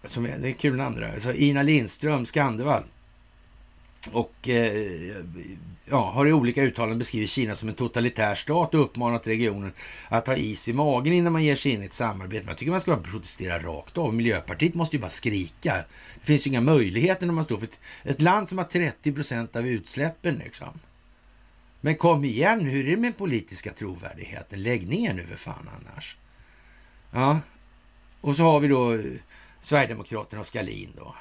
[0.03, 2.83] som är, det är kul namn det där, Ina Lindström Skandevall
[4.11, 5.23] och eh,
[5.85, 9.73] ja, har i olika uttalanden beskrivit Kina som en totalitär stat och uppmanat regionen
[10.09, 12.43] att ha is i magen innan man ger sig in i ett samarbete.
[12.43, 14.13] Men jag tycker man ska bara protestera rakt av.
[14.13, 15.75] Miljöpartiet måste ju bara skrika.
[16.27, 19.11] Det finns ju inga möjligheter när man står för ett, ett land som har 30
[19.11, 20.35] procent av utsläppen.
[20.35, 20.79] Liksom.
[21.81, 24.63] Men kom igen, hur är det med politiska trovärdigheten?
[24.63, 26.17] Lägg ner nu för fan annars.
[27.11, 27.39] Ja,
[28.21, 28.99] och så har vi då eh,
[29.59, 31.15] Sverigedemokraterna och Skalin då.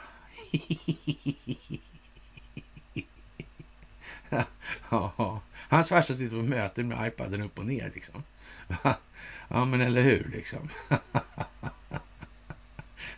[4.91, 8.23] ja, hans farsa sitter på möten med iPaden upp och ner liksom.
[9.49, 10.69] ja, men eller hur liksom.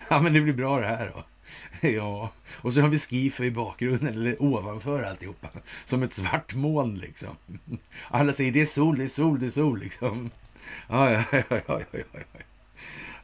[0.08, 1.24] ja, men det blir bra det här då.
[1.80, 5.48] Ja, och så har vi Skifer i bakgrunden, eller ovanför alltihopa.
[5.84, 7.36] Som ett svart moln liksom.
[8.08, 10.30] Alla säger det är sol, det är sol, det är sol liksom.
[10.88, 12.30] Ja, ja, ja, ja, ja, ja.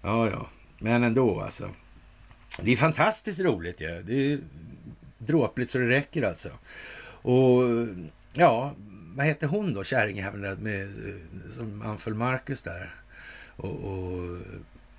[0.02, 0.46] Ja, ja,
[0.78, 1.70] men ändå alltså.
[2.62, 3.86] Det är fantastiskt roligt ju.
[3.86, 4.02] Ja.
[4.02, 4.40] Det är
[5.18, 6.48] dråpligt så det räcker alltså.
[7.22, 7.62] Och
[8.32, 8.74] ja,
[9.14, 12.94] vad hette hon då, kärringjäveln med, eh, som anföll Marcus där?
[13.56, 14.38] Och, och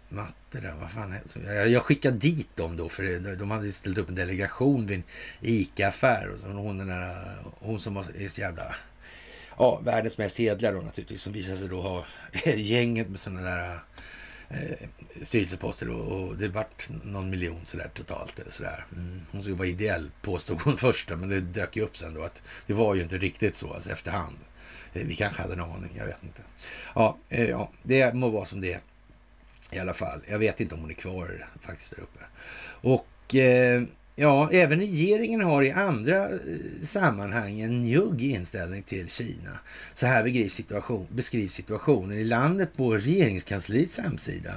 [0.10, 3.98] matte där, vad fan heter jag, jag skickade dit dem då, för de hade ställt
[3.98, 5.04] upp en delegation vid en
[5.42, 6.30] ICA-affär.
[6.30, 8.76] Och hon, den där, hon som var så jävla,
[9.58, 12.06] ja, världens mest hedliga då naturligtvis, som visade sig då ha
[12.56, 13.80] gänget med sådana där
[14.50, 14.88] eh,
[15.22, 18.40] styrelseposter och, och det vart någon miljon sådär totalt.
[18.40, 18.86] Eller sådär.
[18.92, 19.22] Mm.
[19.32, 22.42] Hon skulle vara ideell påstod hon första, men det dök ju upp sen då att
[22.68, 24.38] det var ju inte riktigt så alltså, efterhand.
[24.94, 26.42] Eh, vi kanske hade en aning, jag vet inte.
[26.96, 28.80] Ja, eh, ja, det må vara som det är
[29.72, 30.22] i alla fall.
[30.28, 32.20] Jag vet inte om hon är kvar faktiskt där uppe.
[32.82, 33.84] Och eh,
[34.18, 36.38] Ja, även regeringen har i andra eh,
[36.82, 39.60] sammanhang en njugg inställning till Kina.
[39.94, 44.54] Så här beskrivs, situation, beskrivs situationen i landet på regeringskansliets hemsida.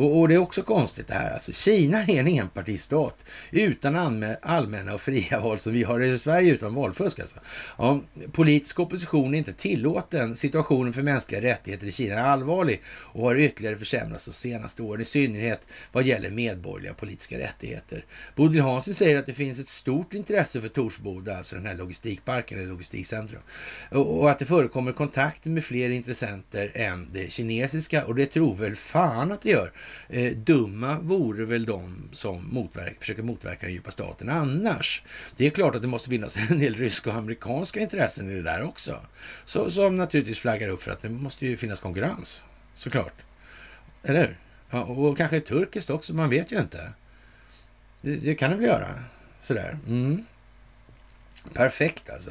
[0.00, 1.30] Och, och, det är också konstigt det här.
[1.30, 3.96] Alltså, Kina är en enpartistat utan
[4.42, 7.18] allmänna och fria val som vi har i Sverige utan valfusk.
[7.18, 7.38] Alltså.
[7.78, 8.00] Ja,
[8.32, 10.36] politisk opposition är inte tillåten.
[10.36, 15.00] Situationen för mänskliga rättigheter i Kina är allvarlig och har ytterligare försämrats de senaste åren,
[15.00, 18.04] i synnerhet vad gäller medborgerliga politiska rättigheter.
[18.36, 22.58] Bodil Hansson säger att det finns ett stort intresse för Torsboda, alltså den här logistikparken
[22.58, 23.42] eller logistikcentrum,
[23.90, 28.54] och, och att det förekommer kontakter med fler intressenter än det kinesiska och det tror
[28.54, 29.72] väl fan att det gör.
[30.08, 35.02] Eh, dumma vore väl de som motverka, försöker motverka den djupa staten annars.
[35.36, 38.42] Det är klart att det måste finnas en del ryska och amerikanska intressen i det
[38.42, 39.00] där också.
[39.44, 42.44] Så, som naturligtvis flaggar upp för att det måste ju finnas konkurrens,
[42.74, 43.14] såklart.
[44.02, 44.38] Eller
[44.70, 46.92] ja, Och kanske turkiskt också, man vet ju inte.
[48.00, 49.04] Det, det kan det väl göra.
[49.40, 49.78] Sådär.
[49.88, 50.24] Mm.
[51.54, 52.30] Perfekt alltså.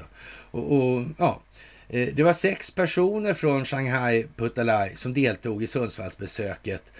[0.52, 1.42] Och, och ja,
[1.90, 6.94] eh, det var sex personer från Shanghai Putalai som deltog i Sundsvallsbesöket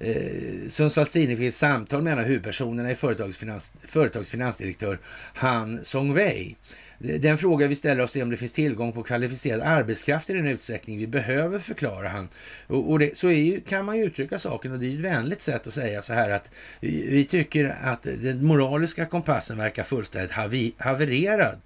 [0.00, 4.98] Eh, Sundsvalls Tidning fick ett samtal med en av huvudpersonerna i företagets, finansdirektör
[5.34, 6.56] Han Songwei.
[6.98, 10.46] Den fråga vi ställer oss är om det finns tillgång på kvalificerad arbetskraft i den
[10.46, 12.28] utsträckning vi behöver, förklara han.
[12.66, 15.40] Och, och det, så ju, kan man ju uttrycka saken och det är ett vänligt
[15.40, 16.50] sätt att säga så här att
[16.80, 21.60] vi, vi tycker att den moraliska kompassen verkar fullständigt havi, havererad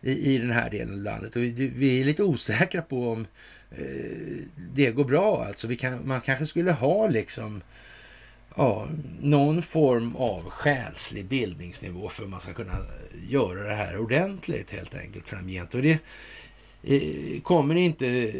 [0.00, 1.36] i, i den här delen av landet.
[1.36, 3.26] Och vi, vi är lite osäkra på om
[3.70, 5.66] Eh, det går bra alltså.
[5.66, 7.62] Vi kan, man kanske skulle ha liksom
[8.56, 8.88] ja,
[9.20, 12.76] någon form av själslig bildningsnivå för att man ska kunna
[13.28, 15.74] göra det här ordentligt helt enkelt framgent.
[15.74, 15.98] Och det
[16.82, 18.32] eh, kommer inte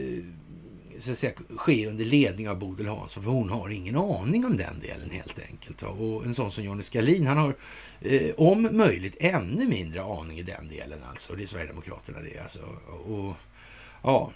[0.99, 4.57] så att säga, ske under ledning av Bodil Hansson, för hon har ingen aning om
[4.57, 5.83] den delen helt enkelt.
[5.83, 7.55] Och en sån som Johnny Skalin, han har
[8.01, 11.33] eh, om möjligt ännu mindre aning i den delen alltså.
[11.35, 12.61] Det är Sverigedemokraterna det alltså.
[13.07, 13.37] Och,
[14.03, 14.33] ja,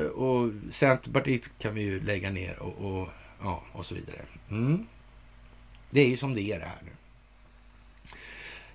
[0.00, 3.08] och Centerpartiet kan vi ju lägga ner och, och
[3.42, 4.18] ja, och så vidare.
[4.50, 4.86] Mm.
[5.90, 6.90] Det är ju som det är det här nu.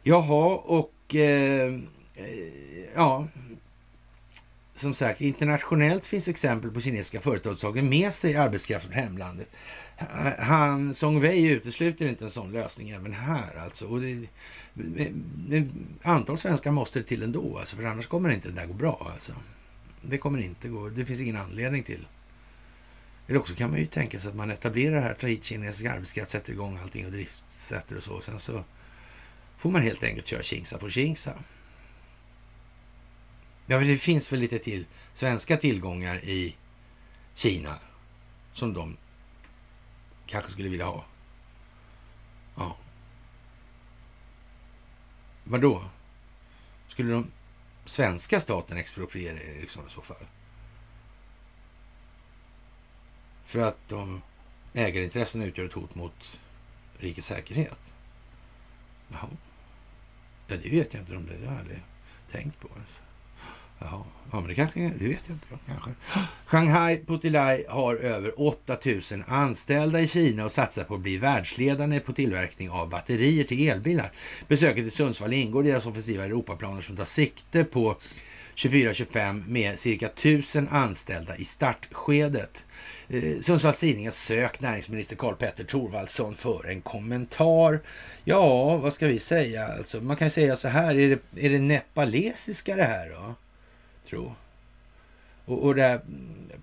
[0.04, 1.74] Jaha, och eh,
[2.16, 2.28] eh
[2.96, 3.28] ja,
[4.76, 9.50] som sagt, internationellt finns exempel på kinesiska företag som tagit med sig arbetskraft från hemlandet.
[10.40, 13.88] Han Songwei utesluter inte en sån lösning även här alltså.
[13.88, 14.28] Och det,
[16.02, 19.08] antal svenskar måste det till ändå, alltså, för annars kommer inte det där gå bra.
[19.14, 19.32] Alltså.
[20.10, 20.90] Det kommer inte gå.
[20.90, 22.08] Det finns ingen anledning till.
[23.28, 26.30] Eller också kan man ju tänka sig att man etablerar här, tar hit kinesisk arbetskraft,
[26.30, 28.14] sätter igång allting och driftsätter och så.
[28.14, 28.64] Och sen så
[29.58, 31.34] får man helt enkelt köra Kingsa för Kingsa.
[33.66, 36.56] Ja, det finns väl lite till svenska tillgångar i
[37.34, 37.80] Kina
[38.54, 38.98] som de
[40.26, 41.06] kanske skulle vilja ha.
[42.56, 42.78] Ja.
[45.44, 45.84] Vadå?
[46.88, 47.32] Skulle de
[47.88, 50.28] svenska staten exproprierar Ericsson liksom, i så fall.
[53.44, 54.22] För att de
[54.74, 56.40] ägarintressen utgör ett hot mot
[56.98, 57.94] rikets säkerhet.
[59.08, 59.30] Jaha.
[60.48, 61.38] Ja, det vet jag inte om det.
[61.38, 61.84] Det har jag aldrig
[62.32, 63.04] tänkt på ens.
[63.80, 65.48] Jaha, ja, men det kanske, det vet jag inte.
[65.68, 65.92] Kanske.
[66.46, 72.14] Shanghai Putilai har över 8000 anställda i Kina och satsar på att bli världsledande på
[72.14, 74.12] tillverkning av batterier till elbilar.
[74.48, 77.98] Besöket i Sundsvall ingår i deras offensiva Europaplaner som tar sikte på
[78.56, 82.66] 24-25 med cirka 1000 anställda i startskedet.
[83.08, 87.80] Eh, Sundsvalls Tidning har sökt näringsminister Karl Petter Thorvaldsson för en kommentar.
[88.24, 89.68] Ja, vad ska vi säga?
[89.68, 93.36] Alltså, man kan säga så här, är det, är det nepalesiska det här då?
[94.10, 94.34] Tro.
[95.46, 96.02] Och, och det här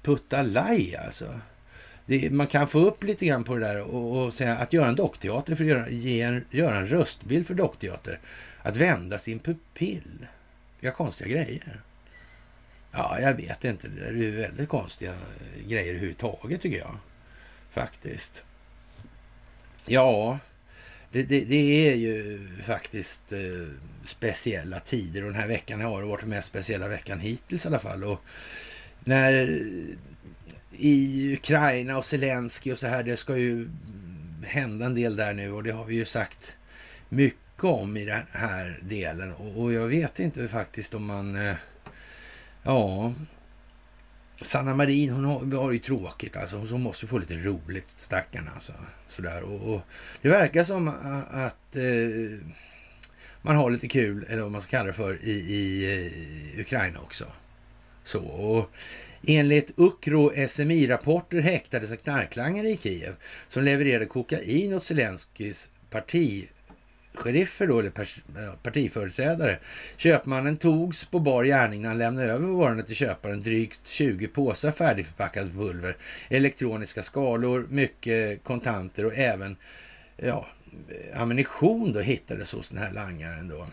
[0.03, 1.41] puttalaj alltså.
[2.07, 4.89] Det, man kan få upp lite grann på det där och, och säga att göra
[4.89, 8.21] en dockteater för att göra, ge en, göra en röstbild för dockteater.
[8.63, 10.27] Att vända sin pupill.
[10.81, 11.81] Vilka konstiga grejer.
[12.91, 13.89] Ja, jag vet inte.
[13.89, 15.15] Det är ju väldigt konstiga
[15.67, 16.97] grejer överhuvudtaget tycker jag.
[17.71, 18.45] Faktiskt.
[19.87, 20.39] Ja,
[21.15, 23.39] det, det, det, är ju faktiskt eh,
[24.05, 27.79] speciella tider och den här veckan har varit den mest speciella veckan hittills i alla
[27.79, 28.05] fall.
[28.05, 28.21] Och
[29.05, 29.97] när eh,
[30.71, 33.69] i Ukraina och Zelensky och så här, det ska ju
[34.43, 36.57] hända en del där nu och det har vi ju sagt
[37.09, 39.33] mycket om i den här delen.
[39.33, 41.49] Och, och jag vet inte faktiskt om man...
[41.49, 41.57] Eh,
[42.63, 43.13] ja,
[44.41, 46.57] Sanna Marin, hon har, har ju tråkigt alltså.
[46.57, 48.73] Hon måste få lite roligt, stackarn alltså.
[49.07, 49.43] Sådär.
[49.43, 49.81] Och, och
[50.23, 52.47] det verkar som att, att eh,
[53.43, 57.01] man har lite kul, eller vad man ska kalla det för, i, i, i Ukraina
[57.01, 57.25] också.
[58.05, 58.71] Så, och
[59.27, 63.15] enligt Ukro SMI-rapporter häktades en knarklangare i Kiev
[63.49, 66.49] som levererade kokain åt Zelenskyjs parti
[67.15, 67.91] sheriffer då, eller
[68.63, 69.59] partiföreträdare.
[69.97, 74.71] Köpmannen togs på bar gärning när han lämnade över varorna till köparen drygt 20 påsar
[74.71, 75.97] färdigförpackad pulver,
[76.29, 79.57] elektroniska skalor, mycket kontanter och även
[80.17, 80.47] ja,
[81.15, 83.67] ammunition då hittades hos den här langaren då.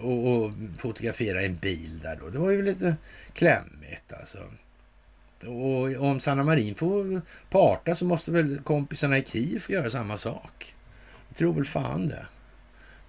[0.00, 2.28] Och, och fotografera en bil där då.
[2.28, 2.96] Det var ju lite
[3.34, 4.38] klämmigt alltså.
[5.46, 10.16] Och om Sanna Marin får parta så måste väl kompisarna i Kiev få göra samma
[10.16, 10.74] sak.
[11.28, 12.26] Jag tror väl fan det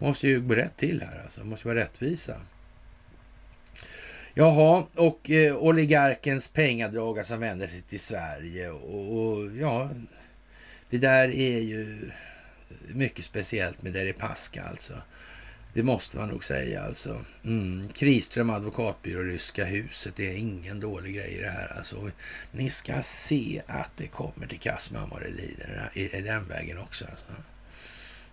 [0.06, 1.42] måste ju gå rätt till här alltså.
[1.42, 2.42] Det måste vara rättvisa.
[4.34, 9.90] Jaha, och eh, oligarkens pengadragare som vänder sig till Sverige och, och, ja,
[10.90, 12.12] det där är ju
[12.88, 14.94] mycket speciellt med Deripaska alltså.
[15.74, 17.22] Det måste man nog säga alltså.
[17.44, 17.90] Mm.
[17.94, 20.16] Kriström advokatbyrå, Ryska huset.
[20.16, 22.12] Det är ingen dålig grej i det här alltså.
[22.52, 27.06] Ni ska se att det kommer till Kasman vad det lider i den vägen också
[27.12, 27.32] alltså.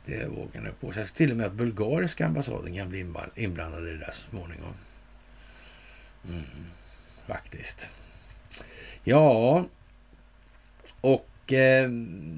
[0.09, 1.09] Det vågar jag på sig.
[1.09, 4.75] Till och med att bulgariska ambassaden kan bli inblandad i det där så småningom.
[6.29, 6.45] Mm,
[7.27, 7.91] faktiskt.
[9.05, 9.65] Ja,
[11.01, 11.91] och eh,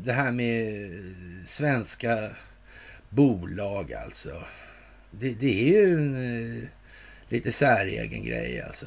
[0.04, 0.90] det här med
[1.44, 2.30] svenska
[3.08, 4.44] bolag alltså.
[5.10, 6.68] Det, det är ju en eh,
[7.28, 8.86] lite säregen grej alltså.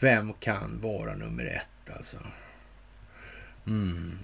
[0.00, 2.18] Vem kan vara nummer ett alltså?
[3.66, 4.18] Mm.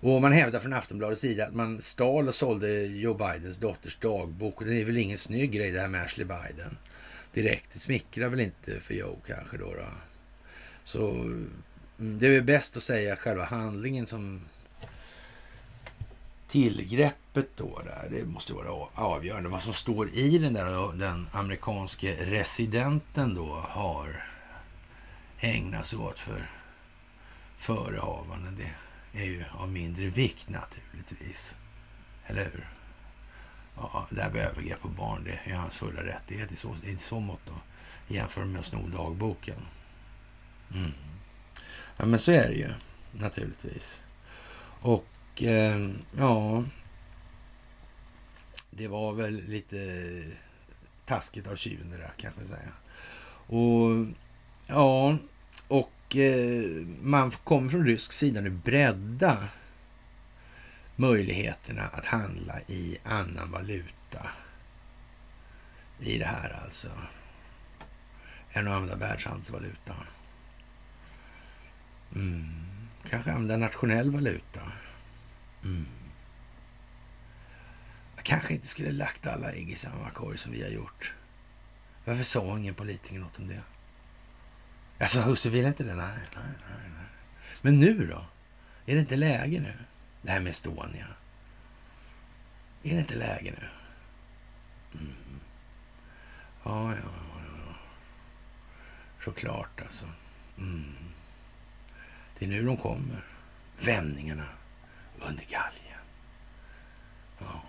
[0.00, 4.60] Och man hävdar från Aftonbladets sida att man stal och sålde Joe Bidens dotters dagbok.
[4.60, 6.78] Och det är väl ingen snygg grej det här med Ashley Biden.
[7.32, 7.72] Direkt.
[7.72, 9.74] Det smickrar väl inte för Joe kanske då.
[9.74, 9.86] då.
[10.84, 11.50] Så mm,
[11.96, 14.40] det är väl bäst att säga själva handlingen som
[16.48, 18.08] tillgreppet då där.
[18.10, 19.48] Det måste vara avgörande.
[19.48, 24.24] Vad som står i den där den amerikanske residenten då har
[25.40, 26.50] ägnat sig åt för
[27.58, 28.56] förehavanden.
[28.56, 28.70] Det
[29.12, 31.56] är ju av mindre vikt naturligtvis.
[32.26, 32.68] Eller hur?
[33.76, 36.98] Ja, det här med övergrepp på barn, det är hans fulla rättighet i så, i
[36.98, 37.60] så mått då.
[38.14, 39.60] Jämför med att sno dagboken.
[40.74, 40.92] Mm.
[41.96, 42.70] Ja, men så är det ju
[43.12, 44.04] naturligtvis.
[44.80, 46.64] Och eh, ja,
[48.70, 50.22] det var väl lite
[51.06, 52.72] taskigt av tjuven det där kanske säga.
[53.46, 54.06] Och
[54.66, 55.16] ja,
[55.68, 59.38] och Eh, man kommer från rysk sida nu bredda
[60.96, 64.30] möjligheterna att handla i annan valuta
[66.00, 66.88] i det här alltså.
[68.52, 69.94] Än att använda världshandelsvaluta.
[72.14, 72.66] Mm.
[73.08, 74.60] Kanske använda nationell valuta.
[75.64, 75.86] Mm.
[78.16, 81.14] Jag kanske inte skulle lagt alla ägg i samma korg som vi har gjort.
[82.04, 83.62] Varför sa ingen politiker något om det?
[85.00, 85.94] Alltså husse vill inte det?
[85.94, 87.06] Nej, nej, nej, nej.
[87.62, 88.24] Men nu då?
[88.86, 89.74] Är det inte läge nu?
[90.22, 91.06] Det här med Estonia.
[92.82, 93.68] Är det inte läge nu?
[95.00, 95.40] Mm.
[96.64, 97.74] Ja, ja, ja, ja.
[99.24, 100.04] Såklart alltså.
[100.58, 100.94] Mm.
[102.38, 103.24] Det är nu de kommer.
[103.80, 104.46] Vändningarna
[105.18, 106.04] under galgen.
[107.38, 107.62] Ja.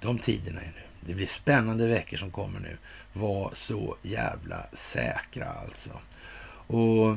[0.00, 0.85] De tiderna är nu.
[1.06, 2.76] Det blir spännande veckor som kommer nu.
[3.12, 5.90] Var så jävla säkra alltså.
[6.66, 7.16] Och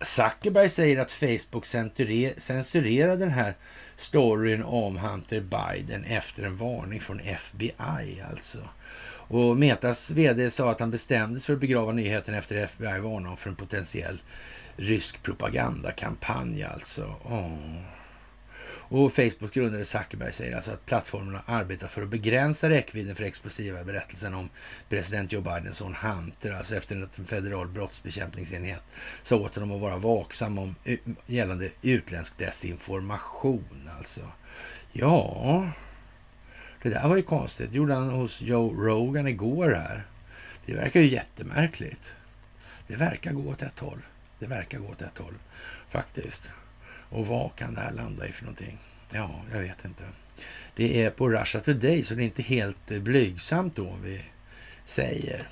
[0.00, 1.66] Zuckerberg säger att Facebook
[2.36, 3.56] censurerade den här
[3.96, 8.58] storyn om Hunter Biden efter en varning från FBI alltså.
[9.28, 13.50] Och Metas vd sa att han bestämdes för att begrava nyheten efter FBI varnade för
[13.50, 14.22] en potentiell
[14.76, 17.14] rysk propagandakampanj alltså.
[17.24, 18.01] Oh.
[18.92, 23.84] Och Facebooks grundare Zuckerberg säger alltså att plattformarna arbetar för att begränsa räckvidden för explosiva
[23.84, 24.48] berättelsen om
[24.88, 28.82] president Joe Bidens son Hunter, alltså efter att en federal brottsbekämpningsenhet
[29.22, 34.20] sa åt honom att vara vaksam om eh, gällande utländsk desinformation alltså.
[34.92, 35.68] Ja,
[36.82, 37.70] det där var ju konstigt.
[37.70, 40.06] Det gjorde han hos Joe Rogan igår här.
[40.66, 42.16] Det verkar ju jättemärkligt.
[42.86, 44.02] Det verkar gå åt ett håll.
[44.38, 45.34] Det verkar gå åt ett håll
[45.88, 46.50] faktiskt.
[47.12, 48.78] Och vad kan det här landa i för någonting?
[49.12, 50.04] Ja, jag vet inte.
[50.76, 54.24] Det är på Russia Today, så det är inte helt eh, blygsamt då om vi
[54.84, 55.48] säger.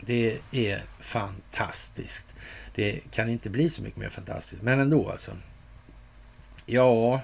[0.00, 2.26] Det är fantastiskt.
[2.74, 5.36] Det kan inte bli så mycket mer fantastiskt, men ändå alltså.
[6.66, 7.22] Ja,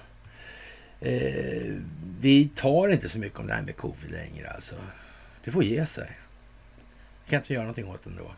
[1.00, 1.74] eh,
[2.20, 4.74] vi tar inte så mycket om det här med covid längre alltså.
[5.44, 6.16] Det får ge sig.
[7.24, 8.32] Vi kan inte göra någonting åt det ändå.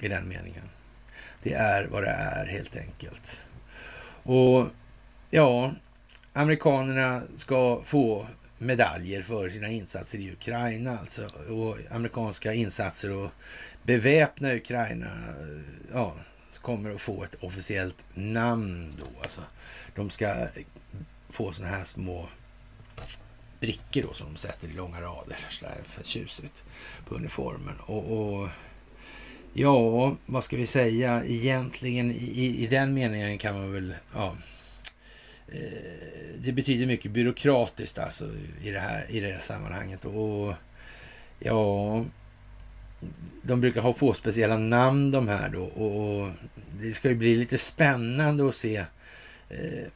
[0.00, 0.64] I den meningen.
[1.42, 3.42] Det är vad det är helt enkelt.
[4.22, 4.66] Och
[5.30, 5.72] ja,
[6.32, 8.26] amerikanerna ska få
[8.58, 11.26] medaljer för sina insatser i Ukraina alltså.
[11.52, 13.30] Och amerikanska insatser och
[13.82, 15.10] beväpna Ukraina
[15.92, 16.14] ja,
[16.62, 19.20] kommer att få ett officiellt namn då.
[19.22, 19.40] Alltså,
[19.94, 20.46] de ska
[21.30, 22.28] få sådana här små
[23.60, 25.46] brickor då som de sätter i långa rader.
[25.50, 26.64] Så där för tjusigt
[27.04, 27.74] på uniformen.
[27.86, 28.48] Och, och
[29.52, 31.24] ja, vad ska vi säga?
[31.24, 33.94] Egentligen i, i den meningen kan man väl...
[34.14, 34.36] Ja,
[35.48, 38.28] eh, det betyder mycket byråkratiskt alltså
[38.62, 40.04] i det här, i det här sammanhanget.
[40.04, 40.54] Och
[41.38, 42.04] ja,
[43.42, 46.30] de brukar ha få speciella namn de här då och
[46.80, 48.76] det ska ju bli lite spännande att se
[49.48, 49.86] eh,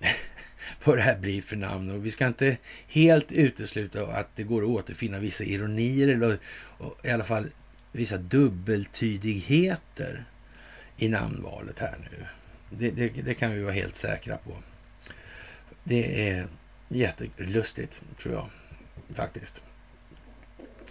[0.84, 1.90] vad det här blir för namn.
[1.90, 2.56] Och vi ska inte
[2.88, 6.38] helt utesluta att det går att återfinna vissa ironier eller
[7.02, 7.46] i alla fall
[7.96, 10.24] vissa dubbeltydigheter
[10.96, 12.26] i namnvalet här nu.
[12.70, 14.56] Det, det, det kan vi vara helt säkra på.
[15.84, 16.46] Det är
[16.88, 18.46] jättelustigt, tror jag
[19.14, 19.62] faktiskt.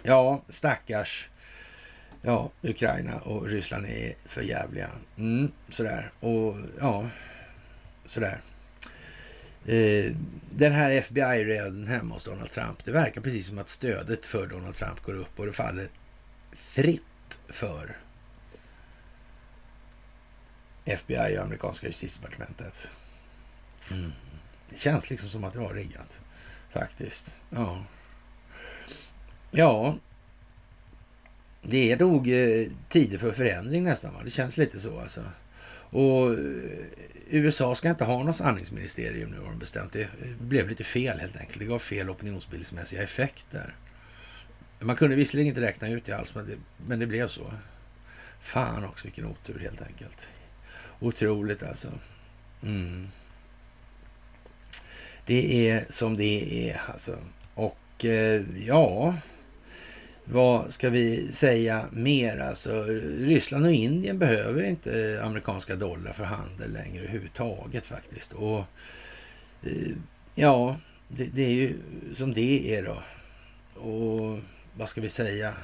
[0.02, 1.28] Ja, stackars
[2.22, 4.90] Ja, Ukraina och Ryssland är för jävliga.
[5.18, 6.10] Mm, sådär.
[6.20, 7.06] Och ja,
[8.04, 8.40] sådär.
[9.66, 10.12] Eh,
[10.50, 14.76] den här FBI-räden hemma hos Donald Trump, det verkar precis som att stödet för Donald
[14.76, 15.88] Trump går upp och det faller
[16.76, 17.96] fritt för
[20.84, 22.88] FBI och amerikanska justitiedepartementet.
[23.90, 24.12] Mm.
[24.70, 26.20] Det känns liksom som att det var riggat,
[26.72, 27.36] faktiskt.
[27.50, 27.84] Ja,
[29.50, 29.98] ja
[31.62, 34.14] det är nog eh, tider för förändring nästan.
[34.14, 34.20] Va?
[34.24, 35.20] Det känns lite så alltså.
[35.90, 36.38] Och eh,
[37.30, 39.92] USA ska inte ha något sanningsministerium nu har de bestämt.
[39.92, 40.08] Det
[40.38, 41.58] blev lite fel helt enkelt.
[41.58, 43.74] Det gav fel opinionsbildningsmässiga effekter.
[44.80, 47.52] Man kunde visserligen inte räkna ut det alls, men det, men det blev så.
[48.40, 50.28] Fan också vilken otur helt enkelt.
[51.00, 51.88] Otroligt alltså.
[52.62, 53.08] Mm.
[55.26, 57.18] Det är som det är alltså.
[57.54, 59.14] Och eh, ja,
[60.24, 62.38] vad ska vi säga mer?
[62.38, 62.84] Alltså,
[63.18, 68.32] Ryssland och Indien behöver inte eh, amerikanska dollar för handel längre överhuvudtaget faktiskt.
[68.32, 68.58] Och
[69.62, 69.96] eh,
[70.34, 70.76] ja,
[71.08, 71.78] det, det, är ju
[72.14, 73.02] som det är då.
[73.80, 74.38] Och
[74.76, 75.54] vad ska vi säga?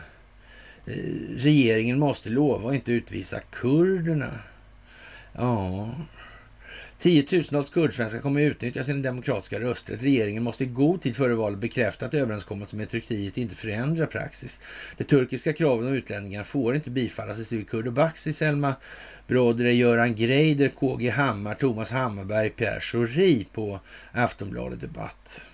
[0.87, 0.95] Eh,
[1.37, 4.31] regeringen måste lova att inte utvisa kurderna.
[5.33, 5.91] Ja,
[7.03, 10.03] Tiotusentals kurdsvenskar kommer att utnyttja sin demokratiska rösträtt.
[10.03, 14.61] Regeringen måste i god tid före valet bekräfta att överenskommelsen med Turkiet inte förändrar praxis.
[14.97, 18.75] De turkiska kraven om utlänningar får inte bifallas i Sture Kurdobaxi, Selma
[19.27, 23.81] Brodre, Göran Greider, KG Hammar, Thomas Hammarberg, Pierre Schori på
[24.13, 25.47] Aftonbladet Debatt.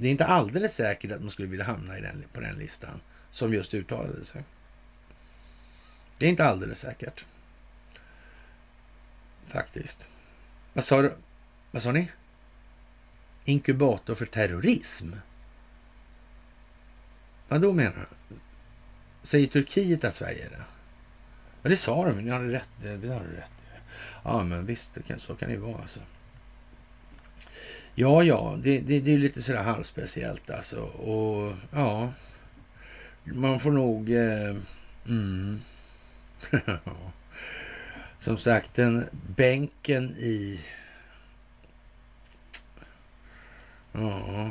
[0.00, 3.00] Det är inte alldeles säkert att man skulle vilja hamna i den, på den listan
[3.30, 4.44] som just uttalade sig.
[6.18, 7.26] Det är inte alldeles säkert.
[9.46, 10.08] Faktiskt.
[10.72, 11.12] Vad sa, du?
[11.70, 12.08] vad sa ni?
[13.44, 15.12] Inkubator för terrorism?
[17.48, 18.36] Vad då menar du?
[19.22, 20.64] Säger Turkiet att Sverige är det?
[21.62, 22.24] Ja, det sa de.
[22.24, 22.68] Ni hade rätt.
[22.82, 23.50] Det, har du rätt
[24.24, 25.80] Ja, men visst, det kan, så kan det ju vara.
[25.80, 26.00] Alltså.
[28.00, 30.80] Ja, ja, det, det, det är lite sådär halvspeciellt alltså.
[30.82, 32.12] Och ja,
[33.24, 34.10] man får nog...
[34.10, 34.56] Eh,
[35.08, 35.60] mm.
[38.18, 39.04] Som sagt, den
[39.36, 40.64] bänken i...
[43.92, 44.50] Ja...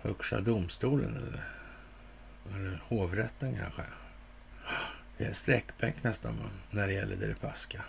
[0.00, 1.44] Högsta domstolen eller,
[2.54, 3.82] eller hovrätten kanske.
[5.16, 6.34] Det är en sträckbänk nästan
[6.70, 7.82] när det gäller Deripaska.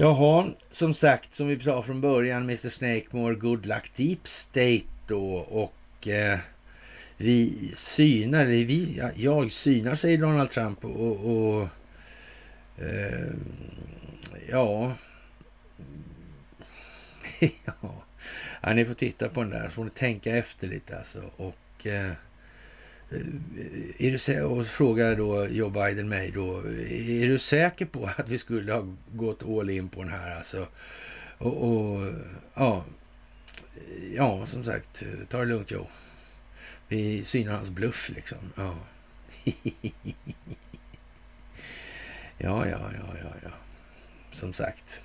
[0.00, 5.34] Jaha, som sagt, som vi sa från början, Mr Snakemore, Good Luck Deep State då
[5.36, 6.38] och eh,
[7.16, 10.84] vi synar, eller vi, jag synar, säger Donald Trump.
[10.84, 11.68] Och, och
[12.78, 13.32] eh,
[14.48, 14.92] ja.
[18.62, 18.74] ja.
[18.74, 21.22] Ni får titta på den där, så får ni tänka efter lite alltså.
[21.36, 22.12] Och, eh,
[23.10, 26.58] Eh, är du, och frågar då Joe Biden mig då,
[26.90, 30.66] är du säker på att vi skulle ha gått all in på den här alltså?
[31.38, 32.12] Och, och
[32.54, 32.84] ja,
[34.14, 35.86] ja, som sagt, ta det lugnt Joe.
[36.88, 38.38] Vi synar hans bluff liksom.
[38.56, 38.74] Ja.
[42.40, 43.50] Ja, ja, ja, ja, ja.
[44.32, 45.02] Som sagt.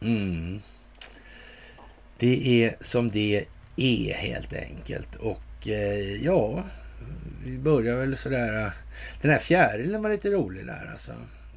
[0.00, 0.60] Mm.
[2.18, 3.44] Det är som det
[3.76, 5.16] är helt enkelt.
[5.16, 6.64] Och eh, ja,
[7.44, 8.66] vi börjar väl sådär.
[8.66, 8.72] Äh,
[9.20, 11.12] den här fjärilen var lite rolig där alltså.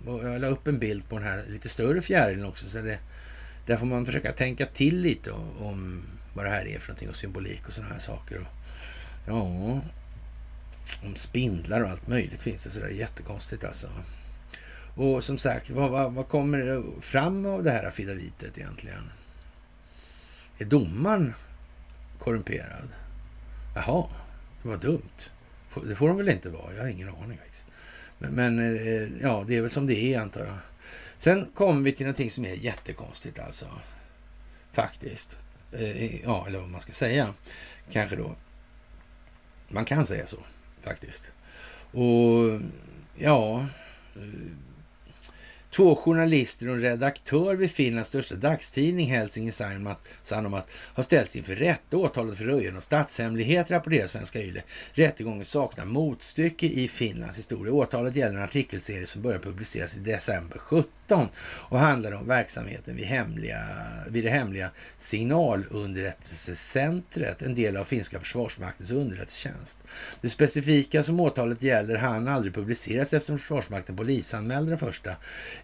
[0.05, 2.69] Och jag la upp en bild på den här lite större fjärilen också.
[2.69, 2.99] Så det,
[3.65, 6.03] där får man försöka tänka till lite om
[6.33, 8.39] vad det här är för någonting och symbolik och sådana här saker.
[8.39, 8.47] Och,
[9.27, 9.41] ja,
[11.03, 13.87] om spindlar och allt möjligt finns det sådär jättekonstigt alltså.
[14.95, 19.11] Och som sagt, vad, vad, vad kommer fram av det här affidavitet egentligen?
[20.57, 21.33] Är domaren
[22.19, 22.87] korrumperad?
[23.75, 24.07] Jaha,
[24.63, 25.31] det var dumt.
[25.85, 26.73] Det får de väl inte vara?
[26.73, 27.65] Jag har ingen aning faktiskt.
[28.17, 30.57] Men, men eh, ja, det är väl som det är antar jag.
[31.17, 33.65] Sen kommer vi till någonting som är jättekonstigt alltså.
[34.73, 35.37] Faktiskt.
[35.71, 37.33] Eh, ja, eller vad man ska säga.
[37.91, 38.35] Kanske då.
[39.67, 40.37] Man kan säga så
[40.83, 41.31] faktiskt.
[41.91, 42.61] Och
[43.15, 43.59] ja,
[44.15, 44.21] eh,
[45.77, 49.51] Två journalister och en redaktör vid Finlands största dagstidning Helsingin
[50.23, 51.97] Sanomat har ställts inför rätta.
[51.97, 54.63] Åtalet för röjande av statshemligheter rapporterar Svenska Yle.
[54.91, 57.73] Rättegången saknar motstycke i Finlands historia.
[57.73, 63.05] Åtalet gäller en artikelserie som började publiceras i december 17 och handlar om verksamheten vid,
[63.05, 63.61] hemliga,
[64.09, 69.79] vid det hemliga signalunderrättelsecentret, en del av finska försvarsmaktens underrättelsetjänst.
[70.21, 75.11] Det specifika som åtalet gäller hann aldrig publiceras eftersom Försvarsmakten polisanmälde den första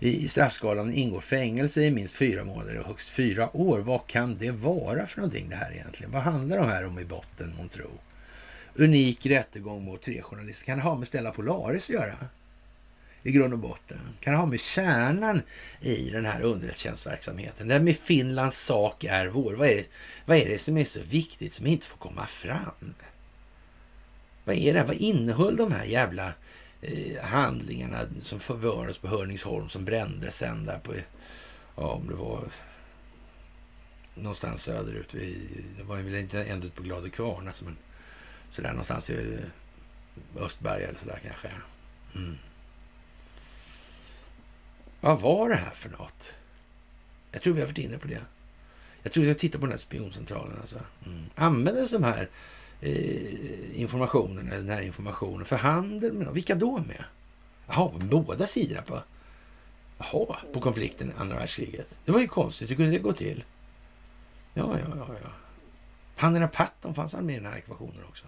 [0.03, 3.79] i straffskalan ingår fängelse i minst fyra månader och högst fyra år.
[3.79, 6.11] Vad kan det vara för någonting det här egentligen?
[6.11, 7.91] Vad handlar det här om i botten, tro?
[8.75, 10.65] Unik rättegång mot tre journalister.
[10.65, 12.15] Kan det ha med Stella Polaris att göra?
[13.23, 13.99] I grund och botten.
[14.19, 15.41] Kan det ha med kärnan
[15.81, 17.67] i den här underrättelsetjänstverksamheten?
[17.67, 19.53] Det här med Finlands sak är vår.
[19.53, 19.87] Vad är, det,
[20.25, 22.93] vad är det som är så viktigt som inte får komma fram?
[24.45, 24.83] Vad är det?
[24.83, 26.33] Vad innehöll de här jävla
[26.85, 30.93] Eh, handlingarna som förvarades på Hörningsholm som brändes sen där på,
[31.75, 32.43] ja om det var
[34.15, 35.11] någonstans söderut.
[35.77, 37.77] det var väl inte ända ut på Glade Kvarn, alltså, men
[38.49, 41.51] sådär någonstans i eh, Östberga eller sådär kanske.
[42.15, 42.37] Mm.
[45.01, 46.33] Vad var det här för något?
[47.31, 48.21] Jag tror vi har varit inne på det.
[49.03, 50.57] Jag tror vi ska titta på den här spioncentralen.
[50.59, 50.79] Alltså.
[51.05, 51.25] Mm.
[51.35, 52.29] Användes de här
[52.85, 57.03] Eh, informationen, eller den här informationen, för handel med Vilka då med?
[57.67, 59.03] Jaha, båda sidorna på,
[59.97, 61.97] jaha, på konflikten andra världskriget.
[62.05, 63.43] Det var ju konstigt, hur kunde det gå till?
[64.53, 65.29] Ja, ja, ja, ja.
[66.15, 68.25] Handen Patton, fanns han med i den här ekvationen också?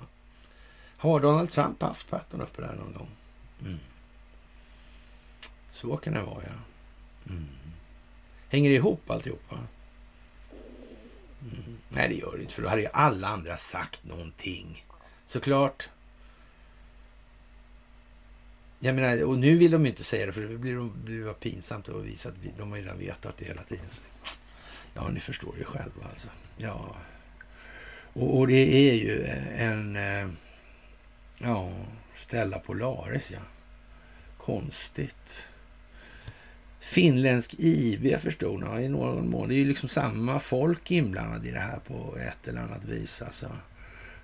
[0.97, 3.09] Har Donald Trump haft Patton uppe där någon gång?
[3.61, 3.79] Mm.
[5.69, 6.53] Så kan det vara, ja.
[7.29, 7.47] Mm.
[8.49, 9.57] Hänger det ihop alltihopa?
[11.89, 14.85] Nej, det gör det inte, för då hade ju alla andra sagt någonting.
[15.25, 15.89] Såklart.
[18.79, 21.89] Jag menar, och nu vill de ju inte säga det, för det blir, blir pinsamt
[21.89, 23.85] att visa att vi, de har ju redan vetat det hela tiden.
[23.89, 24.01] Så.
[24.93, 26.29] Ja, ni förstår ju själva alltså.
[26.57, 26.95] Ja.
[28.13, 29.95] Och, och det är ju en...
[29.95, 30.29] Eh,
[31.37, 31.71] ja,
[32.15, 33.39] Stella Polaris, ja.
[34.37, 35.45] Konstigt.
[36.85, 39.49] Finländsk IB jag förstod ja, i någon mån.
[39.49, 43.21] Det är ju liksom samma folk inblandade i det här på ett eller annat vis.
[43.21, 43.51] Alltså.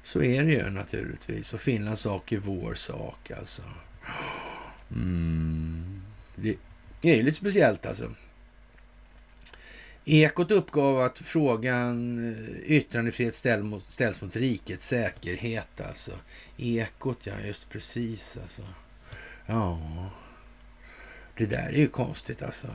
[0.04, 1.54] Så är det ju naturligtvis.
[1.54, 3.62] Och Finlands sak är vår sak alltså.
[4.92, 6.02] Mm.
[6.36, 6.58] Det
[7.02, 8.12] är ju lite speciellt alltså.
[10.06, 16.12] Ekot uppgav att frågan eh, yttrandefrihet ställs mot, ställs mot rikets säkerhet alltså.
[16.58, 18.64] Ekot, ja just precis alltså.
[19.46, 19.80] Ja.
[21.42, 22.68] Det där är ju konstigt alltså.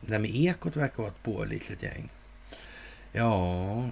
[0.00, 2.08] Det där med Ekot verkar vara ett pålitligt gäng.
[3.12, 3.90] Ja,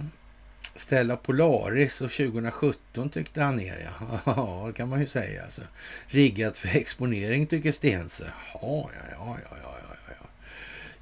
[0.75, 4.19] Stella Polaris och 2017 tyckte han ner ja.
[4.35, 5.61] Ja, det kan man ju säga alltså.
[6.07, 8.33] Riggat för exponering tycker Stense.
[8.53, 9.75] Ja, ja, ja, ja, ja.
[10.15, 10.25] Ja,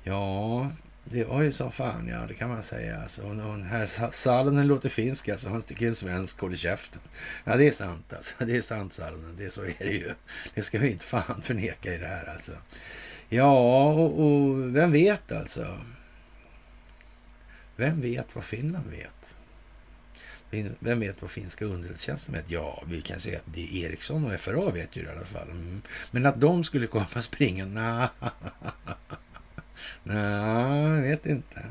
[0.03, 0.71] ja
[1.11, 3.01] det var ju som fan, ja, det kan man säga.
[3.01, 5.49] Alltså, och hon, här Salonen låter finsk, alltså.
[5.49, 7.01] Han tycker en svensk håller käften.
[7.43, 8.33] Ja, det är sant alltså.
[8.39, 9.35] Det är sant Salonen.
[9.37, 10.13] Det, så är det ju.
[10.53, 12.51] Det ska vi inte fan förneka i det här alltså.
[13.29, 15.77] Ja, och, och vem vet alltså?
[17.75, 19.35] Vem vet vad Finland vet?
[20.79, 22.51] Vem vet vad finska underrättelsetjänsten vet?
[22.51, 25.49] Ja, vi kan säga att det är Ericsson och FRA vet ju i alla fall.
[25.49, 25.81] Mm.
[26.11, 28.09] Men att de skulle komma springande, nah.
[30.03, 31.65] Nej, jag vet inte.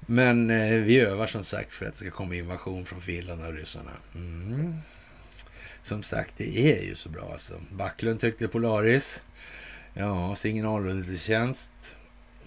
[0.00, 3.52] Men eh, vi övar som sagt för att det ska komma invasion från Finland av
[3.52, 3.90] ryssarna.
[4.14, 4.74] Mm.
[5.82, 7.60] Som sagt, det är ju så bra alltså.
[7.70, 9.24] Backlund tyckte Polaris.
[9.94, 11.96] Ja, signalundertjänst.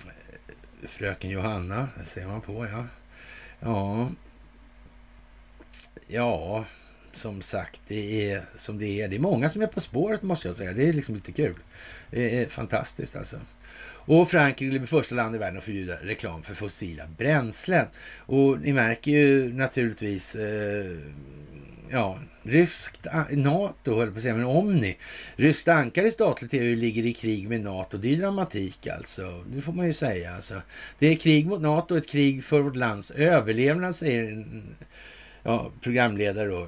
[0.06, 2.86] Eh, fröken Johanna, det ser man på ja.
[3.60, 4.10] Ja,
[6.08, 6.66] ja,
[7.12, 9.08] som sagt, det är som det är.
[9.08, 10.74] Det är många som är på spåret måste jag säga.
[10.74, 11.56] Det är liksom lite kul.
[12.12, 13.40] Det är fantastiskt alltså.
[14.08, 17.86] Och Frankrike blir första land i världen att förbjuda reklam för fossila bränslen.
[18.18, 20.98] Och ni märker ju naturligtvis eh,
[21.90, 24.98] ja, ryskt NATO, höll på att säga, men Omni.
[25.36, 27.98] Ryskt ankare i statlig tv ligger i krig med NATO.
[27.98, 29.44] Det är dramatik alltså.
[29.48, 30.36] Det får man ju säga.
[30.36, 30.62] Alltså.
[31.00, 34.76] Det är krig mot NATO, ett krig för vårt lands överlevnad, säger en
[35.44, 36.68] ja, programledare då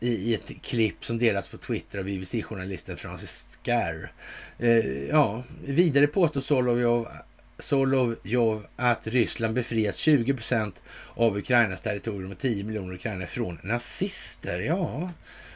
[0.00, 4.12] i ett klipp som delats på Twitter av BBC-journalisten Francis Scar.
[4.58, 7.08] Eh, ja, vidare påstår Solovjov,
[7.58, 10.82] Solovjov att Ryssland befriat 20 procent
[11.14, 14.60] av Ukrainas territorium och 10 miljoner ukrainare från nazister.
[14.60, 15.10] Ja,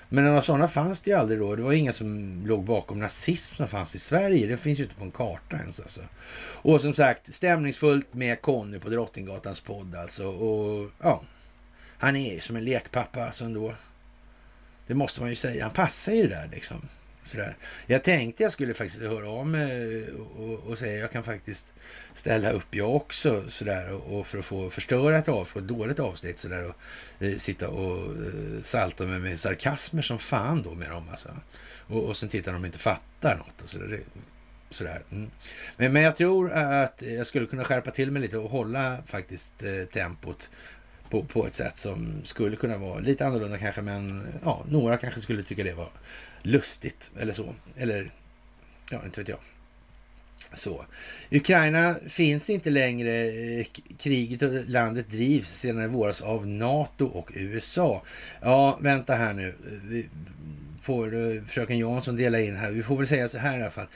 [0.08, 1.56] men några sådana fanns det ju aldrig då.
[1.56, 4.46] Det var inga som låg bakom nazism som fanns i Sverige.
[4.46, 6.00] Det finns ju inte på en karta ens alltså.
[6.38, 10.26] Och som sagt, stämningsfullt med Conny på Drottninggatans podd alltså.
[10.26, 11.22] Och ja,
[11.98, 13.74] han är ju som en lekpappa alltså ändå.
[14.86, 15.62] Det måste man ju säga.
[15.62, 16.88] Han passar ju det där liksom.
[17.26, 17.56] Sådär.
[17.86, 21.72] Jag tänkte jag skulle faktiskt höra av mig eh, och, och säga jag kan faktiskt
[22.12, 25.68] ställa upp jag också sådär och, och för att få förstöra ett, av, för ett
[25.68, 26.74] dåligt avsnitt sådär och
[27.24, 31.28] eh, sitta och eh, salta med, med sarkasmer som fan då med dem alltså.
[31.86, 34.00] Och, och sen titta de inte fattar något och sådär.
[34.70, 35.02] sådär.
[35.10, 35.30] Mm.
[35.76, 39.62] Men, men jag tror att jag skulle kunna skärpa till mig lite och hålla faktiskt
[39.62, 40.50] eh, tempot
[41.10, 45.20] på, på ett sätt som skulle kunna vara lite annorlunda kanske, men ja, några kanske
[45.20, 45.88] skulle tycka det var
[46.42, 47.54] lustigt eller så.
[47.76, 48.10] Eller,
[48.90, 49.38] ja, inte vet jag.
[50.52, 50.84] Så.
[51.30, 53.24] Ukraina finns inte längre.
[53.24, 53.66] Eh,
[53.98, 58.02] kriget och landet drivs sedan i våras av NATO och USA.
[58.40, 59.54] Ja, vänta här nu
[60.86, 62.70] får eh, fröken Jansson dela in här.
[62.70, 63.86] Vi får väl säga så här i alla fall.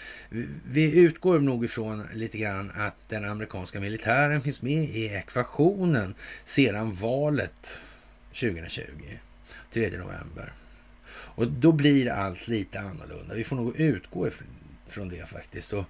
[0.71, 6.15] Vi utgår nog ifrån lite grann att den amerikanska militären finns med i ekvationen
[6.45, 7.79] sedan valet
[8.29, 8.83] 2020,
[9.71, 10.53] 3 november.
[11.11, 13.35] Och då blir allt lite annorlunda.
[13.35, 14.29] Vi får nog utgå
[14.89, 15.73] ifrån det faktiskt.
[15.73, 15.85] Och,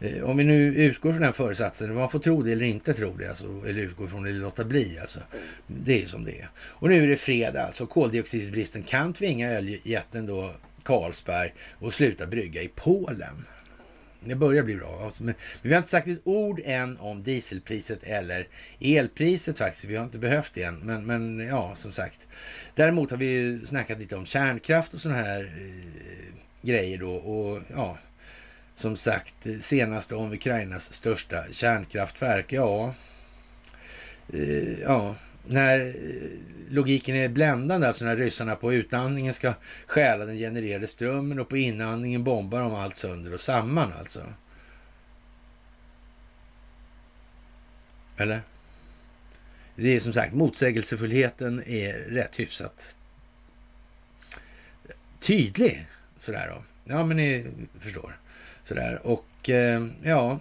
[0.00, 3.16] Eh, om vi nu utgår från den föresatsen, man får tro det eller inte tro
[3.16, 4.98] det, alltså, eller utgå från det eller låta bli.
[5.00, 5.20] Alltså.
[5.66, 6.48] Det är ju som det är.
[6.58, 7.86] Och nu är det fredag alltså.
[7.86, 13.46] Koldioxidbristen kan tvinga öljätten då Carlsberg att sluta brygga i Polen.
[14.24, 15.04] Det börjar bli bra.
[15.04, 18.48] Alltså, men vi har inte sagt ett ord än om dieselpriset eller
[18.80, 19.84] elpriset faktiskt.
[19.84, 20.78] Vi har inte behövt det än.
[20.78, 22.28] Men, men ja, som sagt.
[22.74, 27.14] Däremot har vi ju snackat lite om kärnkraft och sådana här eh, grejer då.
[27.14, 27.98] Och ja,
[28.80, 32.52] som sagt, senast om Ukrainas största kärnkraftverk.
[32.52, 32.94] Ja,
[34.32, 35.14] eh, ja,
[35.46, 35.94] när eh,
[36.68, 39.54] logiken är bländande, alltså när ryssarna på utandningen ska
[39.86, 44.22] stjäla den genererade strömmen och på inandningen bombar de allt sönder och samman alltså.
[48.16, 48.42] Eller?
[49.76, 52.96] Det är som sagt, motsägelsefullheten är rätt hyfsat
[55.20, 55.86] tydlig.
[56.16, 56.62] Sådär då.
[56.84, 57.46] Ja, men ni
[57.80, 58.20] förstår.
[58.70, 59.00] Sådär.
[59.06, 60.38] Och eh, ja,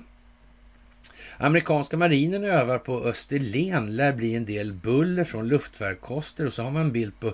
[1.38, 3.96] Amerikanska marinen övar på Österlen.
[3.96, 7.34] Lär bli en del buller från luftfarkoster och så har man en bild på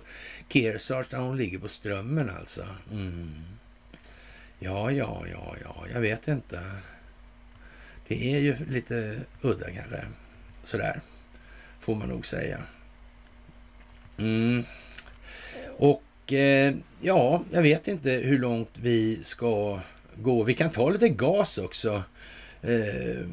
[0.50, 2.66] Kearsarge där hon ligger på strömmen alltså.
[2.92, 3.32] Mm.
[4.60, 6.60] Ja, ja, ja, ja, jag vet inte.
[8.08, 10.02] Det är ju lite udda kanske.
[10.64, 11.02] Sådär,
[11.80, 12.58] får man nog säga.
[14.18, 14.64] Mm.
[15.78, 19.80] Och eh, ja, jag vet inte hur långt vi ska
[20.18, 20.44] gå.
[20.44, 22.04] Vi kan ta lite gas också.
[22.62, 23.28] Eh,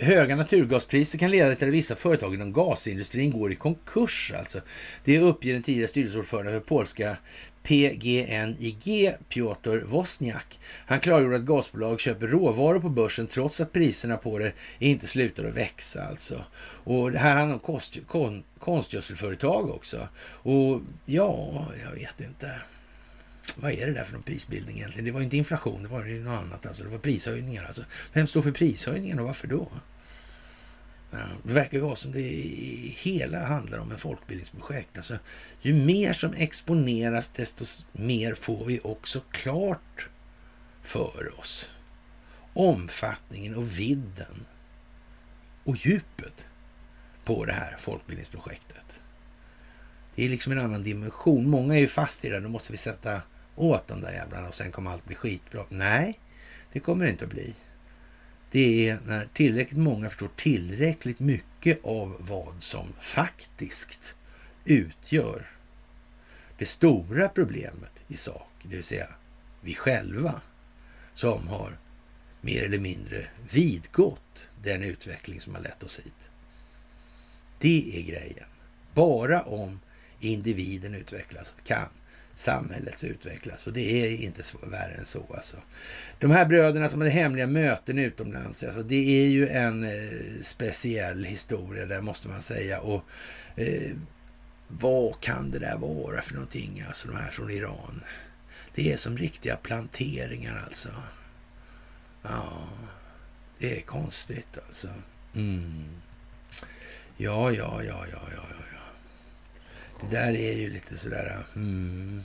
[0.00, 4.32] höga naturgaspriser kan leda till att vissa företag inom gasindustrin går i konkurs.
[4.38, 4.60] Alltså.
[5.04, 7.16] Det uppger den tidigare styrelseordförande för polska
[7.62, 10.60] PGNIG, Piotr Wozniak.
[10.86, 15.44] Han klargjorde att gasbolag köper råvaror på börsen trots att priserna på det inte slutar
[15.44, 16.02] att växa.
[16.02, 16.44] Alltså.
[16.84, 20.08] Och det här handlar om kost, kon, konstgödselföretag också.
[20.22, 22.62] Och ja, jag vet inte.
[23.56, 25.04] Vad är det där för någon prisbildning egentligen?
[25.04, 26.66] Det var ju inte inflation, det var ju något annat.
[26.66, 26.82] Alltså.
[26.82, 27.64] Det var prishöjningar.
[27.64, 27.84] Alltså.
[28.12, 29.68] Vem står för prishöjningen och varför då?
[31.42, 32.20] Det verkar ju vara som det
[32.96, 34.96] hela handlar om en folkbildningsprojekt.
[34.96, 35.18] Alltså,
[35.60, 40.08] ju mer som exponeras, desto mer får vi också klart
[40.82, 41.70] för oss.
[42.52, 44.46] Omfattningen och vidden
[45.64, 46.46] och djupet
[47.24, 49.00] på det här folkbildningsprojektet.
[50.14, 51.50] Det är liksom en annan dimension.
[51.50, 52.34] Många är ju fast i det.
[52.34, 53.22] där, Då måste vi sätta
[53.60, 55.64] åt de där jävlarna och sen kommer allt bli skitbra.
[55.68, 56.20] Nej,
[56.72, 57.54] det kommer det inte att bli.
[58.50, 64.16] Det är när tillräckligt många förstår tillräckligt mycket av vad som faktiskt
[64.64, 65.50] utgör
[66.58, 69.08] det stora problemet i sak, det vill säga
[69.60, 70.40] vi själva
[71.14, 71.78] som har
[72.40, 76.30] mer eller mindre vidgått den utveckling som har lett oss hit.
[77.58, 78.48] Det är grejen.
[78.94, 79.80] Bara om
[80.20, 81.88] individen utvecklas, kan
[82.40, 83.66] samhället utvecklas.
[83.66, 85.56] Och det är inte värre än så alltså.
[86.18, 89.90] De här bröderna som hade hemliga möten utomlands, alltså, det är ju en eh,
[90.42, 92.80] speciell historia där måste man säga.
[92.80, 93.04] Och
[93.56, 93.92] eh,
[94.68, 98.02] vad kan det där vara för någonting, alltså de här från Iran?
[98.74, 100.88] Det är som riktiga planteringar alltså.
[102.22, 102.68] Ja,
[103.58, 104.88] det är konstigt alltså.
[105.34, 105.84] Mm.
[107.16, 108.59] Ja, ja, ja, ja, ja, ja.
[110.00, 111.46] Det där är ju lite sådär...
[111.56, 112.22] Mm.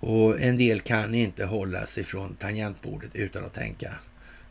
[0.00, 3.94] Och en del kan inte hålla sig från tangentbordet utan att tänka.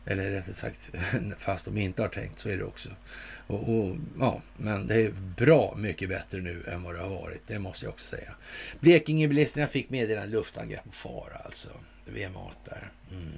[0.06, 0.90] Eller rättare sagt,
[1.38, 2.90] fast de inte har tänkt så är det också.
[3.46, 7.46] Och, och, ja, men det är bra mycket bättre nu än vad det har varit.
[7.46, 8.34] Det måste jag också säga.
[8.80, 11.68] Blekingebilisterna fick meddelande luftangrepp på fara alltså.
[12.06, 12.92] VMA där.
[13.10, 13.32] Mm.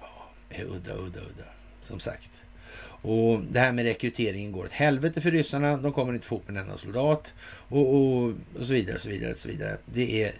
[0.00, 1.44] Ja, udda, udda, udda.
[1.80, 2.41] Som sagt.
[3.02, 5.76] Och det här med rekryteringen går åt helvete för ryssarna.
[5.76, 9.08] De kommer inte få ihop en enda soldat och, och, och så vidare, och så
[9.08, 9.78] vidare, och så vidare.
[9.84, 10.32] Det är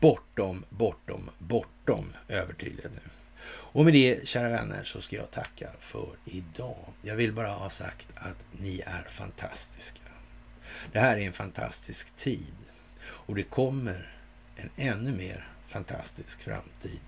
[0.00, 3.10] bortom, bortom, bortom övertydligt nu.
[3.46, 6.84] Och med det, kära vänner, så ska jag tacka för idag.
[7.02, 10.00] Jag vill bara ha sagt att ni är fantastiska.
[10.92, 12.54] Det här är en fantastisk tid
[13.00, 14.12] och det kommer
[14.56, 17.00] en ännu mer fantastisk framtid.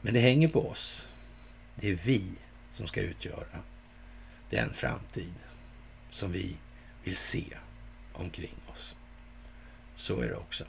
[0.00, 1.08] Men det hänger på oss.
[1.74, 2.32] Det är vi
[2.72, 3.62] som ska utgöra
[4.50, 5.34] den framtid
[6.10, 6.58] som vi
[7.04, 7.44] vill se
[8.12, 8.96] omkring oss.
[9.94, 10.64] Så är det också.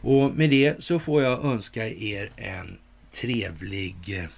[0.00, 2.78] Och med det så får jag önska er en
[3.10, 4.30] trevlig eh,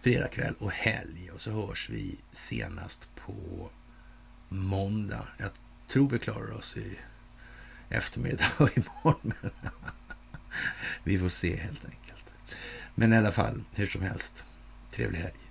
[0.00, 1.30] fredagkväll och helg.
[1.30, 3.70] Och så hörs vi senast på
[4.48, 5.28] måndag.
[5.38, 5.50] Jag
[5.88, 6.98] tror vi klarar oss i
[7.88, 9.32] eftermiddag och imorgon.
[11.04, 12.34] vi får se helt enkelt.
[12.94, 14.44] Men i alla fall, hur som helst,
[14.98, 15.47] trevlig helg.